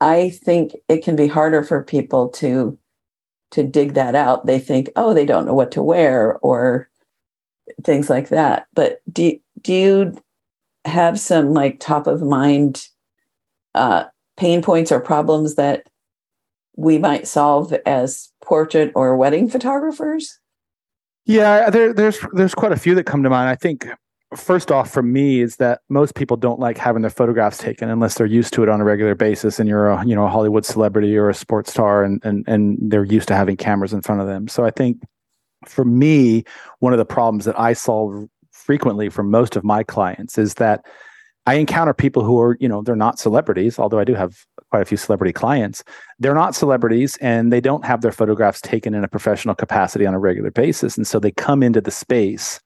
I 0.00 0.30
think 0.30 0.76
it 0.88 1.02
can 1.02 1.16
be 1.16 1.26
harder 1.26 1.62
for 1.64 1.82
people 1.82 2.28
to 2.30 2.78
to 3.56 3.62
dig 3.62 3.94
that 3.94 4.14
out, 4.14 4.44
they 4.44 4.58
think, 4.58 4.90
oh, 4.96 5.14
they 5.14 5.24
don't 5.24 5.46
know 5.46 5.54
what 5.54 5.72
to 5.72 5.82
wear 5.82 6.36
or 6.42 6.90
things 7.84 8.10
like 8.10 8.28
that. 8.28 8.66
But 8.74 9.00
do 9.10 9.38
do 9.62 9.72
you 9.72 10.22
have 10.84 11.18
some 11.18 11.54
like 11.54 11.80
top 11.80 12.06
of 12.06 12.20
mind 12.20 12.86
uh, 13.74 14.04
pain 14.36 14.60
points 14.60 14.92
or 14.92 15.00
problems 15.00 15.54
that 15.54 15.88
we 16.76 16.98
might 16.98 17.26
solve 17.26 17.72
as 17.86 18.30
portrait 18.42 18.92
or 18.94 19.16
wedding 19.16 19.48
photographers? 19.48 20.38
Yeah, 21.24 21.70
there, 21.70 21.94
there's 21.94 22.18
there's 22.34 22.54
quite 22.54 22.72
a 22.72 22.76
few 22.76 22.94
that 22.94 23.04
come 23.04 23.22
to 23.22 23.30
mind. 23.30 23.48
I 23.48 23.54
think 23.56 23.86
first 24.36 24.70
off 24.70 24.90
for 24.90 25.02
me 25.02 25.40
is 25.40 25.56
that 25.56 25.80
most 25.88 26.14
people 26.14 26.36
don't 26.36 26.60
like 26.60 26.78
having 26.78 27.02
their 27.02 27.10
photographs 27.10 27.58
taken 27.58 27.88
unless 27.88 28.14
they're 28.14 28.26
used 28.26 28.52
to 28.54 28.62
it 28.62 28.68
on 28.68 28.80
a 28.80 28.84
regular 28.84 29.14
basis 29.14 29.58
and 29.58 29.68
you're 29.68 29.88
a 29.88 30.04
you 30.06 30.14
know 30.14 30.24
a 30.24 30.30
hollywood 30.30 30.64
celebrity 30.64 31.16
or 31.16 31.28
a 31.28 31.34
sports 31.34 31.70
star 31.70 32.04
and 32.04 32.20
and, 32.24 32.44
and 32.46 32.78
they're 32.80 33.04
used 33.04 33.28
to 33.28 33.34
having 33.34 33.56
cameras 33.56 33.92
in 33.92 34.02
front 34.02 34.20
of 34.20 34.26
them. 34.26 34.48
So 34.48 34.64
i 34.64 34.70
think 34.70 35.02
for 35.66 35.84
me 35.84 36.44
one 36.80 36.92
of 36.92 36.98
the 36.98 37.04
problems 37.04 37.44
that 37.44 37.58
i 37.58 37.72
solve 37.72 38.28
frequently 38.52 39.08
for 39.08 39.22
most 39.22 39.56
of 39.56 39.64
my 39.64 39.82
clients 39.82 40.38
is 40.38 40.54
that 40.54 40.84
i 41.46 41.54
encounter 41.54 41.94
people 41.94 42.22
who 42.22 42.40
are 42.40 42.56
you 42.60 42.68
know 42.68 42.82
they're 42.82 42.94
not 42.94 43.18
celebrities 43.18 43.78
although 43.78 43.98
i 43.98 44.04
do 44.04 44.14
have 44.14 44.46
quite 44.70 44.82
a 44.82 44.84
few 44.84 44.96
celebrity 44.96 45.32
clients. 45.32 45.84
They're 46.18 46.34
not 46.34 46.54
celebrities 46.54 47.16
and 47.18 47.52
they 47.52 47.60
don't 47.60 47.84
have 47.84 48.00
their 48.00 48.12
photographs 48.12 48.60
taken 48.60 48.94
in 48.94 49.04
a 49.04 49.08
professional 49.08 49.54
capacity 49.54 50.06
on 50.06 50.14
a 50.14 50.18
regular 50.18 50.50
basis. 50.50 50.96
And 50.96 51.06
so 51.06 51.18
they 51.18 51.30
come 51.30 51.62
into 51.62 51.80
the 51.80 51.90
space 51.90 52.60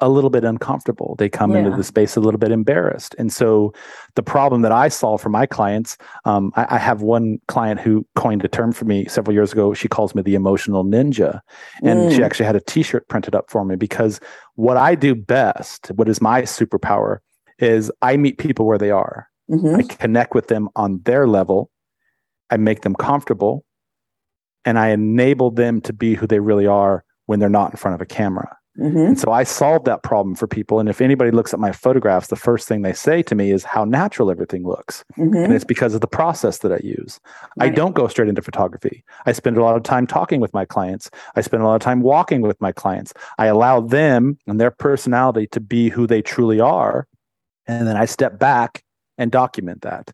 a 0.00 0.08
little 0.08 0.30
bit 0.30 0.44
uncomfortable. 0.44 1.14
They 1.18 1.28
come 1.28 1.52
Yeah. 1.52 1.58
into 1.58 1.76
the 1.76 1.84
space 1.84 2.16
a 2.16 2.20
little 2.20 2.38
bit 2.38 2.50
embarrassed. 2.50 3.14
And 3.18 3.32
so 3.32 3.72
the 4.16 4.22
problem 4.22 4.62
that 4.62 4.72
I 4.72 4.88
solve 4.88 5.20
for 5.20 5.28
my 5.28 5.46
clients, 5.46 5.96
um, 6.24 6.52
I, 6.56 6.66
I 6.70 6.78
have 6.78 7.02
one 7.02 7.38
client 7.48 7.80
who 7.80 8.04
coined 8.16 8.44
a 8.44 8.48
term 8.48 8.72
for 8.72 8.84
me 8.84 9.06
several 9.06 9.34
years 9.34 9.52
ago. 9.52 9.72
She 9.72 9.88
calls 9.88 10.14
me 10.14 10.22
the 10.22 10.34
emotional 10.34 10.84
ninja. 10.84 11.40
And 11.82 12.12
she 12.12 12.18
Mm. 12.20 12.24
actually 12.24 12.46
had 12.46 12.56
a 12.56 12.60
t 12.60 12.82
shirt 12.82 13.06
printed 13.08 13.34
up 13.34 13.50
for 13.50 13.64
me 13.64 13.76
because 13.76 14.20
what 14.56 14.76
I 14.76 14.94
do 14.96 15.14
best, 15.14 15.88
what 15.94 16.08
is 16.08 16.20
my 16.20 16.42
superpower, 16.42 17.18
is 17.58 17.90
I 18.02 18.16
meet 18.16 18.38
people 18.38 18.66
where 18.66 18.78
they 18.78 18.90
are. 18.90 19.28
Mhm. 19.50 19.78
I 19.78 19.82
connect 19.94 20.34
with 20.34 20.48
them 20.48 20.68
on 20.74 21.00
their 21.04 21.26
level. 21.28 21.70
I 22.50 22.56
make 22.56 22.80
them 22.82 22.94
comfortable 22.96 23.64
and 24.64 24.78
I 24.78 24.88
enable 24.88 25.50
them 25.52 25.80
to 25.82 25.92
be 25.92 26.14
who 26.14 26.26
they 26.26 26.40
really 26.40 26.66
are 26.66 27.04
when 27.26 27.38
they're 27.38 27.48
not 27.48 27.70
in 27.70 27.76
front 27.76 27.94
of 27.94 28.00
a 28.00 28.06
camera. 28.06 28.56
Mhm. 28.78 29.06
And 29.08 29.18
so 29.18 29.30
I 29.30 29.44
solve 29.44 29.84
that 29.84 30.02
problem 30.02 30.34
for 30.34 30.46
people. 30.48 30.80
And 30.80 30.88
if 30.88 31.00
anybody 31.00 31.30
looks 31.30 31.54
at 31.54 31.60
my 31.60 31.70
photographs, 31.70 32.26
the 32.26 32.36
first 32.36 32.66
thing 32.66 32.82
they 32.82 32.92
say 32.92 33.22
to 33.22 33.34
me 33.34 33.52
is 33.52 33.62
how 33.62 33.84
natural 33.84 34.30
everything 34.30 34.64
looks. 34.66 35.04
Mhm. 35.16 35.44
And 35.44 35.52
it's 35.52 35.64
because 35.64 35.94
of 35.94 36.00
the 36.00 36.08
process 36.08 36.58
that 36.58 36.72
I 36.72 36.80
use. 36.82 37.20
I 37.60 37.68
don't 37.68 37.94
go 37.94 38.08
straight 38.08 38.28
into 38.28 38.42
photography. 38.42 39.04
I 39.26 39.32
spend 39.32 39.56
a 39.56 39.62
lot 39.62 39.76
of 39.76 39.84
time 39.84 40.06
talking 40.06 40.40
with 40.40 40.52
my 40.52 40.64
clients. 40.64 41.08
I 41.36 41.40
spend 41.40 41.62
a 41.62 41.66
lot 41.66 41.76
of 41.76 41.82
time 41.82 42.00
walking 42.00 42.40
with 42.40 42.60
my 42.60 42.72
clients. 42.72 43.12
I 43.38 43.46
allow 43.46 43.80
them 43.80 44.38
and 44.48 44.60
their 44.60 44.72
personality 44.72 45.46
to 45.48 45.60
be 45.60 45.88
who 45.88 46.06
they 46.06 46.20
truly 46.22 46.58
are. 46.58 47.06
And 47.66 47.86
then 47.86 47.96
I 47.96 48.06
step 48.06 48.38
back 48.40 48.82
and 49.18 49.30
document 49.30 49.82
that. 49.82 50.10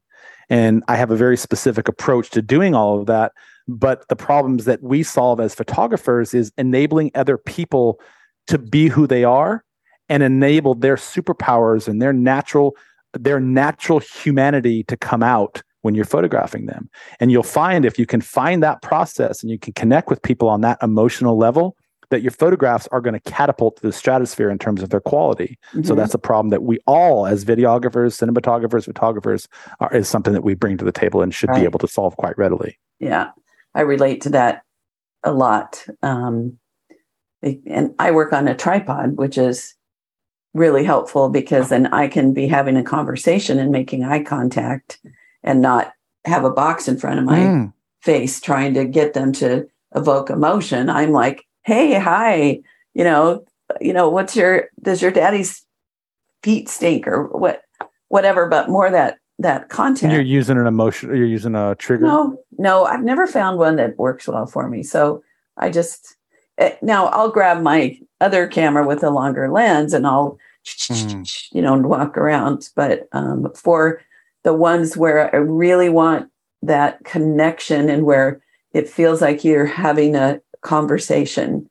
And 0.50 0.84
I 0.86 0.96
have 0.96 1.10
a 1.10 1.16
very 1.16 1.36
specific 1.38 1.88
approach 1.88 2.28
to 2.30 2.42
doing 2.42 2.74
all 2.74 2.98
of 3.00 3.06
that. 3.06 3.32
But 3.68 4.06
the 4.08 4.16
problems 4.16 4.66
that 4.66 4.82
we 4.82 5.02
solve 5.02 5.40
as 5.40 5.54
photographers 5.54 6.34
is 6.34 6.52
enabling 6.58 7.12
other 7.14 7.38
people 7.38 8.00
to 8.46 8.58
be 8.58 8.88
who 8.88 9.06
they 9.06 9.24
are 9.24 9.64
and 10.08 10.22
enable 10.22 10.74
their 10.74 10.96
superpowers 10.96 11.88
and 11.88 12.00
their 12.02 12.12
natural 12.12 12.76
their 13.18 13.40
natural 13.40 13.98
humanity 13.98 14.84
to 14.84 14.96
come 14.96 15.20
out 15.22 15.62
when 15.82 15.96
you're 15.96 16.04
photographing 16.04 16.66
them. 16.66 16.88
And 17.18 17.32
you'll 17.32 17.42
find 17.42 17.84
if 17.84 17.98
you 17.98 18.06
can 18.06 18.20
find 18.20 18.62
that 18.62 18.82
process 18.82 19.42
and 19.42 19.50
you 19.50 19.58
can 19.58 19.72
connect 19.72 20.10
with 20.10 20.22
people 20.22 20.48
on 20.48 20.60
that 20.60 20.78
emotional 20.80 21.36
level, 21.36 21.76
that 22.10 22.22
your 22.22 22.30
photographs 22.30 22.86
are 22.92 23.00
going 23.00 23.14
to 23.14 23.30
catapult 23.30 23.76
to 23.76 23.82
the 23.82 23.92
stratosphere 23.92 24.48
in 24.48 24.58
terms 24.58 24.80
of 24.82 24.90
their 24.90 25.00
quality. 25.00 25.58
So 25.82 25.94
Mhm. 25.94 25.96
that's 25.96 26.14
a 26.14 26.18
problem 26.18 26.50
that 26.50 26.62
we 26.62 26.78
all, 26.86 27.26
as 27.26 27.44
videographers, 27.44 28.14
cinematographers, 28.16 28.84
photographers, 28.84 29.48
are, 29.80 29.92
is 29.92 30.06
something 30.08 30.32
that 30.32 30.44
we 30.44 30.54
bring 30.54 30.76
to 30.76 30.84
the 30.84 30.92
table 30.92 31.20
and 31.22 31.34
should 31.34 31.48
Right. 31.50 31.60
be 31.60 31.64
able 31.64 31.78
to 31.80 31.88
solve 31.88 32.16
quite 32.16 32.38
readily. 32.38 32.78
Yeah, 33.00 33.30
I 33.74 33.80
relate 33.80 34.20
to 34.22 34.28
that 34.30 34.62
a 35.24 35.32
lot. 35.32 35.84
Um, 36.02 36.58
and 37.42 37.94
I 37.98 38.10
work 38.10 38.32
on 38.32 38.48
a 38.48 38.54
tripod, 38.54 39.16
which 39.16 39.38
is 39.38 39.74
really 40.54 40.84
helpful 40.84 41.28
because 41.28 41.68
then 41.68 41.86
I 41.86 42.08
can 42.08 42.34
be 42.34 42.48
having 42.48 42.76
a 42.76 42.82
conversation 42.82 43.58
and 43.58 43.70
making 43.70 44.04
eye 44.04 44.22
contact 44.22 44.98
and 45.42 45.60
not 45.62 45.92
have 46.24 46.44
a 46.44 46.50
box 46.50 46.88
in 46.88 46.98
front 46.98 47.18
of 47.18 47.24
my 47.24 47.38
Mm. 47.38 47.72
face 48.02 48.40
trying 48.40 48.74
to 48.74 48.84
get 48.84 49.14
them 49.14 49.32
to 49.32 49.66
evoke 49.94 50.28
emotion. 50.30 50.90
I'm 50.90 51.12
like, 51.12 51.46
hey, 51.62 51.98
hi, 51.98 52.60
you 52.94 53.04
know, 53.04 53.44
you 53.80 53.92
know, 53.92 54.08
what's 54.08 54.34
your 54.36 54.68
does 54.82 55.00
your 55.00 55.10
daddy's 55.12 55.64
feet 56.42 56.68
stink 56.68 57.06
or 57.06 57.28
what 57.28 57.62
whatever, 58.08 58.48
but 58.48 58.68
more 58.68 58.90
that 58.90 59.18
that 59.38 59.68
content. 59.70 60.12
You're 60.12 60.20
using 60.22 60.58
an 60.58 60.66
emotion. 60.66 61.08
You're 61.14 61.24
using 61.26 61.54
a 61.54 61.74
trigger. 61.76 62.04
No, 62.06 62.38
no, 62.58 62.84
I've 62.84 63.04
never 63.04 63.26
found 63.26 63.58
one 63.58 63.76
that 63.76 63.96
works 63.98 64.28
well 64.28 64.46
for 64.46 64.68
me. 64.68 64.82
So 64.82 65.22
I 65.56 65.70
just 65.70 66.16
now 66.82 67.06
I'll 67.06 67.30
grab 67.30 67.62
my 67.62 67.98
other 68.20 68.46
camera 68.46 68.86
with 68.86 69.02
a 69.02 69.10
longer 69.10 69.50
lens 69.50 69.94
and 69.94 70.06
I'll 70.06 70.38
Mm. 70.66 71.24
you 71.52 71.62
know 71.62 71.76
walk 71.78 72.16
around. 72.16 72.68
But 72.76 73.08
um, 73.12 73.50
for 73.54 74.02
the 74.44 74.54
ones 74.54 74.96
where 74.96 75.34
I 75.34 75.38
really 75.38 75.88
want 75.88 76.30
that 76.62 77.02
connection 77.04 77.88
and 77.88 78.04
where 78.04 78.42
it 78.72 78.88
feels 78.88 79.20
like 79.20 79.44
you're 79.44 79.66
having 79.66 80.14
a 80.14 80.40
conversation, 80.62 81.68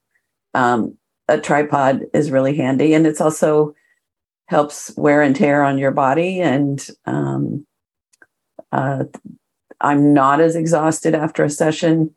um, 0.54 0.98
a 1.28 1.40
tripod 1.40 2.06
is 2.14 2.32
really 2.32 2.56
handy, 2.56 2.94
and 2.94 3.06
it's 3.06 3.22
also 3.22 3.74
helps 4.48 4.92
wear 4.98 5.22
and 5.22 5.36
tear 5.36 5.64
on 5.64 5.78
your 5.78 5.92
body 5.92 6.42
and 6.42 6.88
um, 7.06 7.66
uh, 8.72 9.04
I'm 9.82 10.12
not 10.12 10.42
as 10.42 10.56
exhausted 10.56 11.14
after 11.14 11.44
a 11.44 11.50
session 11.52 12.16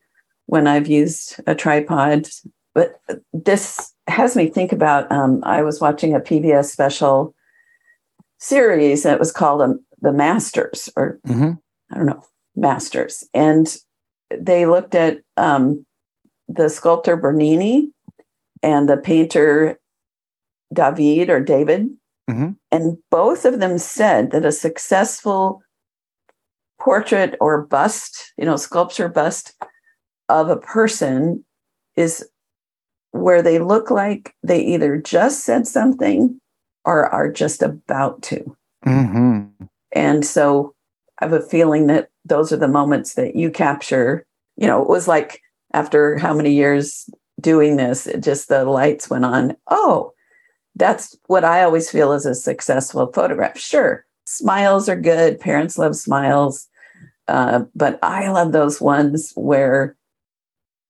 when 0.53 0.67
I've 0.67 0.87
used 0.87 1.41
a 1.47 1.55
tripod. 1.55 2.29
But 2.75 3.01
this 3.33 3.95
has 4.07 4.37
me 4.37 4.49
think 4.51 4.71
about 4.71 5.11
um, 5.11 5.41
I 5.45 5.63
was 5.63 5.81
watching 5.81 6.15
a 6.15 6.21
PBS 6.21 6.67
special 6.67 7.35
series 8.39 9.07
and 9.07 9.15
it 9.15 9.19
was 9.19 9.33
called 9.33 9.63
um, 9.63 9.83
The 10.03 10.13
Masters, 10.13 10.91
or 10.95 11.19
Mhm. 11.27 11.59
I 11.91 11.97
don't 11.97 12.05
know, 12.05 12.23
Masters. 12.55 13.27
And 13.33 13.75
they 14.31 14.67
looked 14.67 14.95
at 14.95 15.21
um, 15.39 15.87
the 16.49 16.69
sculptor 16.69 17.17
Bernini 17.17 17.91
and 18.63 18.91
the 18.91 18.99
painter 18.99 19.81
David 20.75 21.31
or 21.31 21.41
David. 21.41 21.89
Mhm. 22.29 22.57
And 22.71 22.99
both 23.11 23.47
of 23.47 23.59
them 23.59 23.79
said 23.79 24.33
that 24.33 24.45
a 24.45 24.53
successful 24.53 25.63
portrait 26.79 27.39
or 27.41 27.63
bust, 27.63 28.35
you 28.37 28.45
know, 28.45 28.57
sculpture 28.57 29.09
bust 29.09 29.55
of 30.29 30.49
a 30.49 30.57
person 30.57 31.45
is 31.97 32.27
where 33.13 33.43
they 33.43 33.59
look 33.59 33.91
like 33.91 34.35
they 34.43 34.61
either 34.61 34.97
just 34.97 35.45
said 35.45 35.67
something 35.67 36.41
or 36.85 37.07
are 37.07 37.31
just 37.31 37.63
about 37.63 38.23
to. 38.23 38.57
Mhm. 38.87 39.51
And 39.93 40.25
so 40.25 40.75
I 41.21 41.27
have 41.27 41.33
a 41.33 41.41
feeling 41.41 41.87
that 41.87 42.09
those 42.25 42.53
are 42.53 42.57
the 42.57 42.69
moments 42.69 43.15
that 43.15 43.37
you 43.37 43.51
capture. 43.51 44.25
You 44.57 44.67
know, 44.67 44.83
it 44.83 44.89
was 44.89 45.07
like 45.07 45.41
after 45.75 46.19
how 46.19 46.35
many 46.35 46.53
years 46.53 47.09
doing 47.41 47.77
this, 47.77 48.07
it 48.07 48.23
just 48.23 48.49
the 48.49 48.65
lights 48.65 49.11
went 49.11 49.25
on. 49.25 49.57
Oh, 49.69 50.13
that's 50.75 51.17
what 51.27 51.45
I 51.45 51.63
always 51.63 51.91
feel 51.91 52.13
is 52.13 52.27
a 52.27 52.35
successful 52.35 53.13
photograph. 53.13 53.59
Sure, 53.59 54.05
smiles 54.25 54.89
are 54.89 54.97
good. 54.97 55.39
Parents 55.39 55.79
love 55.79 55.95
smiles. 55.95 56.69
Uh, 57.29 57.65
but 57.75 57.99
I 58.03 58.31
love 58.31 58.53
those 58.53 58.81
ones 58.81 59.33
where 59.37 59.97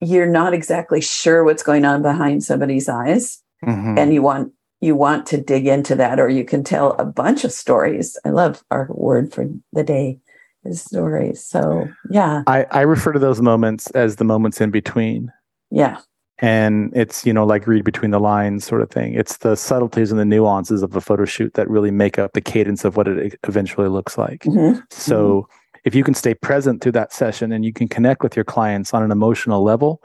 you're 0.02 0.26
not 0.26 0.52
exactly 0.52 1.00
sure 1.00 1.44
what's 1.44 1.62
going 1.62 1.84
on 1.84 2.02
behind 2.02 2.42
somebody's 2.42 2.88
eyes 2.88 3.40
Mhm. 3.64 3.96
and 3.98 4.12
you 4.12 4.20
want 4.22 4.52
you 4.80 4.96
want 4.96 5.26
to 5.26 5.40
dig 5.40 5.68
into 5.68 5.94
that 5.94 6.18
or 6.18 6.28
you 6.28 6.44
can 6.44 6.64
tell 6.64 6.92
a 6.98 7.04
bunch 7.04 7.44
of 7.44 7.52
stories 7.52 8.18
i 8.24 8.30
love 8.30 8.62
our 8.72 8.88
word 8.90 9.32
for 9.32 9.46
the 9.72 9.84
day 9.84 10.18
is 10.64 10.82
stories 10.82 11.42
so 11.44 11.88
yeah 12.10 12.42
I, 12.48 12.66
I 12.72 12.80
refer 12.82 13.12
to 13.12 13.18
those 13.20 13.40
moments 13.40 13.90
as 13.92 14.16
the 14.16 14.24
moments 14.24 14.60
in 14.60 14.70
between. 14.72 15.30
yeah 15.70 15.98
And 16.38 16.90
it's, 16.96 17.24
you 17.24 17.32
know, 17.32 17.46
like 17.46 17.68
read 17.68 17.84
between 17.84 18.10
the 18.10 18.18
lines 18.18 18.64
sort 18.64 18.82
of 18.82 18.90
thing. 18.90 19.14
It's 19.14 19.36
the 19.38 19.54
subtleties 19.54 20.10
and 20.10 20.18
the 20.18 20.24
nuances 20.24 20.82
of 20.82 20.96
a 20.96 21.00
photo 21.00 21.24
shoot 21.24 21.54
that 21.54 21.70
really 21.70 21.92
make 21.92 22.18
up 22.18 22.32
the 22.32 22.40
cadence 22.40 22.84
of 22.84 22.96
what 22.96 23.06
it 23.06 23.38
eventually 23.46 23.88
looks 23.88 24.18
like. 24.18 24.40
Mhm. 24.42 24.82
So 24.90 25.46
if 25.84 25.94
you 25.94 26.04
can 26.04 26.14
stay 26.14 26.34
present 26.34 26.80
through 26.80 26.92
that 26.92 27.12
session 27.12 27.52
and 27.52 27.64
you 27.64 27.72
can 27.72 27.88
connect 27.88 28.22
with 28.22 28.36
your 28.36 28.44
clients 28.44 28.94
on 28.94 29.02
an 29.02 29.10
emotional 29.10 29.62
level, 29.62 30.02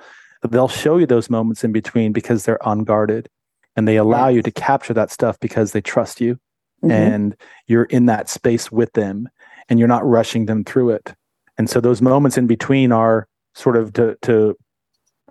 they'll 0.49 0.67
show 0.67 0.97
you 0.97 1.05
those 1.05 1.29
moments 1.29 1.63
in 1.63 1.71
between 1.71 2.11
because 2.13 2.45
they're 2.45 2.59
unguarded 2.65 3.27
and 3.75 3.87
they 3.87 3.95
allow 3.97 4.27
you 4.27 4.41
to 4.41 4.51
capture 4.51 4.93
that 4.93 5.11
stuff 5.11 5.39
because 5.39 5.71
they 5.71 5.81
trust 5.81 6.19
you 6.21 6.39
Mhm. 6.83 6.91
and 6.91 7.35
you're 7.65 7.85
in 7.85 8.05
that 8.05 8.29
space 8.29 8.71
with 8.71 8.93
them 8.93 9.29
and 9.67 9.79
you're 9.79 9.87
not 9.87 10.05
rushing 10.05 10.45
them 10.45 10.63
through 10.63 10.91
it. 10.91 11.15
And 11.57 11.69
so 11.69 11.79
those 11.81 12.01
moments 12.01 12.37
in 12.37 12.45
between 12.47 12.91
are 12.91 13.27
sort 13.55 13.75
of 13.75 13.93
to 13.93 14.15
to 14.21 14.55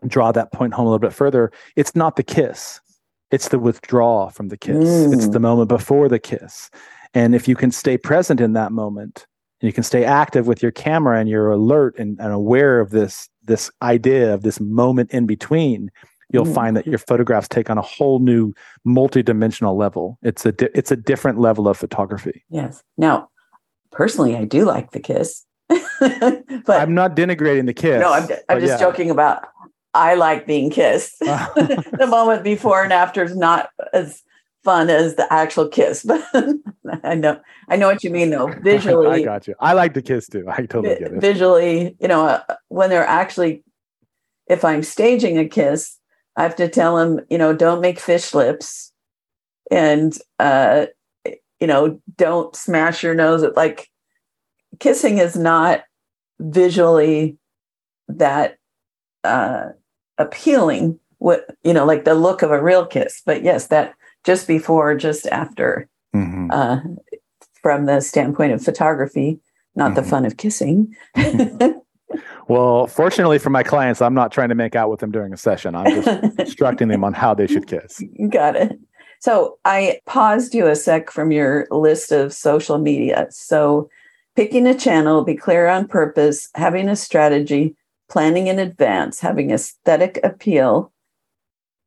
draw 0.06 0.30
that 0.32 0.52
point 0.52 0.74
home 0.74 0.86
a 0.86 0.90
little 0.90 0.98
bit 0.98 1.12
further. 1.12 1.50
It's 1.76 1.94
not 1.96 2.16
the 2.16 2.22
kiss. 2.22 2.80
It's 3.30 3.48
the 3.48 3.58
withdrawal 3.58 4.30
from 4.30 4.48
the 4.48 4.56
kiss. 4.56 4.84
It's 5.12 5.26
Mm. 5.26 5.32
the 5.32 5.40
moment 5.40 5.68
before 5.68 6.08
the 6.08 6.18
kiss. 6.18 6.70
And 7.14 7.34
if 7.34 7.48
you 7.48 7.56
can 7.56 7.70
stay 7.70 7.96
present 7.96 8.40
in 8.40 8.52
that 8.52 8.72
moment, 8.72 9.26
you 9.66 9.72
can 9.72 9.82
stay 9.82 10.04
active 10.04 10.46
with 10.46 10.62
your 10.62 10.72
camera 10.72 11.18
and 11.18 11.28
you're 11.28 11.50
alert 11.50 11.98
and, 11.98 12.18
and 12.20 12.32
aware 12.32 12.80
of 12.80 12.90
this 12.90 13.28
this 13.44 13.70
idea 13.82 14.34
of 14.34 14.42
this 14.42 14.58
moment 14.60 15.10
in 15.12 15.24
between, 15.26 15.90
you'll 16.32 16.44
Mm. 16.44 16.54
find 16.54 16.76
that 16.76 16.86
your 16.86 16.98
photographs 16.98 17.46
take 17.48 17.70
on 17.70 17.78
a 17.78 17.82
whole 17.82 18.18
new 18.18 18.52
multi-dimensional 18.84 19.76
level. 19.76 20.18
It's 20.22 20.44
a 20.44 20.52
di- 20.52 20.68
it's 20.74 20.90
a 20.90 20.96
different 20.96 21.38
level 21.38 21.68
of 21.68 21.76
photography. 21.76 22.44
yes 22.50 22.82
now 22.98 23.28
personally 23.92 24.36
i 24.36 24.44
do 24.44 24.64
like 24.64 24.90
the 24.90 25.00
kiss 25.00 25.44
but 25.68 26.80
I'm 26.80 26.94
not 26.94 27.16
denigrating 27.16 27.66
the 27.66 27.72
kiss. 27.74 28.00
no 28.00 28.12
i'm, 28.12 28.28
I'm 28.48 28.60
just 28.60 28.72
yeah. 28.74 28.78
joking 28.78 29.10
about 29.10 29.46
i 29.94 30.14
like 30.14 30.46
being 30.46 30.70
kissed 30.70 31.14
the 31.20 32.06
moment 32.08 32.42
before 32.44 32.82
and 32.82 32.92
after 32.92 33.22
is 33.24 33.36
not 33.36 33.70
as 33.92 34.22
fun 34.66 34.90
as 34.90 35.14
the 35.14 35.32
actual 35.32 35.68
kiss 35.68 36.02
but 36.02 36.20
i 37.04 37.14
know 37.14 37.40
i 37.68 37.76
know 37.76 37.86
what 37.86 38.02
you 38.02 38.10
mean 38.10 38.30
though 38.30 38.48
visually 38.62 39.22
I 39.22 39.24
got 39.24 39.46
you. 39.46 39.54
I 39.60 39.72
like 39.72 39.94
the 39.94 40.02
kiss 40.02 40.28
too. 40.28 40.44
I 40.48 40.66
totally 40.66 40.94
vi- 40.94 41.00
get 41.00 41.12
it. 41.12 41.20
visually, 41.20 41.96
you 42.00 42.08
know, 42.08 42.26
uh, 42.26 42.42
when 42.68 42.90
they're 42.90 43.06
actually, 43.06 43.62
if 44.48 44.64
I'm 44.64 44.82
staging 44.82 45.38
a 45.38 45.48
kiss, 45.48 45.98
I 46.36 46.42
have 46.42 46.56
to 46.56 46.68
tell 46.68 46.96
them, 46.96 47.20
you 47.30 47.38
know, 47.38 47.54
don't 47.54 47.80
make 47.80 47.98
fish 47.98 48.34
lips 48.34 48.92
and 49.70 50.16
uh, 50.38 50.86
you 51.60 51.66
know, 51.66 52.00
don't 52.16 52.54
smash 52.54 53.02
your 53.02 53.14
nose 53.14 53.42
at 53.42 53.56
like 53.56 53.88
kissing 54.78 55.18
is 55.18 55.36
not 55.36 55.84
visually 56.38 57.38
that 58.08 58.58
uh, 59.24 59.68
appealing. 60.18 61.00
What 61.18 61.56
you 61.64 61.72
know, 61.72 61.86
like 61.86 62.04
the 62.04 62.14
look 62.14 62.42
of 62.42 62.50
a 62.50 62.62
real 62.62 62.84
kiss, 62.84 63.22
but 63.24 63.42
yes, 63.42 63.68
that 63.68 63.94
just 64.26 64.46
before, 64.48 64.94
just 64.96 65.26
after, 65.28 65.88
Mhm. 66.14 66.48
uh, 66.52 66.80
from 67.62 67.86
the 67.86 68.00
standpoint 68.00 68.52
of 68.52 68.62
photography, 68.62 69.38
not 69.76 69.94
the 69.94 70.02
Mhm. 70.02 70.10
fun 70.10 70.24
of 70.26 70.36
kissing. 70.36 70.94
Well, 72.48 72.86
fortunately 72.86 73.38
for 73.40 73.50
my 73.50 73.64
clients, 73.64 74.00
I'm 74.00 74.14
not 74.14 74.30
trying 74.30 74.50
to 74.50 74.54
make 74.54 74.76
out 74.76 74.88
with 74.88 75.00
them 75.00 75.10
during 75.10 75.32
a 75.32 75.36
session. 75.36 75.74
I'm 75.74 75.90
just 75.90 76.06
instructing 76.38 76.86
them 76.86 77.02
on 77.02 77.12
how 77.12 77.34
they 77.34 77.48
should 77.48 77.66
kiss. 77.66 78.00
Got 78.30 78.54
it. 78.54 78.78
So 79.18 79.58
I 79.64 79.98
paused 80.06 80.54
you 80.54 80.68
a 80.68 80.76
sec 80.76 81.10
from 81.10 81.32
your 81.32 81.66
list 81.72 82.12
of 82.12 82.32
social 82.32 82.78
media. 82.78 83.26
So 83.30 83.88
picking 84.36 84.68
a 84.68 84.74
channel, 84.74 85.24
be 85.24 85.34
clear 85.34 85.66
on 85.66 85.88
purpose, 85.88 86.48
having 86.54 86.88
a 86.88 86.94
strategy, 86.94 87.74
planning 88.08 88.46
in 88.46 88.60
advance, 88.60 89.18
having 89.18 89.50
aesthetic 89.50 90.20
appeal, 90.22 90.92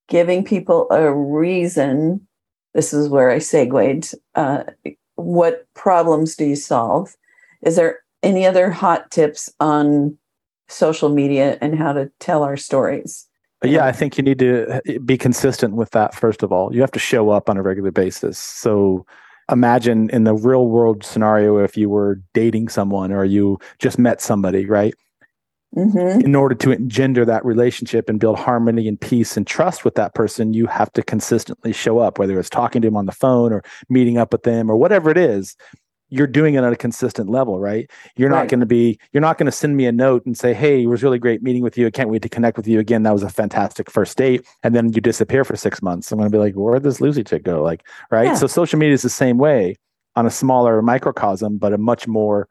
giving 0.10 0.44
people 0.44 0.88
a 0.92 1.10
reason. 1.14 2.28
This 2.74 2.94
is 2.94 3.10
where 3.10 3.30
I 3.30 3.40
segued. 3.40 4.14
Uh, 4.36 4.64
what 5.16 5.68
problems 5.74 6.36
do 6.36 6.46
you 6.46 6.56
solve? 6.56 7.16
Is 7.62 7.76
there 7.76 8.00
any 8.24 8.46
other 8.46 8.70
hot 8.70 9.12
tips 9.12 9.52
on 9.60 10.18
social 10.68 11.10
media 11.10 11.58
and 11.62 11.78
how 11.78 11.94
to 11.94 12.12
tell 12.20 12.44
our 12.44 12.58
stories? 12.58 13.28
Yeah, 13.64 13.86
I 13.86 13.92
think 13.92 14.18
you 14.18 14.24
need 14.24 14.40
to 14.40 14.78
uh, 14.78 15.00
be 15.04 15.18
consistent 15.18 15.76
with 15.76 15.92
that, 15.92 16.16
first 16.16 16.44
of 16.44 16.52
all. 16.52 16.74
You 16.74 16.80
have 16.82 16.92
to 16.92 17.00
show 17.00 17.30
up 17.30 17.50
on 17.50 17.58
a 17.58 17.62
regular 17.62 17.92
basis. 17.92 18.38
So 18.38 19.06
imagine 19.52 20.10
in 20.12 20.24
the 20.24 20.34
real 20.34 20.68
world 20.68 21.04
scenario, 21.04 21.58
if 21.58 21.76
you 21.76 21.90
were 21.90 22.22
dating 22.34 22.70
someone 22.70 23.12
or 23.12 23.26
you 23.26 23.60
just 23.80 24.00
met 24.00 24.22
somebody, 24.22 24.66
right? 24.66 24.94
Hmm 25.74 26.20
in 26.22 26.36
order 26.36 26.56
to 26.56 26.72
engender 26.72 27.26
that 27.26 27.46
relationship 27.46 28.10
and 28.10 28.20
build 28.20 28.38
harmony 28.38 28.88
and 28.88 29.00
peace 29.00 29.38
and 29.38 29.48
trust 29.48 29.86
with 29.86 29.96
that 29.96 30.14
person, 30.14 30.54
you 30.54 30.66
have 30.66 30.92
to 30.94 31.02
consistently 31.04 31.72
show 31.72 32.00
up, 32.00 32.20
whether 32.20 32.40
it's 32.40 32.50
talking 32.50 32.82
to 32.82 32.88
them 32.88 32.98
on 32.98 33.06
the 33.06 33.12
phone 33.12 33.54
or 33.54 33.64
meeting 33.88 34.18
up 34.18 34.32
with 34.32 34.44
them 34.44 34.70
or 34.70 34.76
whatever 34.76 35.10
it 35.10 35.18
is. 35.18 35.56
You're 36.10 36.28
doing 36.28 36.56
it 36.56 36.64
on 36.64 36.74
a 36.74 36.76
consistent 36.76 37.30
level, 37.30 37.60
right? 37.60 37.90
You're 38.16 38.32
not 38.32 38.48
going 38.48 38.62
to 38.62 38.66
be, 38.66 39.00
you're 39.12 39.22
not 39.22 39.38
going 39.38 39.46
to 39.46 39.52
send 39.52 39.78
me 39.78 39.86
a 39.86 39.92
note 39.92 40.26
and 40.26 40.36
say, 40.36 40.56
Hey, 40.56 40.84
it 40.84 40.88
was 40.88 41.04
really 41.04 41.20
great 41.20 41.44
meeting 41.44 41.62
with 41.62 41.78
you. 41.78 41.86
I 41.86 41.92
can't 41.92 42.10
wait 42.10 42.24
to 42.24 42.30
connect 42.30 42.58
with 42.58 42.68
you 42.68 42.80
again. 42.80 43.04
That 43.04 43.14
was 43.14 43.22
a 43.22 43.30
fantastic 43.30 43.92
first 43.92 44.18
date. 44.18 44.46
And 44.64 44.76
then 44.76 44.92
you 44.92 45.02
disappear 45.02 45.46
for 45.46 45.56
six 45.56 45.84
months. 45.84 46.12
I'm 46.12 46.18
going 46.18 46.30
to 46.30 46.36
be 46.36 46.42
like, 46.42 46.56
Where'd 46.56 46.82
this 46.82 47.00
Lucy 47.00 47.24
chick 47.24 47.44
go? 47.44 47.62
Like, 47.62 47.86
right. 48.10 48.26
Yeah. 48.26 48.34
So 48.34 48.48
social 48.48 48.80
media 48.80 48.96
is 48.96 49.04
the 49.04 49.10
same 49.10 49.38
way 49.38 49.76
on 50.16 50.26
a 50.26 50.32
smaller 50.32 50.82
microcosm, 50.82 51.58
but 51.58 51.74
a 51.74 51.78
much 51.78 52.08
more 52.08 52.50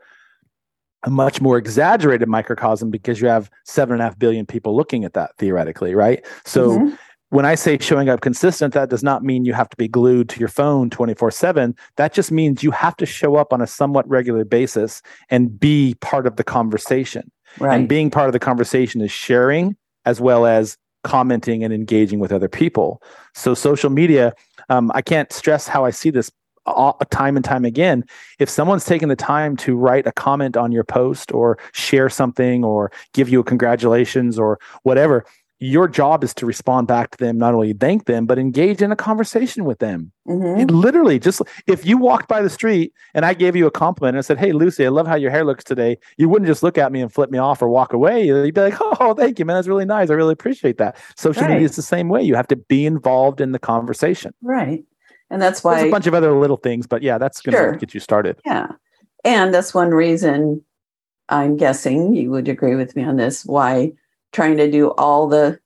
a 1.05 1.11
much 1.11 1.41
more 1.41 1.57
exaggerated 1.59 2.29
microcosm 2.29 2.91
because 2.91 3.21
you 3.21 3.29
have 3.29 3.51
seven 3.65 3.95
and 3.95 4.03
a 4.03 4.05
half 4.05 4.19
billion 4.19 4.47
people 4.47 4.77
looking 4.77 5.05
at 5.05 5.13
that 5.15 5.31
theoretically, 5.39 5.95
right? 5.95 6.25
So 6.45 6.79
Mhm. 6.81 6.99
when 7.31 7.45
I 7.45 7.55
say 7.55 7.79
showing 7.79 8.09
up 8.09 8.21
consistent, 8.21 8.75
that 8.75 8.89
does 8.91 9.03
not 9.03 9.23
mean 9.23 9.45
you 9.45 9.53
have 9.53 9.69
to 9.69 9.77
be 9.77 9.87
glued 9.87 10.29
to 10.31 10.41
your 10.41 10.49
phone 10.49 10.91
24 10.91 11.31
7. 11.31 11.77
That 11.97 12.13
just 12.13 12.33
means 12.33 12.63
you 12.63 12.71
have 12.73 12.97
to 12.97 13.07
show 13.07 13.37
up 13.37 13.53
on 13.53 13.61
a 13.61 13.67
somewhat 13.67 14.09
regular 14.09 14.45
basis 14.45 15.03
and 15.31 15.59
be 15.59 15.95
part 16.01 16.27
of 16.27 16.37
the 16.37 16.45
conversation. 16.45 17.31
right. 17.59 17.75
And 17.75 17.89
being 17.89 18.11
part 18.11 18.27
of 18.29 18.33
the 18.33 18.39
conversation 18.39 19.01
is 19.01 19.11
sharing 19.11 19.77
as 20.05 20.21
well 20.21 20.47
as 20.47 20.77
commenting 21.05 21.65
and 21.65 21.73
engaging 21.73 22.19
with 22.19 22.33
other 22.33 22.49
people. 22.49 23.01
So 23.35 23.55
social 23.55 23.89
media, 23.89 24.35
um, 24.69 24.91
I 24.95 25.01
can't 25.01 25.33
stress 25.33 25.67
how 25.69 25.85
I 25.85 25.91
see 25.91 26.11
this 26.11 26.31
all, 26.73 26.95
time 27.11 27.37
and 27.37 27.45
time 27.45 27.65
again. 27.65 28.05
If 28.39 28.49
someone's 28.49 28.85
taken 28.85 29.09
the 29.09 29.17
time 29.17 29.57
to 29.59 29.77
write 29.77 30.07
a 30.07 30.13
comment 30.13 30.57
on 30.57 30.73
your 30.73 30.85
post 30.85 31.33
or 31.33 31.59
share 31.73 32.09
something 32.09 32.65
or 32.65 32.91
give 33.15 33.29
you 33.29 33.41
a 33.41 33.45
congratulations 33.45 34.39
or 34.39 34.59
whatever, 34.83 35.25
your 35.61 35.89
job 35.89 36.23
is 36.23 36.33
to 36.35 36.47
respond 36.47 36.87
back 36.87 37.11
to 37.11 37.19
them, 37.19 37.37
not 37.37 37.53
only 37.53 37.73
thank 37.73 38.07
them, 38.07 38.27
but 38.27 38.39
engage 38.39 38.81
in 38.81 38.93
a 38.93 38.97
conversation 38.97 39.65
with 39.65 39.81
them. 39.81 40.13
Mhm. 40.29 40.61
It 40.61 40.71
literally 40.71 41.19
just 41.19 41.43
if 41.67 41.85
you 41.85 41.99
walked 41.99 42.29
by 42.29 42.43
the 42.43 42.49
street 42.51 42.93
and 43.13 43.25
I 43.27 43.35
gave 43.35 43.57
you 43.57 43.67
a 43.67 43.71
compliment 43.73 44.15
and 44.15 44.19
I 44.19 44.21
said, 44.21 44.39
Hey 44.39 44.53
Lucy, 44.53 44.87
I 44.87 44.89
love 44.91 45.09
how 45.09 45.17
your 45.17 45.33
hair 45.33 45.45
looks 45.45 45.65
today, 45.65 45.99
you 46.17 46.29
wouldn't 46.29 46.47
just 46.47 46.63
look 46.63 46.79
at 46.79 46.93
me 46.93 47.01
and 47.01 47.13
flip 47.13 47.31
me 47.33 47.39
off 47.39 47.61
or 47.61 47.69
walk 47.69 47.93
away. 47.93 48.25
You'd 48.25 48.55
be 48.55 48.61
like, 48.61 48.77
Oh, 48.81 49.15
thank 49.15 49.41
you, 49.41 49.45
man. 49.45 49.57
That's 49.57 49.67
really 49.67 49.85
nice. 49.85 50.11
I 50.11 50.15
really 50.15 50.33
appreciate 50.33 50.79
that. 50.79 50.97
Social 51.17 51.43
Right. 51.43 51.55
media 51.55 51.65
is 51.65 51.75
the 51.75 51.83
same 51.83 52.09
way. 52.09 52.23
You 52.23 52.37
have 52.37 52.47
to 52.49 52.57
be 52.57 52.87
involved 52.87 53.41
in 53.41 53.51
the 53.51 53.59
conversation. 53.59 54.35
Right. 54.41 54.85
And 55.31 55.41
that's 55.43 55.61
There's 55.61 55.83
why 55.83 55.87
a 55.87 55.91
bunch 55.91 56.07
of 56.07 56.15
other 56.15 56.33
little 56.39 56.57
things, 56.57 56.87
but 56.87 57.03
yeah, 57.03 57.19
that's 57.19 57.41
gonna 57.41 57.57
Sure. 57.57 57.73
get 57.77 57.93
you 57.95 58.01
started. 58.01 58.41
Yeah. 58.47 58.69
And 59.25 59.53
that's 59.53 59.75
one 59.75 59.91
reason 59.91 60.63
I'm 61.29 61.57
guessing 61.57 62.15
you 62.15 62.31
would 62.31 62.49
agree 62.49 62.75
with 62.77 62.97
me 62.97 63.05
on 63.05 63.17
this 63.17 63.45
why 63.45 63.93
trying 64.33 64.57
to 64.57 64.71
do 64.71 64.91
all 64.93 65.29
the 65.29 65.59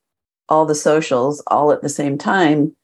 all 0.49 0.65
the 0.65 0.75
socials 0.75 1.41
all 1.47 1.71
at 1.71 1.81
the 1.81 1.89
same 1.89 2.17
time 2.17 2.75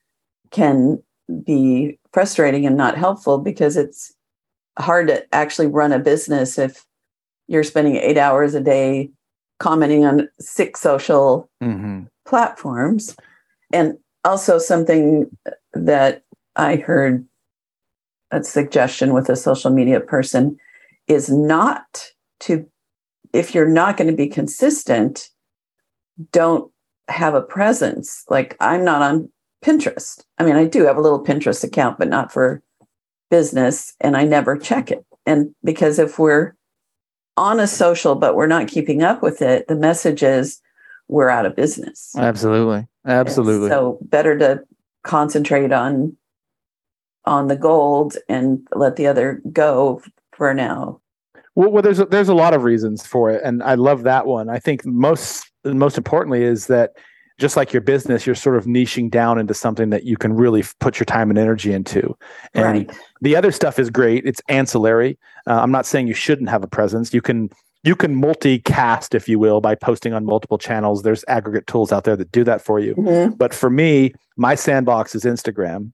can 0.51 1.01
be 1.45 1.99
frustrating 2.13 2.65
and 2.65 2.77
not 2.77 2.97
helpful 2.97 3.37
because 3.37 3.75
it's 3.75 4.13
hard 4.79 5.07
to 5.09 5.35
actually 5.35 5.67
run 5.67 5.91
a 5.91 5.99
business 5.99 6.57
if 6.57 6.85
you're 7.47 7.63
spending 7.63 7.97
8 7.97 8.17
hours 8.17 8.55
a 8.55 8.61
day 8.61 9.09
commenting 9.59 10.05
on 10.05 10.29
six 10.39 10.79
social 10.79 11.49
Mm-hmm. 11.61 12.03
platforms. 12.25 13.15
And 13.73 13.97
also 14.23 14.57
something 14.57 15.29
that 15.73 16.23
I 16.59 16.75
heard 16.75 17.25
a 18.31 18.43
suggestion 18.43 19.13
with 19.13 19.29
a 19.29 19.35
social 19.37 19.71
media 19.71 20.01
person 20.01 20.57
is 21.07 21.29
not 21.29 22.11
to, 22.41 22.67
if 23.33 23.55
you're 23.55 23.67
not 23.67 23.95
going 23.95 24.09
to 24.09 24.15
be 24.15 24.27
consistent, 24.27 25.29
don't 26.33 26.69
have 27.07 27.33
a 27.33 27.41
presence. 27.41 28.25
Like 28.29 28.57
I'm 28.59 28.83
not 28.83 29.01
on 29.01 29.29
Pinterest. 29.63 30.21
I 30.37 30.43
mean, 30.43 30.57
I 30.57 30.65
do 30.65 30.85
have 30.85 30.97
a 30.97 31.01
little 31.01 31.23
Pinterest 31.23 31.63
account, 31.63 31.97
but 31.97 32.09
not 32.09 32.31
for 32.31 32.61
business, 33.31 33.93
and 34.01 34.17
I 34.17 34.25
never 34.25 34.57
check 34.57 34.91
it. 34.91 35.05
And 35.25 35.55
because 35.63 35.97
if 35.97 36.19
we're 36.19 36.55
on 37.37 37.59
a 37.59 37.67
social, 37.67 38.15
but 38.15 38.35
we're 38.35 38.47
not 38.47 38.67
keeping 38.67 39.01
up 39.01 39.23
with 39.23 39.41
it, 39.41 39.67
the 39.69 39.75
message 39.75 40.23
is 40.23 40.61
we're 41.07 41.29
out 41.29 41.45
of 41.45 41.55
business. 41.55 42.13
Absolutely. 42.17 42.85
Absolutely. 43.05 43.69
So 43.69 43.97
better 44.01 44.37
to 44.39 44.61
concentrate 45.03 45.71
on 45.71 46.17
on 47.25 47.47
the 47.47 47.55
gold 47.55 48.17
and 48.27 48.67
let 48.75 48.95
the 48.95 49.07
other 49.07 49.41
go 49.51 50.01
for 50.33 50.53
now. 50.53 50.99
Well, 51.55 51.71
well, 51.71 51.83
there's 51.83 51.99
a, 51.99 52.05
there's 52.05 52.29
a 52.29 52.33
lot 52.33 52.53
of 52.53 52.63
reasons 52.63 53.05
for 53.05 53.29
it, 53.29 53.41
and 53.43 53.61
I 53.63 53.75
love 53.75 54.03
that 54.03 54.25
one. 54.25 54.49
I 54.49 54.59
think 54.59 54.85
most 54.85 55.51
most 55.65 55.97
importantly 55.97 56.43
is 56.43 56.67
that 56.67 56.93
just 57.37 57.57
like 57.57 57.73
your 57.73 57.81
business, 57.81 58.25
you're 58.25 58.35
sort 58.35 58.57
of 58.57 58.65
niching 58.65 59.09
down 59.09 59.39
into 59.39 59.53
something 59.53 59.89
that 59.89 60.03
you 60.03 60.17
can 60.17 60.33
really 60.33 60.63
put 60.79 60.99
your 60.99 61.05
time 61.05 61.29
and 61.29 61.39
energy 61.39 61.71
into. 61.71 62.15
And 62.53 62.87
right. 62.87 62.97
the 63.21 63.35
other 63.35 63.51
stuff 63.51 63.79
is 63.79 63.89
great; 63.89 64.25
it's 64.25 64.41
ancillary. 64.47 65.17
Uh, 65.47 65.59
I'm 65.61 65.71
not 65.71 65.85
saying 65.85 66.07
you 66.07 66.13
shouldn't 66.13 66.49
have 66.49 66.63
a 66.63 66.67
presence. 66.67 67.13
You 67.13 67.21
can 67.21 67.49
you 67.83 67.95
can 67.95 68.21
multicast, 68.21 69.15
if 69.15 69.29
you 69.29 69.39
will, 69.39 69.61
by 69.61 69.73
posting 69.73 70.13
on 70.13 70.25
multiple 70.25 70.57
channels. 70.57 71.03
There's 71.03 71.23
aggregate 71.27 71.65
tools 71.65 71.91
out 71.91 72.03
there 72.03 72.17
that 72.17 72.31
do 72.31 72.43
that 72.43 72.61
for 72.61 72.79
you. 72.79 72.93
Mhm. 72.95 73.37
But 73.37 73.53
for 73.53 73.69
me, 73.69 74.13
my 74.35 74.55
sandbox 74.55 75.15
is 75.15 75.23
Instagram. 75.23 75.91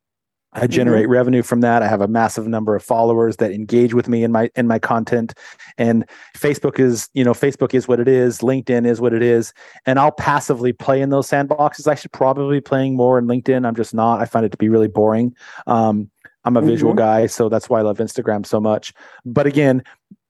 I 0.55 0.67
generate 0.67 1.09
revenue 1.09 1.43
from 1.43 1.61
that. 1.61 1.83
I 1.83 1.87
have 1.87 2.01
a 2.01 2.07
massive 2.07 2.47
number 2.47 2.75
of 2.75 2.83
followers 2.83 3.37
that 3.37 3.51
engage 3.51 3.93
with 3.93 4.07
me 4.07 4.23
in 4.23 4.31
my 4.31 4.49
in 4.55 4.67
my 4.67 4.79
content. 4.79 5.33
And 5.77 6.05
Facebook 6.35 6.79
is, 6.79 7.09
you 7.13 7.23
know, 7.23 7.33
Facebook 7.33 7.73
is 7.73 7.87
what 7.87 7.99
it 7.99 8.07
is. 8.07 8.39
LinkedIn 8.39 8.87
is 8.87 9.01
what 9.01 9.13
it 9.13 9.21
is. 9.21 9.53
And 9.85 9.99
I'll 9.99 10.11
passively 10.11 10.71
play 10.71 11.01
in 11.01 11.09
those 11.09 11.29
sandboxes. 11.29 11.87
I 11.87 11.95
should 11.95 12.13
probably 12.13 12.57
be 12.57 12.61
playing 12.61 12.95
more 12.95 13.19
in 13.19 13.25
LinkedIn. 13.25 13.67
I'm 13.67 13.75
just 13.75 13.93
not. 13.93 14.21
I 14.21 14.25
find 14.25 14.45
it 14.45 14.51
to 14.53 14.57
be 14.57 14.69
really 14.69 14.87
boring. 14.87 15.35
Um, 15.67 16.09
I'm 16.45 16.57
a 16.57 16.61
visual 16.61 16.93
guy, 16.93 17.25
so 17.25 17.49
that's 17.49 17.69
why 17.69 17.79
I 17.79 17.81
love 17.81 17.97
Instagram 17.97 18.45
so 18.45 18.61
much. 18.61 18.93
But 19.25 19.47
again, 19.47 19.83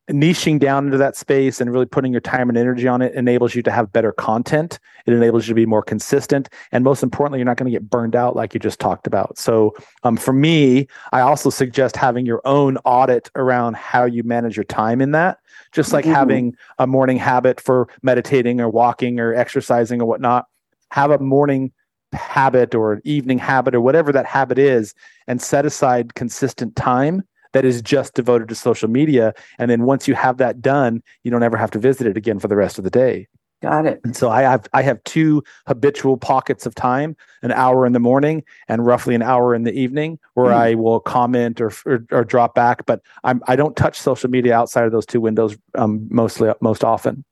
niching 0.10 0.60
down 0.60 0.86
into 0.86 0.98
that 0.98 1.16
space 1.16 1.60
and 1.60 1.72
really 1.72 1.86
putting 1.86 2.12
your 2.12 2.22
time 2.22 2.48
and 2.50 2.58
energy 2.58 2.88
on 2.88 3.02
it 3.02 3.14
enables 3.16 3.56
you 3.56 3.64
to 3.64 3.72
have 3.72 3.92
better 3.92 4.12
content. 4.12 4.80
It 5.06 5.14
enables 5.14 5.48
you 5.48 5.52
to 5.52 5.56
be 5.56 5.66
more 5.66 5.82
consistent. 5.82 6.48
And 6.72 6.84
most 6.84 7.02
importantly, 7.02 7.40
you're 7.40 7.46
not 7.46 7.58
going 7.58 7.72
to 7.72 7.78
get 7.78 7.90
burned 7.90 8.16
out 8.16 8.36
like 8.36 8.54
you 8.54 8.60
just 8.60 8.80
talked 8.80 9.08
about. 9.08 9.38
So, 9.38 9.74
um, 10.04 10.16
for 10.16 10.34
me, 10.34 10.88
I 11.12 11.22
also 11.22 11.50
suggest 11.50 11.96
having 11.96 12.26
your 12.26 12.42
own 12.46 12.78
audit 12.86 13.32
around 13.36 13.78
how 13.78 14.06
you 14.06 14.24
manage 14.24 14.56
your 14.56 14.66
time 14.66 15.02
in 15.02 15.12
that. 15.12 15.40
Just 15.72 15.92
like 15.92 16.06
Mhm. 16.06 16.14
having 16.14 16.56
a 16.78 16.86
morning 16.86 17.18
habit 17.18 17.60
for 17.60 17.88
meditating 18.04 18.62
or 18.62 18.70
walking 18.70 19.20
or 19.20 19.34
exercising 19.34 20.02
or 20.02 20.06
whatnot, 20.06 20.46
have 20.92 21.12
a 21.12 21.18
morning 21.18 21.72
habit 22.14 22.76
or 22.76 22.94
an 22.94 23.02
evening 23.04 23.40
habit 23.40 23.76
or 23.76 23.82
whatever 23.82 24.12
that 24.12 24.26
habit 24.26 24.58
is 24.58 24.94
and 25.28 25.42
set 25.42 25.66
aside 25.66 26.14
consistent 26.14 26.76
time 26.76 27.24
that 27.56 27.64
is 27.64 27.82
just 27.82 28.14
devoted 28.16 28.50
to 28.50 28.56
social 28.56 28.90
media. 28.90 29.34
And 29.58 29.72
then 29.72 29.84
once 29.84 30.10
you 30.10 30.14
have 30.14 30.38
that 30.40 30.62
done, 30.62 31.02
you 31.24 31.32
don't 31.32 31.42
ever 31.42 31.56
have 31.56 31.72
to 31.72 31.80
visit 31.80 32.06
it 32.06 32.18
again 32.18 32.38
for 32.38 32.50
the 32.50 32.56
rest 32.58 32.78
of 32.78 32.84
the 32.84 32.90
day. 32.90 33.28
Got 33.62 33.86
it. 33.86 34.02
And 34.04 34.14
so 34.14 34.30
I 34.30 34.42
have 34.42 34.68
I 34.74 34.82
have 34.82 35.02
two 35.06 35.42
habitual 35.66 36.18
pockets 36.18 36.66
of 36.66 36.76
time, 36.76 37.16
an 37.42 37.54
hour 37.54 37.86
in 37.86 37.94
the 37.94 38.00
morning 38.02 38.44
and 38.68 38.86
roughly 38.86 39.16
an 39.16 39.22
hour 39.22 39.56
in 39.56 39.64
the 39.64 39.72
evening, 39.72 40.20
where 40.34 40.52
Mm. 40.52 40.58
I 40.58 40.76
will 40.76 41.00
comment 41.00 41.62
or, 41.62 41.72
or 41.86 42.06
or 42.12 42.26
drop 42.26 42.56
back. 42.56 42.86
But 42.86 43.00
I'm 43.24 43.42
I 43.48 43.56
don't 43.56 43.78
touch 43.78 43.98
social 43.98 44.30
media 44.30 44.54
outside 44.54 44.84
of 44.84 44.92
those 44.92 45.06
two 45.06 45.22
windows 45.22 45.58
um, 45.76 46.06
mostly 46.12 46.52
most 46.60 46.84
often. 46.84 47.24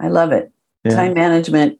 I 0.00 0.08
love 0.08 0.32
it. 0.32 0.50
Yeah. 0.82 0.96
Time 0.96 1.14
management, 1.14 1.78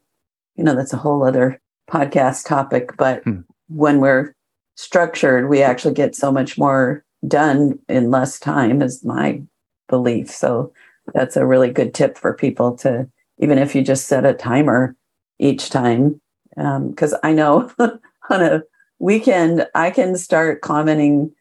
you 0.55 0.63
know, 0.63 0.77
that's 0.77 0.93
a 0.93 0.97
whole 0.97 1.25
other 1.25 1.61
podcast 1.91 2.47
topic. 2.47 2.97
But 2.97 3.25
Hmm. 3.25 3.41
when 3.67 3.99
we're 3.99 4.33
structured, 4.77 5.49
we 5.49 5.61
actually 5.63 5.95
get 5.95 6.15
so 6.15 6.31
much 6.31 6.57
more 6.57 7.05
done 7.27 7.79
in 7.89 8.11
less 8.11 8.39
time, 8.39 8.83
is 8.83 9.05
my 9.05 9.43
belief. 9.89 10.31
So 10.31 10.73
that's 11.15 11.37
a 11.37 11.47
really 11.47 11.71
good 11.71 11.95
tip 11.95 12.19
for 12.19 12.35
people 12.35 12.77
to, 12.79 13.09
even 13.39 13.59
if 13.59 13.75
you 13.75 13.83
just 13.83 14.07
set 14.07 14.25
a 14.25 14.35
timer 14.35 14.95
each 15.39 15.71
time. 15.71 16.21
Um, 16.57 16.91
because 16.91 17.15
I 17.23 17.33
know 17.33 17.71
on 18.31 18.43
a 18.43 18.63
weekend, 18.99 19.67
I 19.75 19.91
can 19.91 20.17
start 20.17 20.61
commenting 20.61 21.33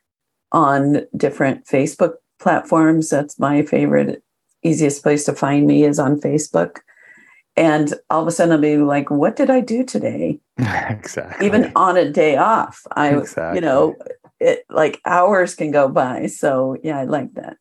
on 0.52 1.06
different 1.16 1.66
Facebook 1.66 2.14
platforms. 2.40 3.10
That's 3.10 3.40
my 3.40 3.64
favorite, 3.64 4.24
easiest 4.64 5.04
place 5.04 5.26
to 5.26 5.34
find 5.34 5.68
me 5.68 5.84
is 5.84 6.00
on 6.00 6.20
Facebook. 6.20 6.78
And 7.56 7.96
all 8.12 8.22
of 8.22 8.28
a 8.28 8.32
sudden, 8.32 8.54
I'll 8.54 8.62
be 8.62 8.78
like, 8.78 9.10
what 9.10 9.36
did 9.36 9.50
I 9.50 9.62
do 9.62 9.84
today? 9.84 10.40
exactly. 10.58 11.46
Even 11.46 11.72
on 11.76 11.98
a 11.98 12.10
day 12.10 12.38
off, 12.38 12.86
I, 12.96 13.16
Exactly. 13.16 13.58
you 13.58 13.62
know, 13.62 13.96
it 14.40 14.64
like 14.70 15.02
hours 15.06 15.56
can 15.56 15.72
go 15.72 15.88
by. 15.88 16.28
So, 16.28 16.78
yeah, 16.84 16.98
I 17.00 17.06
like 17.06 17.34
that. 17.34 17.58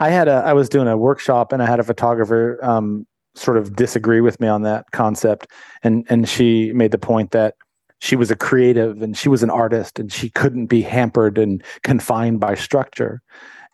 I 0.00 0.10
had 0.10 0.28
a 0.28 0.42
I 0.44 0.52
was 0.52 0.68
doing 0.68 0.88
a 0.88 0.96
workshop 0.96 1.52
and 1.52 1.62
I 1.62 1.66
had 1.66 1.80
a 1.80 1.84
photographer 1.84 2.58
um, 2.62 3.06
sort 3.34 3.56
of 3.56 3.76
disagree 3.76 4.20
with 4.20 4.40
me 4.40 4.48
on 4.48 4.62
that 4.62 4.90
concept 4.92 5.46
and 5.82 6.06
and 6.08 6.28
she 6.28 6.72
made 6.72 6.90
the 6.90 6.98
point 6.98 7.30
that 7.30 7.54
she 7.98 8.16
was 8.16 8.30
a 8.30 8.36
creative 8.36 9.00
and 9.00 9.16
she 9.16 9.28
was 9.28 9.42
an 9.42 9.50
artist 9.50 9.98
and 9.98 10.12
she 10.12 10.28
couldn't 10.30 10.66
be 10.66 10.82
hampered 10.82 11.38
and 11.38 11.62
confined 11.82 12.40
by 12.40 12.54
structure. 12.54 13.22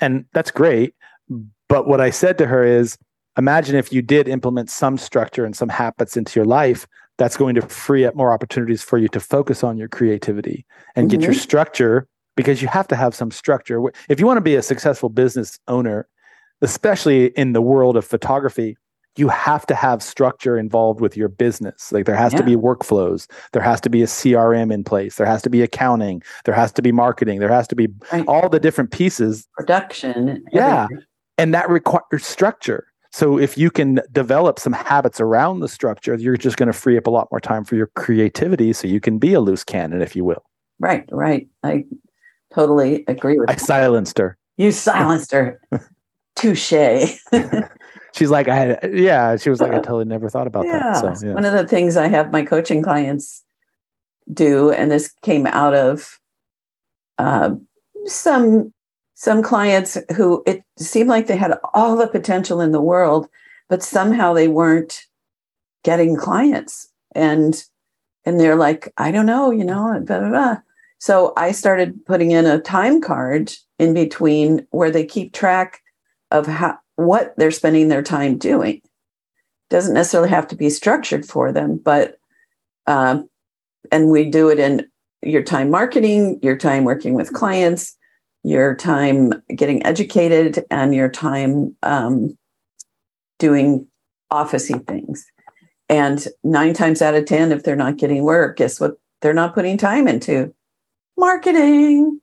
And 0.00 0.24
that's 0.32 0.50
great, 0.50 0.94
but 1.68 1.88
what 1.88 2.00
I 2.00 2.10
said 2.10 2.38
to 2.38 2.46
her 2.46 2.62
is 2.62 2.96
imagine 3.36 3.74
if 3.74 3.92
you 3.92 4.02
did 4.02 4.28
implement 4.28 4.70
some 4.70 4.96
structure 4.96 5.44
and 5.44 5.56
some 5.56 5.68
habits 5.68 6.16
into 6.16 6.38
your 6.38 6.44
life 6.44 6.86
that's 7.18 7.36
going 7.36 7.54
to 7.56 7.62
free 7.62 8.04
up 8.04 8.14
more 8.14 8.32
opportunities 8.32 8.82
for 8.82 8.98
you 8.98 9.08
to 9.08 9.20
focus 9.20 9.64
on 9.64 9.76
your 9.76 9.88
creativity 9.88 10.64
and 10.94 11.10
get 11.10 11.22
your 11.22 11.32
Mhm. 11.32 11.40
structure 11.40 12.06
because 12.36 12.62
you 12.62 12.68
have 12.68 12.88
to 12.88 12.96
have 12.96 13.14
some 13.14 13.30
structure. 13.30 13.80
If 14.08 14.20
you 14.20 14.26
want 14.26 14.38
to 14.38 14.42
be 14.42 14.54
a 14.56 14.62
successful 14.62 15.08
business 15.08 15.58
owner, 15.68 16.08
especially 16.60 17.26
in 17.28 17.52
the 17.52 17.60
world 17.62 17.96
of 17.96 18.04
photography, 18.04 18.76
you 19.16 19.28
have 19.28 19.66
to 19.66 19.74
have 19.74 20.02
structure 20.02 20.56
involved 20.56 21.00
with 21.00 21.18
your 21.18 21.28
business. 21.28 21.92
Like 21.92 22.06
there 22.06 22.16
has 22.16 22.32
to 22.32 22.42
be 22.42 22.56
workflows, 22.56 23.26
there 23.52 23.60
has 23.60 23.78
to 23.82 23.90
be 23.90 24.02
a 24.02 24.06
CRM 24.06 24.72
in 24.72 24.84
place, 24.84 25.16
there 25.16 25.26
has 25.26 25.42
to 25.42 25.50
be 25.50 25.60
accounting, 25.60 26.22
there 26.46 26.54
has 26.54 26.72
to 26.72 26.82
be 26.82 26.92
marketing, 26.92 27.38
there 27.38 27.50
has 27.50 27.68
to 27.68 27.76
be 27.76 27.88
Right. 28.10 28.24
all 28.26 28.48
the 28.48 28.58
different 28.60 28.90
pieces 28.90 29.46
Production. 29.54 30.42
Yeah. 30.52 30.84
everything. 30.84 31.04
and 31.36 31.52
that 31.52 31.68
requires 31.68 32.24
structure. 32.24 32.86
So 33.10 33.38
if 33.38 33.58
you 33.58 33.70
can 33.70 34.00
develop 34.12 34.58
some 34.58 34.72
habits 34.72 35.20
around 35.20 35.60
the 35.60 35.68
structure, 35.68 36.14
you're 36.14 36.38
just 36.38 36.56
going 36.56 36.68
to 36.68 36.72
free 36.72 36.96
up 36.96 37.06
a 37.06 37.10
lot 37.10 37.28
more 37.30 37.40
time 37.40 37.64
for 37.64 37.76
your 37.76 37.88
creativity 37.88 38.72
so 38.72 38.88
you 38.88 39.00
can 39.00 39.18
be 39.18 39.34
a 39.34 39.40
loose 39.40 39.62
cannon 39.64 40.00
if 40.00 40.16
you 40.16 40.24
will. 40.24 40.42
Right, 40.78 41.04
right. 41.12 41.46
I 41.62 41.84
totally 42.54 43.04
agree 43.08 43.38
with 43.38 43.50
I 43.50 43.56
silenced 43.56 44.18
her. 44.18 44.36
you. 44.56 44.72
Silenced 44.72 45.32
her. 45.32 45.60
Touche. 46.36 46.72
She's 48.14 48.30
like, 48.30 48.48
I 48.48 48.56
had, 48.56 48.90
yeah. 48.92 49.36
She 49.36 49.50
was 49.50 49.60
like, 49.60 49.72
I 49.72 49.76
totally 49.76 50.04
never 50.04 50.28
thought 50.28 50.46
about 50.46 50.66
yeah. 50.66 51.00
that. 51.00 51.18
So 51.18 51.26
yeah. 51.26 51.34
One 51.34 51.44
of 51.44 51.52
the 51.52 51.66
things 51.66 51.96
I 51.96 52.08
have 52.08 52.32
my 52.32 52.44
coaching 52.44 52.82
clients 52.82 53.42
do, 54.32 54.70
and 54.70 54.90
this 54.90 55.12
came 55.22 55.46
out 55.46 55.74
of 55.74 56.18
uh, 57.18 57.54
some 58.06 58.72
some 59.14 59.42
clients 59.42 59.96
who 60.16 60.42
it 60.46 60.64
seemed 60.78 61.08
like 61.08 61.28
they 61.28 61.36
had 61.36 61.56
all 61.74 61.96
the 61.96 62.08
potential 62.08 62.60
in 62.60 62.72
the 62.72 62.80
world, 62.80 63.28
but 63.68 63.82
somehow 63.82 64.32
they 64.32 64.48
weren't 64.48 65.04
getting 65.84 66.16
clients, 66.16 66.88
and 67.14 67.64
and 68.24 68.38
they're 68.38 68.56
like, 68.56 68.92
I 68.96 69.10
don't 69.10 69.26
know, 69.26 69.50
you 69.50 69.64
know, 69.64 70.00
blah, 70.04 70.18
blah, 70.18 70.28
blah. 70.28 70.56
So 71.02 71.32
I 71.36 71.50
started 71.50 72.06
putting 72.06 72.30
in 72.30 72.46
a 72.46 72.60
time 72.60 73.00
card 73.00 73.52
in 73.80 73.92
between 73.92 74.68
where 74.70 74.92
they 74.92 75.04
keep 75.04 75.32
track 75.32 75.80
of 76.30 76.46
how 76.46 76.78
what 76.94 77.34
they're 77.36 77.50
spending 77.50 77.88
their 77.88 78.04
time 78.04 78.38
doing 78.38 78.80
doesn't 79.68 79.94
necessarily 79.94 80.28
have 80.28 80.46
to 80.46 80.54
be 80.54 80.70
structured 80.70 81.26
for 81.26 81.50
them, 81.50 81.80
but 81.84 82.18
um, 82.86 83.28
and 83.90 84.10
we 84.10 84.30
do 84.30 84.48
it 84.48 84.60
in 84.60 84.86
your 85.22 85.42
time 85.42 85.70
marketing, 85.70 86.38
your 86.40 86.56
time 86.56 86.84
working 86.84 87.14
with 87.14 87.32
clients, 87.32 87.96
your 88.44 88.76
time 88.76 89.32
getting 89.56 89.84
educated, 89.84 90.64
and 90.70 90.94
your 90.94 91.08
time 91.08 91.74
um, 91.82 92.38
doing 93.40 93.88
officey 94.32 94.86
things. 94.86 95.26
And 95.88 96.24
nine 96.44 96.74
times 96.74 97.02
out 97.02 97.16
of 97.16 97.24
ten, 97.26 97.50
if 97.50 97.64
they're 97.64 97.74
not 97.74 97.96
getting 97.96 98.22
work, 98.22 98.58
guess 98.58 98.78
what? 98.78 98.92
They're 99.20 99.34
not 99.34 99.52
putting 99.52 99.78
time 99.78 100.06
into 100.06 100.54
marketing 101.22 102.20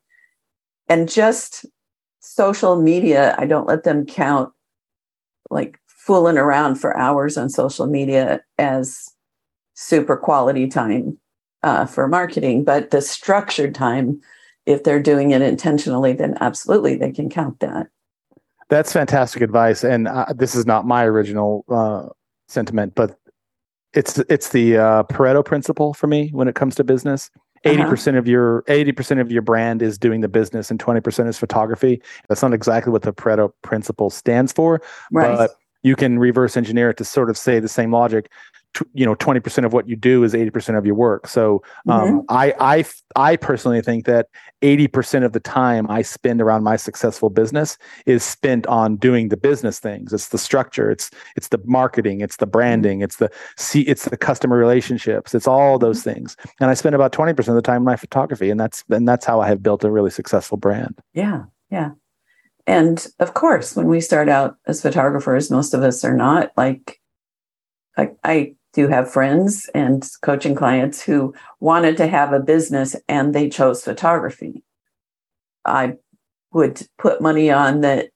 and 0.90 1.10
just 1.10 1.66
social 2.20 2.82
media. 2.82 3.34
I 3.38 3.46
don't 3.46 3.66
let 3.66 3.86
them 3.86 4.06
count 4.06 4.52
like 5.50 5.80
fooling 5.88 6.38
around 6.38 6.76
for 6.76 6.98
hours 6.98 7.38
on 7.38 7.50
social 7.50 7.88
media 7.88 8.42
as 8.58 9.08
super 9.74 10.18
quality 10.18 10.68
time 10.68 11.18
uh, 11.64 11.86
for 11.86 12.10
marketing, 12.10 12.66
but 12.66 12.92
the 12.92 13.02
structured 13.02 13.74
time, 13.74 14.20
if 14.66 14.84
they're 14.84 15.02
doing 15.02 15.32
it 15.32 15.42
intentionally, 15.42 16.12
then 16.12 16.38
absolutely 16.42 16.98
they 16.98 17.12
can 17.12 17.30
count 17.30 17.62
that. 17.62 17.88
That's 18.68 18.92
fantastic 18.92 19.42
advice, 19.42 19.82
and 19.86 20.10
uh, 20.10 20.26
this 20.36 20.56
is 20.56 20.66
not 20.66 20.86
my 20.86 21.06
original 21.06 21.64
uh, 21.70 22.10
sentiment, 22.50 22.96
but 22.96 23.18
it's 23.94 24.20
it's 24.30 24.50
the 24.50 24.78
uh, 24.78 25.04
Pareto 25.04 25.44
principle 25.44 25.94
for 25.94 26.08
me 26.08 26.30
when 26.34 26.48
it 26.50 26.56
comes 26.56 26.76
to 26.76 26.84
business. 26.84 27.32
80 27.66 27.82
Uh-huh. 27.82 27.90
percent 27.90 28.18
of 28.18 28.28
your 28.28 28.64
eighty 28.68 28.92
percent 28.92 29.20
of 29.20 29.32
your 29.32 29.42
brand 29.42 29.82
is 29.82 29.98
doing 29.98 30.22
the 30.22 30.28
business, 30.30 30.72
and 30.72 30.80
twenty 30.80 31.02
percent 31.02 31.28
is 31.30 31.38
photography. 31.38 32.02
That's 32.28 32.42
not 32.42 32.54
exactly 32.54 32.92
what 32.92 33.02
the 33.02 33.14
Pareto 33.14 33.52
principle 33.62 34.10
stands 34.10 34.52
for, 34.54 34.82
Right. 35.12 35.38
but 35.38 35.52
you 35.84 35.96
can 35.96 36.20
reverse 36.20 36.58
engineer 36.58 36.90
it 36.90 36.98
to 36.98 37.06
sort 37.06 37.30
of 37.30 37.38
say 37.38 37.60
the 37.60 37.70
same 37.70 37.92
logic. 37.94 38.30
You 38.94 39.06
know, 39.06 39.16
twenty 39.16 39.40
percent 39.40 39.66
of 39.66 39.74
what 39.74 39.90
you 39.90 39.96
do 39.96 40.24
is 40.24 40.36
eighty 40.36 40.52
percent 40.52 40.78
of 40.78 40.86
your 40.86 40.96
work. 40.96 41.28
So, 41.28 41.64
um, 41.88 42.02
mm-hmm. 42.02 42.20
I, 42.30 42.54
I, 42.60 42.80
f- 42.80 43.02
I 43.16 43.36
personally 43.36 43.82
think 43.82 44.06
that 44.06 44.28
eighty 44.62 44.88
percent 44.88 45.26
of 45.26 45.34
the 45.34 45.40
time 45.40 45.90
I 45.90 46.04
spend 46.04 46.40
around 46.40 46.64
my 46.64 46.76
successful 46.76 47.30
business 47.30 47.78
is 48.06 48.24
spent 48.24 48.68
on 48.68 48.96
doing 48.96 49.30
the 49.30 49.38
business 49.38 49.80
things. 49.80 50.14
It's 50.14 50.30
the 50.30 50.38
structure. 50.38 50.92
It's 50.92 51.10
it's 51.36 51.50
the 51.50 51.60
marketing. 51.66 52.22
It's 52.22 52.38
the 52.38 52.46
mm-hmm. 52.46 52.52
branding. 52.52 53.02
It's 53.02 53.18
the 53.18 53.30
see. 53.58 53.82
It's 53.82 54.06
the 54.06 54.18
customer 54.18 54.58
relationships. 54.58 55.34
It's 55.34 55.48
all 55.48 55.78
mm-hmm. 55.78 55.86
those 55.86 56.04
things. 56.04 56.38
And 56.60 56.70
I 56.70 56.76
spend 56.76 56.96
about 56.96 57.12
twenty 57.12 57.34
percent 57.34 57.58
of 57.58 57.64
the 57.64 57.68
time 57.68 57.78
in 57.78 57.86
my 57.86 57.96
photography, 57.96 58.50
and 58.50 58.60
that's 58.60 58.84
and 58.90 59.08
that's 59.08 59.26
how 59.26 59.42
I 59.42 59.48
have 59.48 59.64
built 59.64 59.84
a 59.84 59.92
really 59.92 60.12
successful 60.12 60.58
brand. 60.58 61.00
Yeah, 61.14 61.46
yeah. 61.72 61.92
And 62.68 63.06
of 63.20 63.34
course, 63.34 63.76
when 63.76 63.88
we 63.88 64.00
start 64.00 64.30
out 64.30 64.58
as 64.68 64.84
photographers, 64.84 65.50
most 65.50 65.74
of 65.74 65.82
us 65.82 66.06
are 66.06 66.16
not 66.16 66.52
like, 66.56 67.02
like 67.98 68.16
I 68.24 68.56
do 68.74 68.88
have 68.88 69.12
friends 69.12 69.70
and 69.74 70.08
coaching 70.22 70.56
clients 70.56 71.02
who 71.02 71.34
wanted 71.60 71.98
to 71.98 72.08
have 72.08 72.34
a 72.34 72.40
business 72.40 72.96
and 73.08 73.34
they 73.34 73.50
chose 73.50 73.84
photography. 73.84 74.64
I 75.66 75.96
would 76.54 76.88
put 76.98 77.22
money 77.22 77.52
on 77.52 77.82
that 77.82 78.10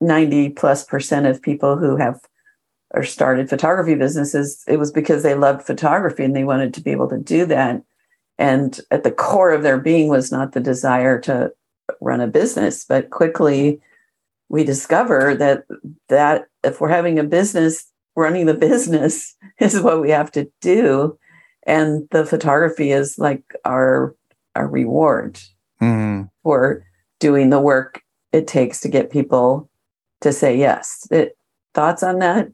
90 0.00 0.50
plus 0.50 0.84
percent 0.84 1.26
of 1.26 1.42
people 1.42 1.76
who 1.76 1.96
have 1.96 2.20
or 2.92 3.04
started 3.04 3.48
photography 3.48 3.94
businesses, 3.94 4.64
it 4.66 4.78
was 4.78 4.90
because 4.90 5.22
they 5.22 5.34
loved 5.34 5.64
photography 5.64 6.24
and 6.24 6.34
they 6.34 6.42
wanted 6.42 6.74
to 6.74 6.80
be 6.80 6.90
able 6.90 7.08
to 7.08 7.18
do 7.18 7.46
that. 7.46 7.80
And 8.36 8.80
at 8.90 9.04
the 9.04 9.12
core 9.12 9.52
of 9.52 9.62
their 9.62 9.78
being 9.78 10.08
was 10.08 10.32
not 10.32 10.52
the 10.52 10.60
desire 10.60 11.20
to 11.20 11.52
run 12.00 12.20
a 12.20 12.26
business 12.26 12.84
but 12.84 13.10
quickly 13.10 13.80
we 14.48 14.64
discover 14.64 15.34
that 15.34 15.64
that 16.08 16.46
if 16.62 16.80
we're 16.80 16.88
having 16.88 17.18
a 17.18 17.24
business 17.24 17.89
running 18.16 18.46
the 18.46 18.54
business 18.54 19.34
is 19.58 19.80
what 19.80 20.00
we 20.00 20.10
have 20.10 20.30
to 20.32 20.50
do. 20.60 21.18
And 21.66 22.08
the 22.10 22.24
photography 22.24 22.90
is 22.92 23.18
like 23.18 23.42
our 23.64 24.14
our 24.56 24.66
reward 24.66 25.38
for 26.42 26.84
doing 27.20 27.50
the 27.50 27.60
work 27.60 28.02
it 28.32 28.46
takes 28.46 28.80
to 28.80 28.88
get 28.88 29.10
people 29.10 29.70
to 30.20 30.32
say 30.32 30.56
yes. 30.56 31.06
It, 31.10 31.36
thoughts 31.74 32.02
on 32.02 32.18
that? 32.18 32.48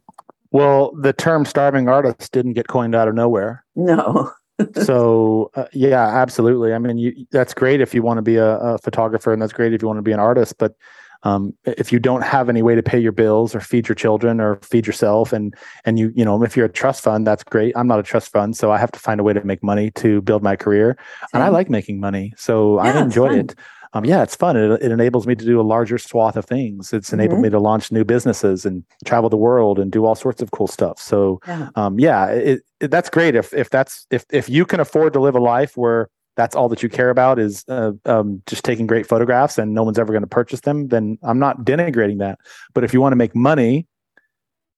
Well, 0.51 0.93
the 0.95 1.13
term 1.13 1.45
"starving 1.45 1.89
artist" 1.89 2.33
didn't 2.33 2.53
get 2.55 2.69
coined 2.69 2.95
out 2.95 3.09
of 3.09 3.15
nowhere. 3.15 3.65
no. 3.75 4.33
So 4.85 5.51
uh, 5.55 5.67
yeah 5.75 6.07
absolutely. 6.07 6.73
I 6.73 6.79
mean 6.79 6.97
you, 6.97 7.27
that's 7.31 7.53
great 7.53 7.83
if 7.83 7.95
you 7.95 8.03
want 8.03 8.17
to 8.17 8.23
be 8.23 8.37
a, 8.37 8.57
a 8.59 8.79
photographer 8.79 9.31
and 9.31 9.43
that's 9.43 9.53
great 9.53 9.75
if 9.75 9.83
you 9.83 9.89
want 9.89 9.99
to 9.99 10.03
be 10.03 10.13
an 10.13 10.19
artist 10.19 10.55
but 10.59 10.75
um, 11.23 11.55
if 11.65 11.93
you 11.93 11.99
don't 11.99 12.23
have 12.23 12.49
any 12.49 12.63
way 12.63 12.75
to 12.75 12.83
pay 12.83 12.99
your 12.99 13.13
bills 13.13 13.55
or 13.55 13.61
feed 13.61 13.89
your 13.89 13.95
children 13.95 14.41
or 14.41 14.57
feed 14.63 14.87
yourself 14.87 15.33
and 15.33 15.55
and 15.85 15.99
you 15.99 16.13
you 16.15 16.25
know 16.25 16.43
if 16.43 16.57
you're 16.57 16.67
a 16.67 16.73
trust 16.73 17.03
fund 17.03 17.27
that's 17.27 17.43
great. 17.45 17.73
I'm 17.77 17.87
not 17.89 17.99
a 17.99 18.03
trust 18.03 18.31
fund 18.33 18.57
so 18.57 18.71
i 18.71 18.79
have 18.79 18.93
to 18.93 18.99
find 18.99 19.21
a 19.21 19.23
way 19.23 19.33
to 19.33 19.43
make 19.45 19.63
money 19.63 19.91
to 19.93 20.21
build 20.23 20.43
my 20.43 20.57
career. 20.57 20.97
And 21.33 21.43
i 21.43 21.49
like 21.49 21.69
making 21.71 22.01
money 22.01 22.33
so 22.37 22.77
Yeah, 22.77 22.93
i 22.99 23.03
enjoy 23.03 23.33
it. 23.35 23.55
Um, 23.93 24.05
yeah 24.05 24.23
it's 24.23 24.37
fun. 24.37 24.57
It, 24.57 24.83
it 24.83 24.93
enables 24.93 25.27
me 25.27 25.35
to 25.35 25.45
do 25.45 25.59
a 25.61 25.63
larger 25.63 25.97
swath 25.97 26.37
of 26.37 26.45
things. 26.45 26.93
It's 26.93 27.13
enabled 27.13 27.39
Mhm. 27.39 27.43
me 27.45 27.51
to 27.51 27.59
launch 27.61 27.91
new 27.91 28.05
businesses 28.05 28.67
and 28.67 28.85
travel 29.07 29.31
the 29.31 29.37
world 29.39 29.79
and 29.79 29.91
do 29.91 30.05
all 30.05 30.15
sorts 30.15 30.43
of 30.43 30.51
cool 30.51 30.67
stuff. 30.67 30.99
So 31.01 31.41
Yeah. 31.47 31.69
um, 31.77 31.99
yeah 31.99 32.27
it, 32.27 32.61
it, 32.81 32.91
that's 32.91 33.09
great 33.09 33.35
if 33.35 33.55
if 33.55 33.71
that's 33.71 34.07
if 34.11 34.25
if 34.31 34.49
you 34.51 34.67
can 34.67 34.81
afford 34.81 35.13
to 35.15 35.21
live 35.21 35.35
a 35.37 35.41
life 35.41 35.77
where 35.77 36.09
that's 36.37 36.55
all 36.55 36.69
that 36.69 36.83
you 36.83 36.89
care 36.89 37.11
about 37.11 37.39
is 37.39 37.65
uh, 37.69 37.93
um, 38.05 38.43
just 38.47 38.65
taking 38.65 38.87
great 38.87 39.07
photographs 39.07 39.59
and 39.59 39.75
no 39.75 39.83
one's 39.83 39.99
ever 39.99 40.13
going 40.13 40.23
to 40.23 40.29
purchase 40.29 40.61
them 40.61 40.89
then 40.89 41.19
i'm 41.23 41.39
not 41.39 41.59
denigrating 41.65 42.19
that. 42.19 42.39
But 42.75 42.85
if 42.85 42.93
you 42.93 43.01
want 43.01 43.13
to 43.13 43.17
make 43.17 43.35
money 43.35 43.87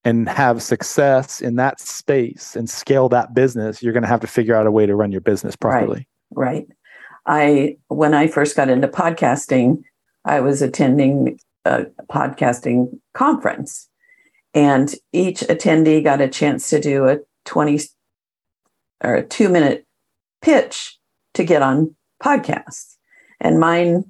and 0.05 0.29
have 0.29 0.63
success 0.63 1.41
in 1.41 1.57
that 1.57 1.81
space 1.81 2.57
and 2.57 2.71
scale 2.71 3.09
that 3.11 3.35
business 3.35 3.83
you're 3.83 3.93
going 3.93 4.03
to 4.03 4.09
have 4.09 4.21
to 4.21 4.27
figure 4.27 4.55
out 4.55 4.67
a 4.67 4.71
way 4.71 4.87
to 4.87 4.95
run 4.95 5.13
your 5.13 5.21
business 5.21 5.57
properly. 5.57 6.09
Right. 6.31 6.67
I 7.27 7.77
when 7.89 8.15
I 8.15 8.27
first 8.27 8.57
got 8.57 8.71
into 8.71 8.89
podcasting, 8.89 9.83
I 10.25 10.41
was 10.41 10.63
attending 10.63 11.39
a 11.65 11.87
podcasting 12.11 12.99
conference. 13.15 13.89
And 14.55 14.95
each 15.13 15.41
attendee 15.41 16.03
got 16.03 16.21
a 16.21 16.29
chance 16.29 16.71
to 16.71 16.81
do 16.81 17.07
a 17.07 17.19
20 17.45 17.81
or 19.05 19.15
a 19.15 19.27
2 19.27 19.49
minute 19.49 19.87
pitch 20.41 20.98
to 21.35 21.45
get 21.45 21.63
on 21.63 21.95
podcasts. 22.23 22.97
And 23.41 23.61
mine 23.61 24.05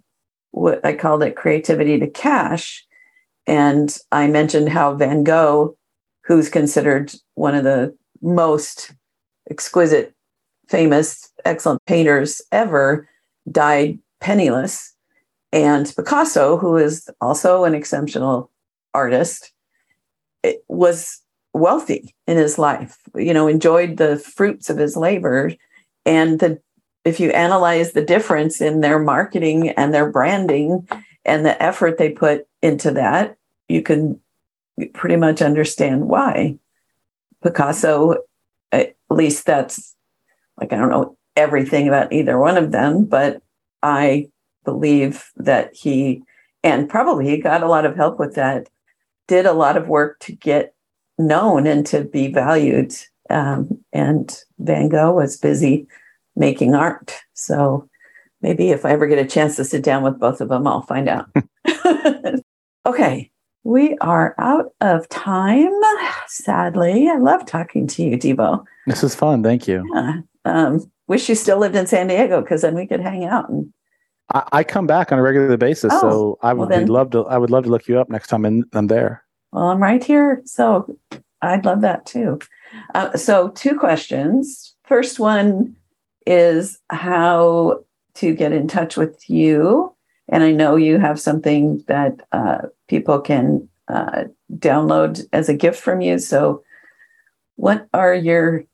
what 0.52 0.84
I 0.84 0.94
called 0.94 1.22
it 1.22 1.36
creativity 1.36 1.98
to 1.98 2.08
cash 2.08 2.84
and 3.46 3.96
I 4.12 4.26
mentioned 4.28 4.70
how 4.70 4.94
Van 4.94 5.24
Gogh 5.24 5.76
who's 6.28 6.50
considered 6.50 7.12
one 7.34 7.54
of 7.54 7.64
the 7.64 7.96
most 8.20 8.92
exquisite 9.50 10.14
famous, 10.68 11.32
excellent 11.46 11.82
painters 11.86 12.42
ever, 12.52 13.08
died 13.50 13.98
penniless. 14.20 14.94
And 15.52 15.90
Picasso, 15.96 16.58
who 16.58 16.76
is 16.76 17.08
also 17.22 17.64
an 17.64 17.74
exceptional 17.74 18.50
artist, 18.92 19.52
was 20.68 21.22
wealthy 21.54 22.14
in 22.26 22.36
his 22.36 22.58
life, 22.58 22.98
you 23.14 23.32
know, 23.32 23.48
enjoyed 23.48 23.96
the 23.96 24.18
fruits 24.18 24.68
of 24.68 24.76
his 24.76 24.98
labor. 24.98 25.52
And 26.04 26.38
the 26.40 26.60
if 27.04 27.20
you 27.20 27.30
analyze 27.30 27.92
the 27.92 28.04
difference 28.04 28.60
in 28.60 28.80
their 28.80 28.98
marketing 28.98 29.70
and 29.70 29.92
their 29.94 30.10
branding 30.10 30.86
and 31.24 31.44
the 31.44 31.60
effort 31.62 31.98
they 31.98 32.10
put 32.10 32.46
into 32.62 32.90
that, 32.92 33.36
you 33.68 33.82
can 33.82 34.20
pretty 34.92 35.16
much 35.16 35.42
understand 35.42 36.08
why. 36.08 36.58
Picasso, 37.42 38.16
at 38.72 38.96
least 39.10 39.46
that's 39.46 39.94
like 40.60 40.72
I 40.72 40.76
don't 40.76 40.90
know 40.90 41.16
everything 41.36 41.86
about 41.88 42.12
either 42.12 42.38
one 42.38 42.56
of 42.56 42.72
them, 42.72 43.04
but 43.04 43.42
I 43.82 44.28
believe 44.64 45.30
that 45.36 45.74
he 45.74 46.22
and 46.64 46.88
probably 46.88 47.28
he 47.28 47.38
got 47.38 47.62
a 47.62 47.68
lot 47.68 47.86
of 47.86 47.96
help 47.96 48.18
with 48.18 48.34
that. 48.34 48.68
Did 49.28 49.46
a 49.46 49.52
lot 49.52 49.76
of 49.76 49.88
work 49.88 50.18
to 50.20 50.32
get 50.32 50.74
known 51.18 51.66
and 51.66 51.86
to 51.86 52.04
be 52.04 52.32
valued. 52.32 52.94
Um, 53.30 53.84
and 53.92 54.42
Van 54.58 54.88
Gogh 54.88 55.12
was 55.12 55.36
busy 55.36 55.86
making 56.38 56.74
art. 56.74 57.14
So 57.34 57.88
maybe 58.40 58.70
if 58.70 58.84
I 58.86 58.90
ever 58.92 59.06
get 59.06 59.18
a 59.18 59.26
chance 59.28 59.56
to 59.56 59.64
sit 59.64 59.82
down 59.82 60.02
with 60.02 60.18
both 60.18 60.40
of 60.40 60.48
them, 60.48 60.66
I'll 60.66 60.82
find 60.82 61.08
out. 61.08 61.26
okay. 62.86 63.30
We 63.64 63.98
are 63.98 64.34
out 64.38 64.66
of 64.80 65.08
time, 65.08 65.72
sadly. 66.28 67.08
I 67.08 67.16
love 67.16 67.44
talking 67.44 67.86
to 67.88 68.02
you, 68.02 68.16
Deevo. 68.16 68.64
this 68.86 69.02
is 69.04 69.14
fun 69.14 69.42
thank 69.42 69.68
you 69.68 69.84
Yeah. 69.94 70.20
Um, 70.46 70.90
wish 71.08 71.28
you 71.28 71.34
still 71.34 71.58
lived 71.58 71.76
in 71.76 71.86
San 71.86 72.06
Diego 72.06 72.40
because 72.40 72.62
then 72.62 72.74
we 72.74 72.86
could 72.86 73.00
hang 73.00 73.24
out. 73.26 73.50
And 73.50 73.70
I, 74.32 74.42
I 74.52 74.64
come 74.64 74.86
back 74.86 75.12
on 75.12 75.18
a 75.18 75.22
regular 75.22 75.56
basis 75.58 75.92
Oh, 75.92 76.00
so 76.00 76.38
i 76.42 76.52
well 76.54 76.66
would 76.66 76.74
then- 76.74 76.86
love 76.86 77.10
to 77.10 77.26
i 77.26 77.36
would 77.36 77.50
love 77.50 77.64
to 77.64 77.70
look 77.70 77.88
you 77.88 77.98
up 77.98 78.08
next 78.08 78.28
time 78.28 78.44
in, 78.46 78.64
i'm 78.72 78.86
there 78.86 79.24
well, 79.52 79.68
I'm 79.68 79.82
right 79.82 80.04
here. 80.04 80.42
So 80.44 80.94
I'd 81.40 81.64
love 81.64 81.80
that 81.80 82.04
too. 82.04 82.38
Uh, 82.94 83.16
so, 83.16 83.48
two 83.50 83.78
questions. 83.78 84.74
First 84.84 85.18
one 85.18 85.74
is 86.28 86.78
how 86.90 87.82
to 88.14 88.34
get 88.34 88.52
in 88.52 88.68
touch 88.68 88.96
with 88.96 89.28
you. 89.30 89.94
And 90.28 90.44
I 90.44 90.52
know 90.52 90.76
you 90.76 90.98
have 90.98 91.18
something 91.18 91.82
that 91.88 92.20
uh, 92.32 92.58
people 92.86 93.18
can 93.20 93.66
uh, 93.88 94.24
download 94.56 95.26
as 95.32 95.48
a 95.48 95.54
gift 95.54 95.80
from 95.80 96.02
you. 96.02 96.18
So, 96.18 96.62
what 97.56 97.88
are 97.94 98.14
your 98.14 98.64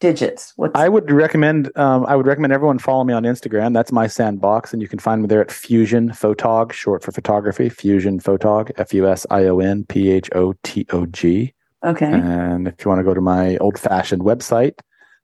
digits? 0.00 0.52
What's 0.56 0.74
I 0.74 0.88
would 0.88 1.10
recommend 1.12 1.70
um, 1.76 2.04
I 2.06 2.16
would 2.16 2.26
recommend 2.26 2.52
everyone 2.52 2.80
follow 2.80 3.04
me 3.04 3.14
on 3.14 3.22
Instagram. 3.22 3.74
That's 3.74 3.92
my 3.92 4.08
sandbox, 4.08 4.72
and 4.72 4.82
you 4.82 4.88
can 4.88 4.98
find 4.98 5.22
me 5.22 5.28
there 5.28 5.40
at 5.40 5.52
Fusion 5.52 6.10
Photog, 6.10 6.72
short 6.72 7.04
for 7.04 7.12
photography. 7.12 7.68
Fusion 7.68 8.18
Photog, 8.18 8.72
F 8.76 8.92
U 8.92 9.08
S 9.08 9.24
I 9.30 9.44
O 9.44 9.60
N 9.60 9.84
P 9.84 10.10
H 10.10 10.28
O 10.34 10.54
T 10.64 10.84
O 10.90 11.06
G. 11.06 11.54
okay? 11.84 12.12
And 12.12 12.66
if 12.66 12.84
you 12.84 12.88
want 12.88 12.98
to 12.98 13.04
go 13.04 13.14
to 13.14 13.20
my 13.20 13.56
old 13.58 13.78
fashioned 13.78 14.22
website, 14.22 14.74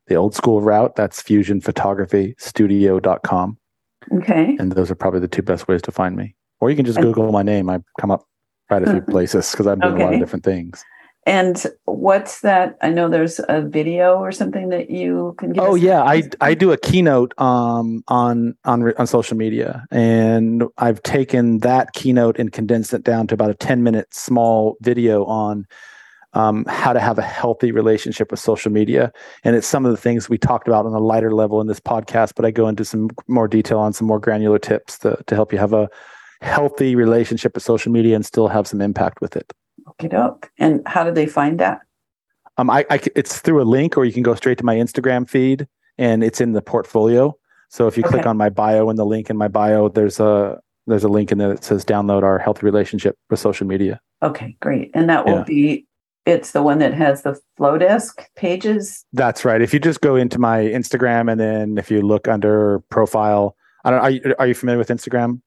the 0.06 0.14
old 0.16 0.34
school 0.34 0.60
route, 0.60 0.96
that's 0.96 1.22
fusionphotographystudio.com. 1.22 3.58
Okay. 4.12 4.56
And 4.58 4.72
those 4.72 4.90
are 4.90 4.94
probably 4.94 5.20
the 5.20 5.28
two 5.28 5.40
best 5.42 5.66
ways 5.68 5.80
to 5.82 5.90
find 5.90 6.16
me. 6.16 6.34
Or 6.60 6.70
you 6.70 6.76
can 6.76 6.84
just 6.84 6.98
And- 6.98 7.06
Google 7.06 7.32
my 7.32 7.42
name. 7.42 7.70
I 7.70 7.80
come 8.00 8.10
up 8.10 8.24
quite 8.68 8.82
a 8.82 8.90
few 8.90 9.00
places 9.02 9.50
because 9.50 9.66
I'm 9.66 9.80
doing 9.80 10.00
a 10.00 10.04
lot 10.04 10.12
of 10.14 10.20
different 10.20 10.44
things. 10.44 10.84
And 11.26 11.64
what's 11.86 12.42
that? 12.42 12.76
I 12.82 12.90
know 12.90 13.08
there's 13.08 13.40
a 13.48 13.62
video 13.62 14.18
or 14.18 14.30
something 14.30 14.68
that 14.68 14.90
you 14.90 15.34
can 15.38 15.54
give. 15.54 15.64
Oh 15.64 15.74
yeah, 15.74 16.02
I 16.02 16.24
I 16.42 16.52
do 16.52 16.70
a 16.70 16.76
keynote 16.76 17.32
um 17.40 18.04
on 18.08 18.54
on 18.66 18.92
on 18.98 19.06
social 19.06 19.34
media, 19.34 19.86
and 19.90 20.64
I've 20.76 21.02
taken 21.02 21.60
that 21.60 21.94
keynote 21.94 22.38
and 22.38 22.52
condensed 22.52 22.92
it 22.92 23.04
down 23.04 23.26
to 23.28 23.34
about 23.34 23.48
a 23.48 23.54
ten 23.54 23.82
minute 23.82 24.12
small 24.12 24.76
video 24.82 25.24
on 25.24 25.64
um, 26.34 26.64
how 26.68 26.92
to 26.92 27.00
have 27.00 27.18
a 27.18 27.22
healthy 27.22 27.72
relationship 27.72 28.30
with 28.30 28.40
social 28.40 28.70
media, 28.70 29.12
and 29.44 29.56
it's 29.56 29.66
some 29.66 29.84
of 29.86 29.90
the 29.90 29.96
things 29.96 30.28
we 30.28 30.38
talked 30.38 30.68
about 30.68 30.86
on 30.86 30.92
a 30.92 30.98
lighter 30.98 31.32
level 31.32 31.60
in 31.60 31.66
this 31.66 31.80
podcast, 31.80 32.32
but 32.36 32.44
I 32.44 32.50
go 32.50 32.68
into 32.68 32.84
some 32.84 33.10
more 33.28 33.48
detail 33.48 33.78
on 33.78 33.92
some 33.92 34.06
more 34.06 34.18
granular 34.20 34.58
tips 34.58 34.98
to 34.98 35.16
to 35.26 35.34
help 35.34 35.52
you 35.52 35.58
have 35.58 35.72
a 35.72 35.88
healthy 36.40 36.94
relationship 36.94 37.54
with 37.54 37.62
social 37.62 37.90
media 37.90 38.14
and 38.14 38.26
still 38.26 38.48
have 38.48 38.66
some 38.66 38.80
impact 38.80 39.20
with 39.20 39.36
it. 39.36 39.52
Okay, 39.88 40.08
doke. 40.08 40.50
And 40.58 40.82
how 40.86 41.04
do 41.04 41.10
they 41.10 41.26
find 41.26 41.58
that? 41.60 41.80
Um, 42.58 42.70
I, 42.70 42.84
I 42.90 43.00
it's 43.16 43.40
through 43.40 43.62
a 43.62 43.64
link, 43.64 43.96
or 43.96 44.04
you 44.04 44.12
can 44.12 44.22
go 44.22 44.34
straight 44.34 44.58
to 44.58 44.64
my 44.64 44.76
Instagram 44.76 45.28
feed, 45.28 45.66
and 45.98 46.22
it's 46.22 46.40
in 46.40 46.52
the 46.52 46.62
portfolio. 46.62 47.36
So 47.70 47.88
if 47.88 47.96
you 47.96 48.04
click 48.04 48.26
on 48.26 48.36
my 48.36 48.50
bio 48.50 48.88
and 48.88 48.98
the 48.98 49.04
link 49.04 49.30
in 49.30 49.36
my 49.36 49.48
bio, 49.48 49.88
there's 49.88 50.20
a 50.20 50.60
there's 50.86 51.02
a 51.02 51.08
link 51.08 51.32
in 51.32 51.38
there 51.38 51.48
that 51.48 51.64
says 51.64 51.84
download 51.84 52.22
our 52.22 52.38
healthy 52.38 52.64
relationship 52.64 53.16
with 53.30 53.40
social 53.40 53.66
media. 53.66 54.00
Okay, 54.22 54.56
great. 54.60 54.90
And 54.94 55.08
that 55.08 55.24
will 55.24 55.38
Yeah. 55.38 55.44
be, 55.44 55.86
it's 56.26 56.52
the 56.52 56.62
one 56.62 56.78
that 56.78 56.94
has 56.94 57.22
the 57.22 57.38
Flodesk 57.58 58.24
pages. 58.36 59.04
That's 59.12 59.44
right. 59.44 59.60
If 59.60 59.74
you 59.74 59.80
just 59.80 60.00
go 60.00 60.16
into 60.16 60.38
my 60.38 60.60
Instagram 60.60 61.30
and 61.30 61.40
then 61.40 61.78
if 61.78 61.90
you 61.90 62.02
look 62.02 62.28
under 62.28 62.80
profile, 62.90 63.56
I 63.84 63.90
don't. 63.90 64.00
Are 64.00 64.10
you, 64.10 64.34
are 64.38 64.46
you 64.46 64.54
familiar 64.54 64.78
with 64.78 64.88
Instagram? 64.88 65.40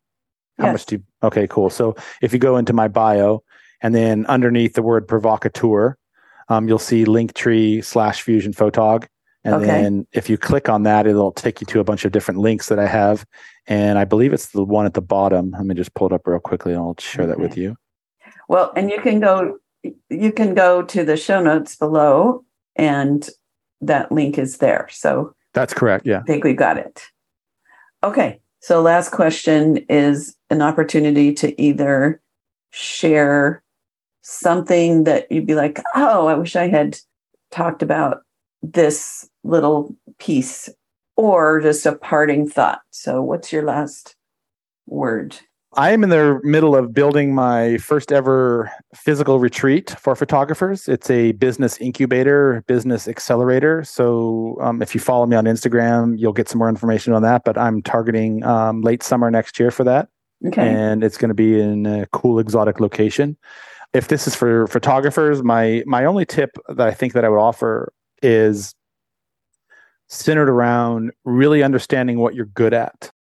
How 0.59 0.65
Yes. 0.65 0.73
much 0.73 0.86
do 0.86 0.95
you? 0.95 1.03
Okay, 1.23 1.47
cool. 1.47 1.69
So 1.69 1.95
if 2.21 2.34
you 2.34 2.39
go 2.39 2.57
into 2.57 2.73
my 2.73 2.88
bio 2.88 3.43
and 3.82 3.93
then 3.93 4.25
underneath 4.28 4.73
the 4.73 4.82
word 4.82 5.07
provocateur, 5.07 5.97
um, 6.49 6.67
you'll 6.67 6.80
see 6.80 7.05
Linktree 7.05 7.84
slash 7.84 8.21
Fusion 8.21 8.53
Photog. 8.53 9.07
And 9.43 9.55
Okay. 9.55 9.65
then 9.65 10.07
if 10.11 10.30
you 10.30 10.38
click 10.38 10.67
on 10.67 10.84
that, 10.84 11.07
it'll 11.07 11.32
take 11.32 11.61
you 11.61 11.67
to 11.67 11.80
a 11.80 11.84
bunch 11.84 12.05
of 12.05 12.11
different 12.11 12.39
links 12.39 12.69
that 12.69 12.80
I 12.80 12.88
have. 12.88 13.25
And 13.67 13.97
I 13.97 14.05
believe 14.05 14.34
it's 14.34 14.47
the 14.49 14.63
one 14.63 14.86
at 14.86 14.93
the 14.93 15.01
bottom. 15.01 15.51
Let 15.51 15.65
me 15.65 15.75
just 15.75 15.93
pull 15.93 16.07
it 16.07 16.13
up 16.13 16.28
real 16.28 16.39
quickly 16.39 16.73
and 16.73 16.82
I'll 16.82 16.95
share 16.99 17.28
that 17.28 17.39
with 17.39 17.57
you. 17.57 17.78
Well, 18.49 18.73
and 18.75 18.89
you 18.89 18.99
can 19.01 19.19
go, 19.19 19.57
you 20.09 20.32
can 20.32 20.53
go 20.53 20.82
to 20.84 21.03
the 21.03 21.17
show 21.17 21.41
notes 21.41 21.75
below 21.75 22.43
and 22.75 23.30
that 23.82 24.11
link 24.11 24.38
is 24.38 24.57
there. 24.57 24.88
So 24.91 25.34
That's 25.53 25.73
correct. 25.73 26.05
Yeah. 26.05 26.19
I 26.19 26.23
think 26.23 26.43
we've 26.43 26.57
got 26.57 26.78
it. 26.78 27.03
Okay. 28.03 28.39
So 28.59 28.82
last 28.82 29.11
question 29.11 29.78
is 29.89 30.36
an 30.49 30.61
opportunity 30.61 31.34
to 31.36 31.59
either 31.61 32.21
share 32.71 33.63
something 34.21 35.05
that 35.05 35.32
you'd 35.32 35.47
be 35.47 35.55
like, 35.55 35.82
oh, 35.95 36.28
I 36.28 36.34
wish 36.34 36.55
I 36.55 36.67
had 36.67 36.99
talked 37.51 37.82
about 37.82 38.23
this 38.61 39.30
little 39.43 39.95
piece, 40.19 40.69
or 41.15 41.61
just 41.61 41.86
a 41.86 41.95
parting 41.95 42.47
thought. 42.47 42.82
So, 42.91 43.21
what's 43.21 43.53
your 43.53 43.63
last 43.63 44.15
word? 44.86 45.38
I 45.78 45.91
am 45.91 46.03
in 46.03 46.09
the 46.09 46.39
middle 46.43 46.75
of 46.75 46.91
building 46.91 47.36
my 47.36 47.78
first 47.78 48.11
ever 48.11 48.71
physical 48.95 49.39
retreat 49.39 49.91
for 49.91 50.15
photographers. 50.15 50.88
It's 50.88 51.07
a 51.11 51.34
business 51.34 51.78
incubator, 51.80 52.63
business 52.65 53.07
accelerator. 53.07 53.84
So 53.84 54.57
um, 54.59 54.82
if 54.82 54.95
you 54.95 54.99
follow 54.99 55.28
me 55.28 55.36
on 55.36 55.45
Instagram, 55.45 56.17
you'll 56.17 56.34
get 56.34 56.49
some 56.49 56.57
more 56.57 56.67
information 56.67 57.13
on 57.13 57.21
that. 57.21 57.43
But 57.45 57.59
I'm 57.59 57.84
targeting 57.84 58.43
um, 58.43 58.82
late 58.82 59.03
summer 59.03 59.30
next 59.30 59.59
year 59.59 59.69
for 59.69 59.84
that. 59.84 60.09
Okay. 60.45 60.67
and 60.67 61.03
it's 61.03 61.17
going 61.17 61.30
to 61.30 61.36
be 61.36 61.59
in 61.59 61.88
a 61.88 62.05
cool 62.07 62.38
exotic 62.38 62.80
location. 62.80 63.38
If 63.93 64.07
this 64.07 64.28
is 64.28 64.36
for 64.36 64.67
photographers, 64.67 65.41
my 65.41 65.84
my 65.88 66.05
only 66.05 66.25
tip 66.25 66.57
that 66.67 66.88
I 66.88 66.93
think 66.93 67.13
that 67.13 67.25
I 67.25 67.30
would 67.30 67.39
offer 67.39 67.91
is 68.21 68.75
centered 70.09 70.49
around 70.49 71.11
really 71.23 71.63
understanding 71.63 72.19
what 72.19 72.36
you're 72.36 72.45
good 72.45 72.73
at. 72.73 73.11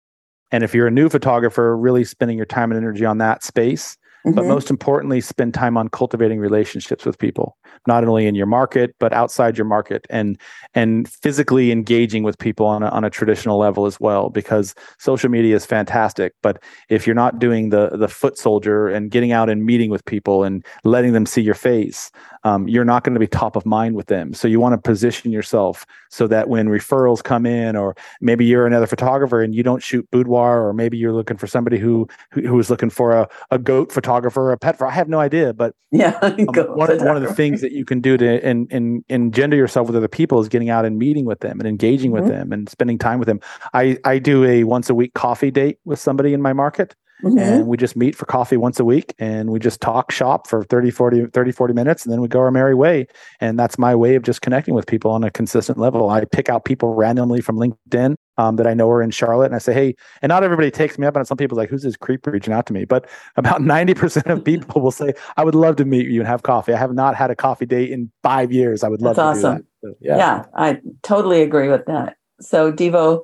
And 0.51 0.63
if 0.63 0.73
you're 0.73 0.87
a 0.87 0.91
new 0.91 1.09
photographer, 1.09 1.77
really 1.77 2.03
spending 2.03 2.37
your 2.37 2.45
time 2.45 2.71
and 2.71 2.77
energy 2.77 3.05
on 3.05 3.17
that 3.19 3.43
space 3.43 3.97
but 4.33 4.43
Mhm. 4.43 4.47
most 4.47 4.69
importantly 4.69 5.21
spend 5.21 5.53
time 5.53 5.77
on 5.77 5.87
cultivating 5.89 6.39
relationships 6.39 7.05
with 7.05 7.17
people 7.17 7.57
not 7.87 8.03
only 8.03 8.25
in 8.25 8.35
your 8.35 8.45
market 8.45 8.95
but 8.99 9.13
outside 9.13 9.57
your 9.57 9.65
market 9.65 10.05
and 10.09 10.37
and 10.73 11.07
physically 11.07 11.71
engaging 11.71 12.23
with 12.23 12.37
people 12.37 12.65
on 12.65 12.83
a, 12.83 12.89
on 12.89 13.03
a 13.03 13.09
traditional 13.09 13.57
level 13.57 13.85
as 13.85 13.99
well 13.99 14.29
because 14.29 14.75
social 14.99 15.29
media 15.29 15.55
is 15.55 15.65
fantastic 15.65 16.33
but 16.41 16.61
if 16.89 17.05
you're 17.07 17.15
not 17.15 17.39
doing 17.39 17.69
the 17.69 17.89
the 17.93 18.07
foot 18.07 18.37
soldier 18.37 18.87
and 18.87 19.11
getting 19.11 19.31
out 19.31 19.49
and 19.49 19.65
meeting 19.65 19.89
with 19.89 20.03
people 20.05 20.43
and 20.43 20.65
letting 20.83 21.13
them 21.13 21.25
see 21.25 21.41
your 21.41 21.55
face 21.55 22.11
um, 22.43 22.67
you're 22.67 22.85
not 22.85 23.03
going 23.03 23.13
to 23.13 23.19
be 23.19 23.27
top 23.27 23.55
of 23.55 23.65
mind 23.65 23.95
with 23.95 24.07
them 24.07 24.33
so 24.33 24.47
you 24.47 24.59
want 24.59 24.73
to 24.73 24.77
position 24.77 25.31
yourself 25.31 25.85
so 26.09 26.27
that 26.27 26.49
when 26.49 26.67
referrals 26.67 27.23
come 27.23 27.45
in 27.45 27.75
or 27.75 27.95
maybe 28.21 28.45
you're 28.45 28.65
another 28.67 28.87
photographer 28.87 29.41
and 29.41 29.53
you 29.55 29.63
don't 29.63 29.83
shoot 29.83 30.09
boudoir 30.11 30.65
or 30.65 30.73
maybe 30.73 30.97
you're 30.97 31.13
looking 31.13 31.37
for 31.37 31.47
somebody 31.47 31.77
who 31.77 32.07
who, 32.31 32.41
who 32.41 32.59
is 32.59 32.69
looking 32.69 32.89
for 32.89 33.11
a, 33.13 33.27
a 33.51 33.57
goat 33.59 33.91
photographer 33.91 34.51
a 34.51 34.57
pet 34.57 34.75
photographer. 34.75 34.91
i 34.91 34.95
have 34.95 35.07
no 35.09 35.19
idea 35.19 35.53
but 35.53 35.73
yeah. 35.91 36.17
um, 36.21 36.35
one, 36.75 36.87
for 36.87 37.05
one 37.05 37.15
of 37.15 37.23
the 37.23 37.33
things 37.33 37.61
that 37.61 37.71
you 37.71 37.85
can 37.85 38.01
do 38.01 38.17
to 38.17 38.45
in, 38.47 38.67
in, 38.71 39.03
engender 39.09 39.55
yourself 39.55 39.87
with 39.87 39.95
other 39.95 40.07
people 40.09 40.39
is 40.41 40.49
getting 40.49 40.69
out 40.69 40.83
and 40.85 40.97
meeting 40.97 41.23
with 41.25 41.39
them 41.39 41.59
and 41.59 41.67
engaging 41.67 42.11
with 42.11 42.25
Mhm. 42.25 42.29
them 42.29 42.51
and 42.51 42.67
spending 42.69 42.97
time 42.97 43.19
with 43.19 43.27
them 43.27 43.39
i 43.73 43.97
i 44.03 44.19
do 44.19 44.43
a 44.43 44.63
once 44.65 44.89
a 44.89 44.95
week 44.95 45.13
coffee 45.13 45.49
date 45.51 45.77
with 45.85 45.99
somebody 45.99 46.33
in 46.33 46.41
my 46.41 46.51
market 46.53 46.95
Mhm. 47.23 47.39
and 47.41 47.67
we 47.67 47.77
just 47.77 47.95
meet 47.95 48.15
for 48.15 48.25
coffee 48.27 48.57
once 48.57 48.79
a 48.79 48.85
week 48.85 49.15
and 49.17 49.49
we 49.49 49.57
just 49.59 49.81
talk 49.81 50.11
shop 50.11 50.45
for 50.45 50.63
30 50.63 50.91
40 50.91 51.25
30 51.25 51.51
40 51.51 51.73
minutes 51.73 52.05
and 52.05 52.13
then 52.13 52.21
we 52.21 52.27
go 52.27 52.39
our 52.39 52.51
merry 52.51 52.75
way 52.75 53.07
and 53.41 53.57
that's 53.57 53.79
my 53.79 53.95
way 53.95 54.13
of 54.13 54.21
just 54.21 54.43
connecting 54.43 54.75
with 54.75 54.85
people 54.85 55.09
on 55.09 55.23
a 55.23 55.31
consistent 55.31 55.79
level 55.79 56.09
i 56.11 56.23
pick 56.25 56.47
out 56.47 56.63
people 56.63 56.93
randomly 56.93 57.41
from 57.41 57.57
linkedin 57.57 58.13
um, 58.37 58.55
that 58.57 58.67
i 58.67 58.73
know 58.75 58.87
are 58.91 59.01
in 59.01 59.09
charlotte 59.09 59.47
and 59.47 59.55
i 59.55 59.57
say 59.57 59.73
hey 59.73 59.95
and 60.21 60.29
not 60.29 60.43
everybody 60.43 60.69
takes 60.69 60.99
me 60.99 61.07
up 61.07 61.15
and 61.15 61.25
some 61.27 61.37
people 61.37 61.57
are 61.57 61.63
like 61.63 61.69
who's 61.69 61.81
this 61.81 61.97
creep 61.97 62.25
reaching 62.27 62.53
out 62.53 62.67
to 62.67 62.73
me 62.73 62.85
but 62.85 63.09
about 63.35 63.61
90% 63.75 64.25
of 64.31 64.43
people 64.43 64.79
will 64.79 64.91
say 64.91 65.11
i 65.37 65.43
would 65.43 65.55
love 65.55 65.75
to 65.77 65.85
meet 65.85 66.05
you 66.07 66.19
and 66.21 66.27
have 66.27 66.43
coffee 66.43 66.73
i 66.73 66.77
have 66.77 66.93
not 66.93 67.15
had 67.15 67.31
a 67.31 67.35
coffee 67.35 67.65
date 67.65 67.89
in 67.89 68.11
five 68.21 68.51
years 68.51 68.83
i 68.83 68.89
would 68.89 69.01
love 69.01 69.15
That's 69.15 69.41
to 69.41 69.47
awesome. 69.47 69.57
do 69.57 69.63
that 69.63 69.89
So, 69.89 69.95
yeah. 70.01 70.17
yeah. 70.17 70.45
I 70.55 70.81
totally 71.01 71.41
agree 71.41 71.69
with 71.69 71.85
that. 71.87 72.15
So, 72.41 72.71
Deevo, 72.71 73.21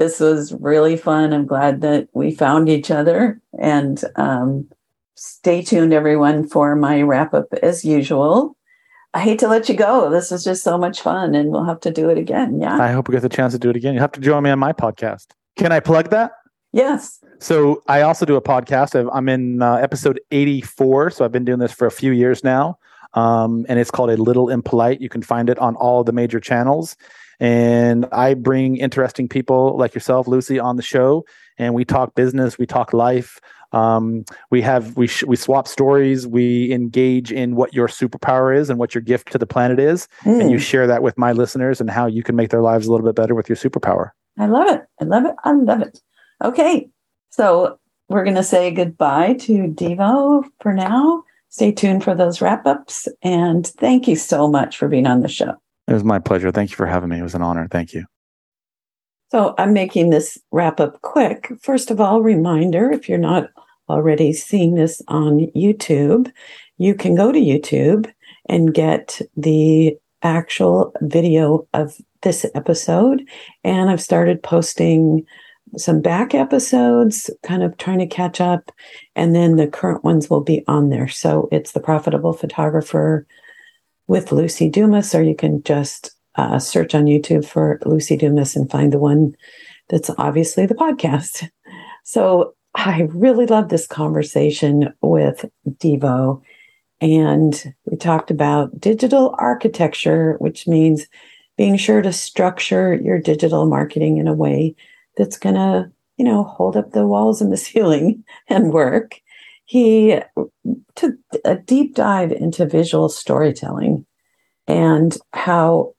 this 0.00 0.18
was 0.18 0.54
really 0.54 0.96
fun. 0.96 1.34
I'm 1.34 1.46
glad 1.46 1.82
that 1.82 2.08
we 2.14 2.34
found 2.34 2.70
each 2.70 2.90
other. 2.90 3.38
And 3.58 4.02
um, 4.16 4.66
stay 5.14 5.60
tuned, 5.60 5.92
everyone, 5.92 6.48
for 6.48 6.74
my 6.74 7.02
wrap 7.02 7.34
up 7.34 7.52
as 7.62 7.84
usual. 7.84 8.56
I 9.12 9.20
hate 9.20 9.38
to 9.40 9.48
let 9.48 9.68
you 9.68 9.76
go. 9.76 10.08
This 10.08 10.30
was 10.30 10.42
just 10.42 10.62
so 10.64 10.78
much 10.78 11.02
fun, 11.02 11.34
and 11.34 11.50
we'll 11.50 11.64
have 11.64 11.80
to 11.80 11.90
do 11.90 12.08
it 12.08 12.16
again. 12.16 12.60
Yeah. 12.60 12.78
i 12.80 12.92
hope 12.92 13.08
we 13.08 13.12
get 13.12 13.20
the 13.22 13.28
chance 13.28 13.52
to 13.52 13.58
do 13.58 13.68
it 13.68 13.76
again 13.76 13.92
you 13.92 14.00
have 14.00 14.12
to 14.12 14.20
join 14.20 14.42
me 14.42 14.50
on 14.50 14.58
my 14.58 14.72
podcast 14.72 15.26
can 15.58 15.72
i 15.72 15.80
plug 15.80 16.08
that 16.10 16.30
yes. 16.72 17.18
So 17.40 17.82
I 17.88 18.02
also 18.02 18.24
do 18.26 18.36
a 18.36 18.42
podcast. 18.42 18.94
I've- 18.94 19.08
I'm 19.12 19.28
in 19.28 19.62
uh, 19.62 19.76
episode 19.76 20.20
84. 20.30 21.10
So 21.10 21.24
I've 21.24 21.32
been 21.32 21.44
doing 21.44 21.58
this 21.58 21.72
for 21.72 21.86
a 21.86 21.90
few 21.90 22.12
years 22.12 22.44
now. 22.44 22.78
Um, 23.14 23.64
and 23.68 23.78
it's 23.78 23.90
called 23.90 24.10
A 24.10 24.16
Little 24.16 24.50
Impolite. 24.50 25.00
You 25.00 25.08
can 25.08 25.22
find 25.22 25.48
it 25.48 25.58
on 25.58 25.74
all 25.76 26.04
the 26.04 26.12
major 26.12 26.38
channels. 26.38 26.96
And 27.40 28.06
I 28.12 28.34
bring 28.34 28.76
interesting 28.76 29.28
people 29.28 29.76
like 29.76 29.94
yourself, 29.94 30.28
Lucy, 30.28 30.58
on 30.60 30.76
the 30.76 30.82
show. 30.82 31.24
And 31.58 31.74
we 31.74 31.84
talk 31.84 32.14
business, 32.14 32.58
we 32.58 32.66
talk 32.66 32.92
life. 32.92 33.40
Um, 33.72 34.24
we 34.50 34.62
have 34.62 34.96
we 34.96 35.06
sh- 35.06 35.24
we 35.24 35.36
swap 35.36 35.68
stories. 35.68 36.26
We 36.26 36.72
engage 36.72 37.30
in 37.32 37.54
what 37.54 37.72
your 37.72 37.86
superpower 37.88 38.56
is 38.56 38.68
and 38.68 38.78
what 38.78 38.94
your 38.94 39.02
gift 39.02 39.30
to 39.32 39.38
the 39.38 39.46
planet 39.46 39.78
is, 39.78 40.08
and 40.24 40.50
you 40.50 40.56
Mm, 40.56 40.60
share 40.60 40.86
that 40.88 41.02
with 41.02 41.16
my 41.16 41.32
listeners 41.32 41.80
and 41.80 41.88
how 41.88 42.06
you 42.06 42.22
can 42.22 42.34
make 42.34 42.50
their 42.50 42.62
lives 42.62 42.86
a 42.86 42.90
little 42.90 43.06
bit 43.06 43.14
better 43.14 43.34
with 43.34 43.48
your 43.48 43.56
superpower. 43.56 44.10
I 44.38 44.46
love 44.46 44.68
it. 44.68 44.82
I 45.00 45.04
love 45.04 45.24
it. 45.24 45.34
I 45.44 45.52
love 45.52 45.82
it. 45.82 46.00
Okay. 46.42 46.88
So, 47.30 47.78
we're 48.08 48.24
going 48.24 48.36
to 48.36 48.42
say 48.42 48.72
goodbye 48.72 49.34
to 49.34 49.68
Deevo 49.68 50.44
for 50.60 50.72
now. 50.72 51.22
Stay 51.48 51.70
tuned 51.70 52.02
for 52.02 52.14
those 52.14 52.40
wrap 52.40 52.66
ups. 52.66 53.06
And 53.22 53.64
thank 53.66 54.08
you 54.08 54.16
so 54.16 54.48
much 54.48 54.76
for 54.76 54.88
being 54.88 55.06
on 55.06 55.20
the 55.20 55.28
show. 55.28 55.54
It 55.90 55.94
was 55.94 56.04
my 56.04 56.20
pleasure. 56.20 56.52
Thank 56.52 56.70
you 56.70 56.76
for 56.76 56.86
having 56.86 57.08
me. 57.08 57.18
It 57.18 57.24
was 57.24 57.34
an 57.34 57.42
honor. 57.42 57.66
Thank 57.68 57.92
you. 57.92 58.04
So 59.32 59.54
I'm 59.58 59.72
making 59.72 60.10
this 60.10 60.38
wrap 60.52 60.78
up 60.78 61.02
quick. 61.02 61.52
First 61.60 61.90
of 61.90 62.00
all, 62.00 62.22
reminder 62.22 62.92
if 62.92 63.08
you're 63.08 63.18
not 63.18 63.48
already 63.88 64.32
seeing 64.32 64.76
this 64.76 65.02
on 65.08 65.48
YouTube, 65.56 66.30
you 66.78 66.94
can 66.94 67.16
go 67.16 67.32
to 67.32 67.38
YouTube 67.40 68.08
and 68.48 68.72
get 68.72 69.20
the 69.36 69.98
actual 70.22 70.92
video 71.00 71.66
of 71.74 71.96
this 72.22 72.46
episode. 72.54 73.28
And 73.64 73.90
I've 73.90 74.00
started 74.00 74.44
posting 74.44 75.26
some 75.76 76.00
back 76.00 76.34
episodes, 76.34 77.30
kind 77.42 77.64
of 77.64 77.76
trying 77.78 77.98
to 77.98 78.06
catch 78.06 78.40
up. 78.40 78.70
And 79.16 79.34
then 79.34 79.56
the 79.56 79.66
current 79.66 80.04
ones 80.04 80.30
will 80.30 80.42
be 80.42 80.62
on 80.68 80.90
there. 80.90 81.08
So 81.08 81.48
it's 81.50 81.72
The 81.72 81.80
Profitable 81.80 82.32
Photographer 82.32 83.26
with 84.10 84.32
Lucy 84.32 84.68
Dumas, 84.68 85.14
or 85.14 85.22
you 85.22 85.36
can 85.36 85.62
just 85.62 86.10
uh, 86.34 86.58
search 86.58 86.96
on 86.96 87.04
YouTube 87.04 87.46
for 87.46 87.78
Lucy 87.86 88.16
Dumas 88.16 88.56
and 88.56 88.68
find 88.68 88.92
the 88.92 88.98
one 88.98 89.36
that's 89.88 90.10
obviously 90.18 90.66
the 90.66 90.74
podcast. 90.74 91.48
So 92.02 92.54
I 92.74 93.02
really 93.12 93.46
love 93.46 93.68
this 93.68 93.86
conversation 93.86 94.92
with 95.00 95.44
Deevo. 95.68 96.40
And 97.00 97.74
we 97.84 97.96
talked 97.96 98.32
about 98.32 98.80
digital 98.80 99.36
architecture, 99.38 100.34
which 100.38 100.66
means 100.66 101.06
being 101.56 101.76
sure 101.76 102.02
to 102.02 102.12
structure 102.12 102.94
your 102.94 103.20
digital 103.20 103.66
marketing 103.66 104.16
in 104.16 104.26
a 104.26 104.34
way 104.34 104.74
that's 105.18 105.38
going 105.38 105.54
to, 105.54 105.92
you 106.16 106.24
know, 106.24 106.42
hold 106.42 106.76
up 106.76 106.92
the 106.92 107.06
walls 107.06 107.40
and 107.40 107.52
the 107.52 107.56
ceiling 107.68 108.24
and 108.48 108.72
work. 108.72 109.20
He 109.70 110.18
took 110.96 111.14
a 111.44 111.54
deep 111.54 111.94
dive 111.94 112.32
into 112.32 112.66
visual 112.66 113.08
storytelling 113.08 114.04
and 114.66 115.16
how 115.32 115.94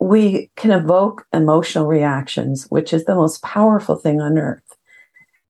we 0.00 0.50
can 0.56 0.70
evoke 0.70 1.26
emotional 1.30 1.86
reactions, 1.86 2.64
which 2.70 2.94
is 2.94 3.04
the 3.04 3.14
most 3.14 3.42
powerful 3.42 3.96
thing 3.96 4.22
on 4.22 4.38
earth, 4.38 4.78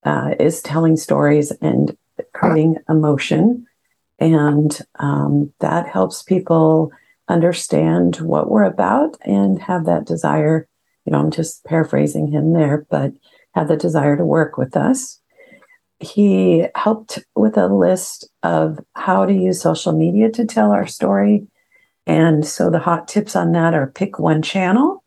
uh, 0.03 0.35
is 0.41 0.61
telling 0.61 0.97
stories 0.97 1.53
and 1.63 1.97
creating 2.33 2.79
emotion. 2.89 3.69
And 4.19 4.77
um, 4.99 5.53
that 5.61 5.87
helps 5.87 6.25
people 6.25 6.91
understand 7.29 8.17
what 8.17 8.51
we're 8.51 8.65
about 8.65 9.17
and 9.21 9.63
have 9.63 9.87
that 9.87 10.05
desire. 10.05 10.67
You 11.05 11.13
know, 11.13 11.21
I'm 11.21 11.31
just 11.31 11.65
paraphrasing 11.65 12.33
him 12.33 12.55
there, 12.55 12.85
but 12.91 13.13
have 13.55 13.69
the 13.69 13.77
desire 13.77 14.17
to 14.17 14.25
work 14.25 14.59
with 14.59 14.77
us. 14.77 15.21
He 15.99 16.67
helped 16.75 17.21
with 17.35 17.57
a 17.57 17.69
list 17.69 18.29
of 18.43 18.79
how 18.95 19.25
to 19.25 19.33
use 19.33 19.63
social 19.63 19.93
media 19.93 20.31
to 20.33 20.45
tell 20.45 20.73
our 20.73 20.87
story. 20.87 21.47
And 22.07 22.47
so 22.47 22.71
the 22.71 22.79
hot 22.79 23.09
tips 23.09 23.35
on 23.35 23.53
that 23.53 23.75
are 23.75 23.87
pick 23.87 24.19
one 24.19 24.43
channel. 24.43 25.03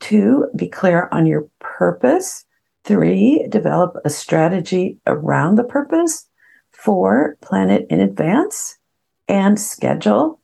Two, 0.00 0.48
be 0.56 0.68
clear 0.68 1.08
on 1.12 1.26
your 1.26 1.48
purpose. 1.58 2.44
Three, 2.84 3.46
develop 3.48 3.96
a 4.04 4.10
strategy 4.10 4.98
around 5.06 5.56
the 5.56 5.64
purpose. 5.64 6.28
Four, 6.72 7.36
plan 7.42 7.70
it 7.70 7.86
in 7.90 8.00
advance 8.00 8.78
and 9.28 9.60
schedule. 9.60 10.40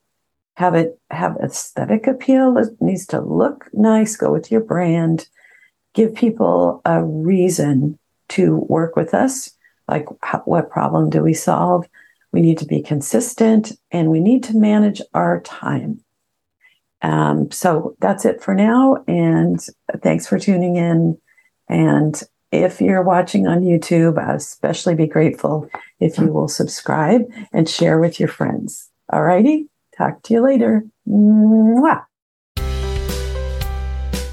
Have 0.56 0.74
it 0.74 0.98
have 1.10 1.36
aesthetic 1.36 2.06
appeal. 2.06 2.58
It 2.58 2.70
needs 2.80 3.06
to 3.06 3.20
look 3.20 3.68
nice, 3.72 4.16
go 4.16 4.32
with 4.32 4.50
your 4.50 4.60
brand. 4.60 5.28
Give 5.94 6.14
people 6.14 6.82
a 6.84 7.02
reason 7.02 7.98
to 8.32 8.56
work 8.68 8.96
with 8.96 9.14
us. 9.14 9.50
Like, 9.88 10.06
how, 10.22 10.38
what 10.40 10.70
problem 10.70 11.10
do 11.10 11.22
we 11.22 11.34
solve? 11.34 11.86
We 12.32 12.40
need 12.40 12.58
to 12.58 12.66
be 12.66 12.82
consistent 12.82 13.72
and 13.90 14.08
we 14.08 14.20
need 14.20 14.42
to 14.44 14.56
manage 14.56 15.02
our 15.12 15.40
time. 15.40 16.02
Um, 17.02 17.50
so 17.50 17.96
that's 18.00 18.24
it 18.24 18.42
for 18.42 18.54
now. 18.54 19.04
And 19.06 19.60
thanks 20.02 20.26
for 20.26 20.38
tuning 20.38 20.76
in. 20.76 21.18
And 21.68 22.22
if 22.52 22.80
you're 22.80 23.02
watching 23.02 23.46
on 23.46 23.62
YouTube, 23.62 24.18
I'd 24.18 24.36
especially 24.36 24.94
be 24.94 25.06
grateful 25.06 25.68
if 26.00 26.18
you 26.18 26.32
will 26.32 26.48
subscribe 26.48 27.22
and 27.52 27.68
share 27.68 27.98
with 27.98 28.20
your 28.20 28.28
friends. 28.28 28.88
All 29.12 29.22
righty. 29.22 29.68
Talk 29.96 30.22
to 30.22 30.34
you 30.34 30.42
later. 30.42 30.84
Mwah. 31.08 32.04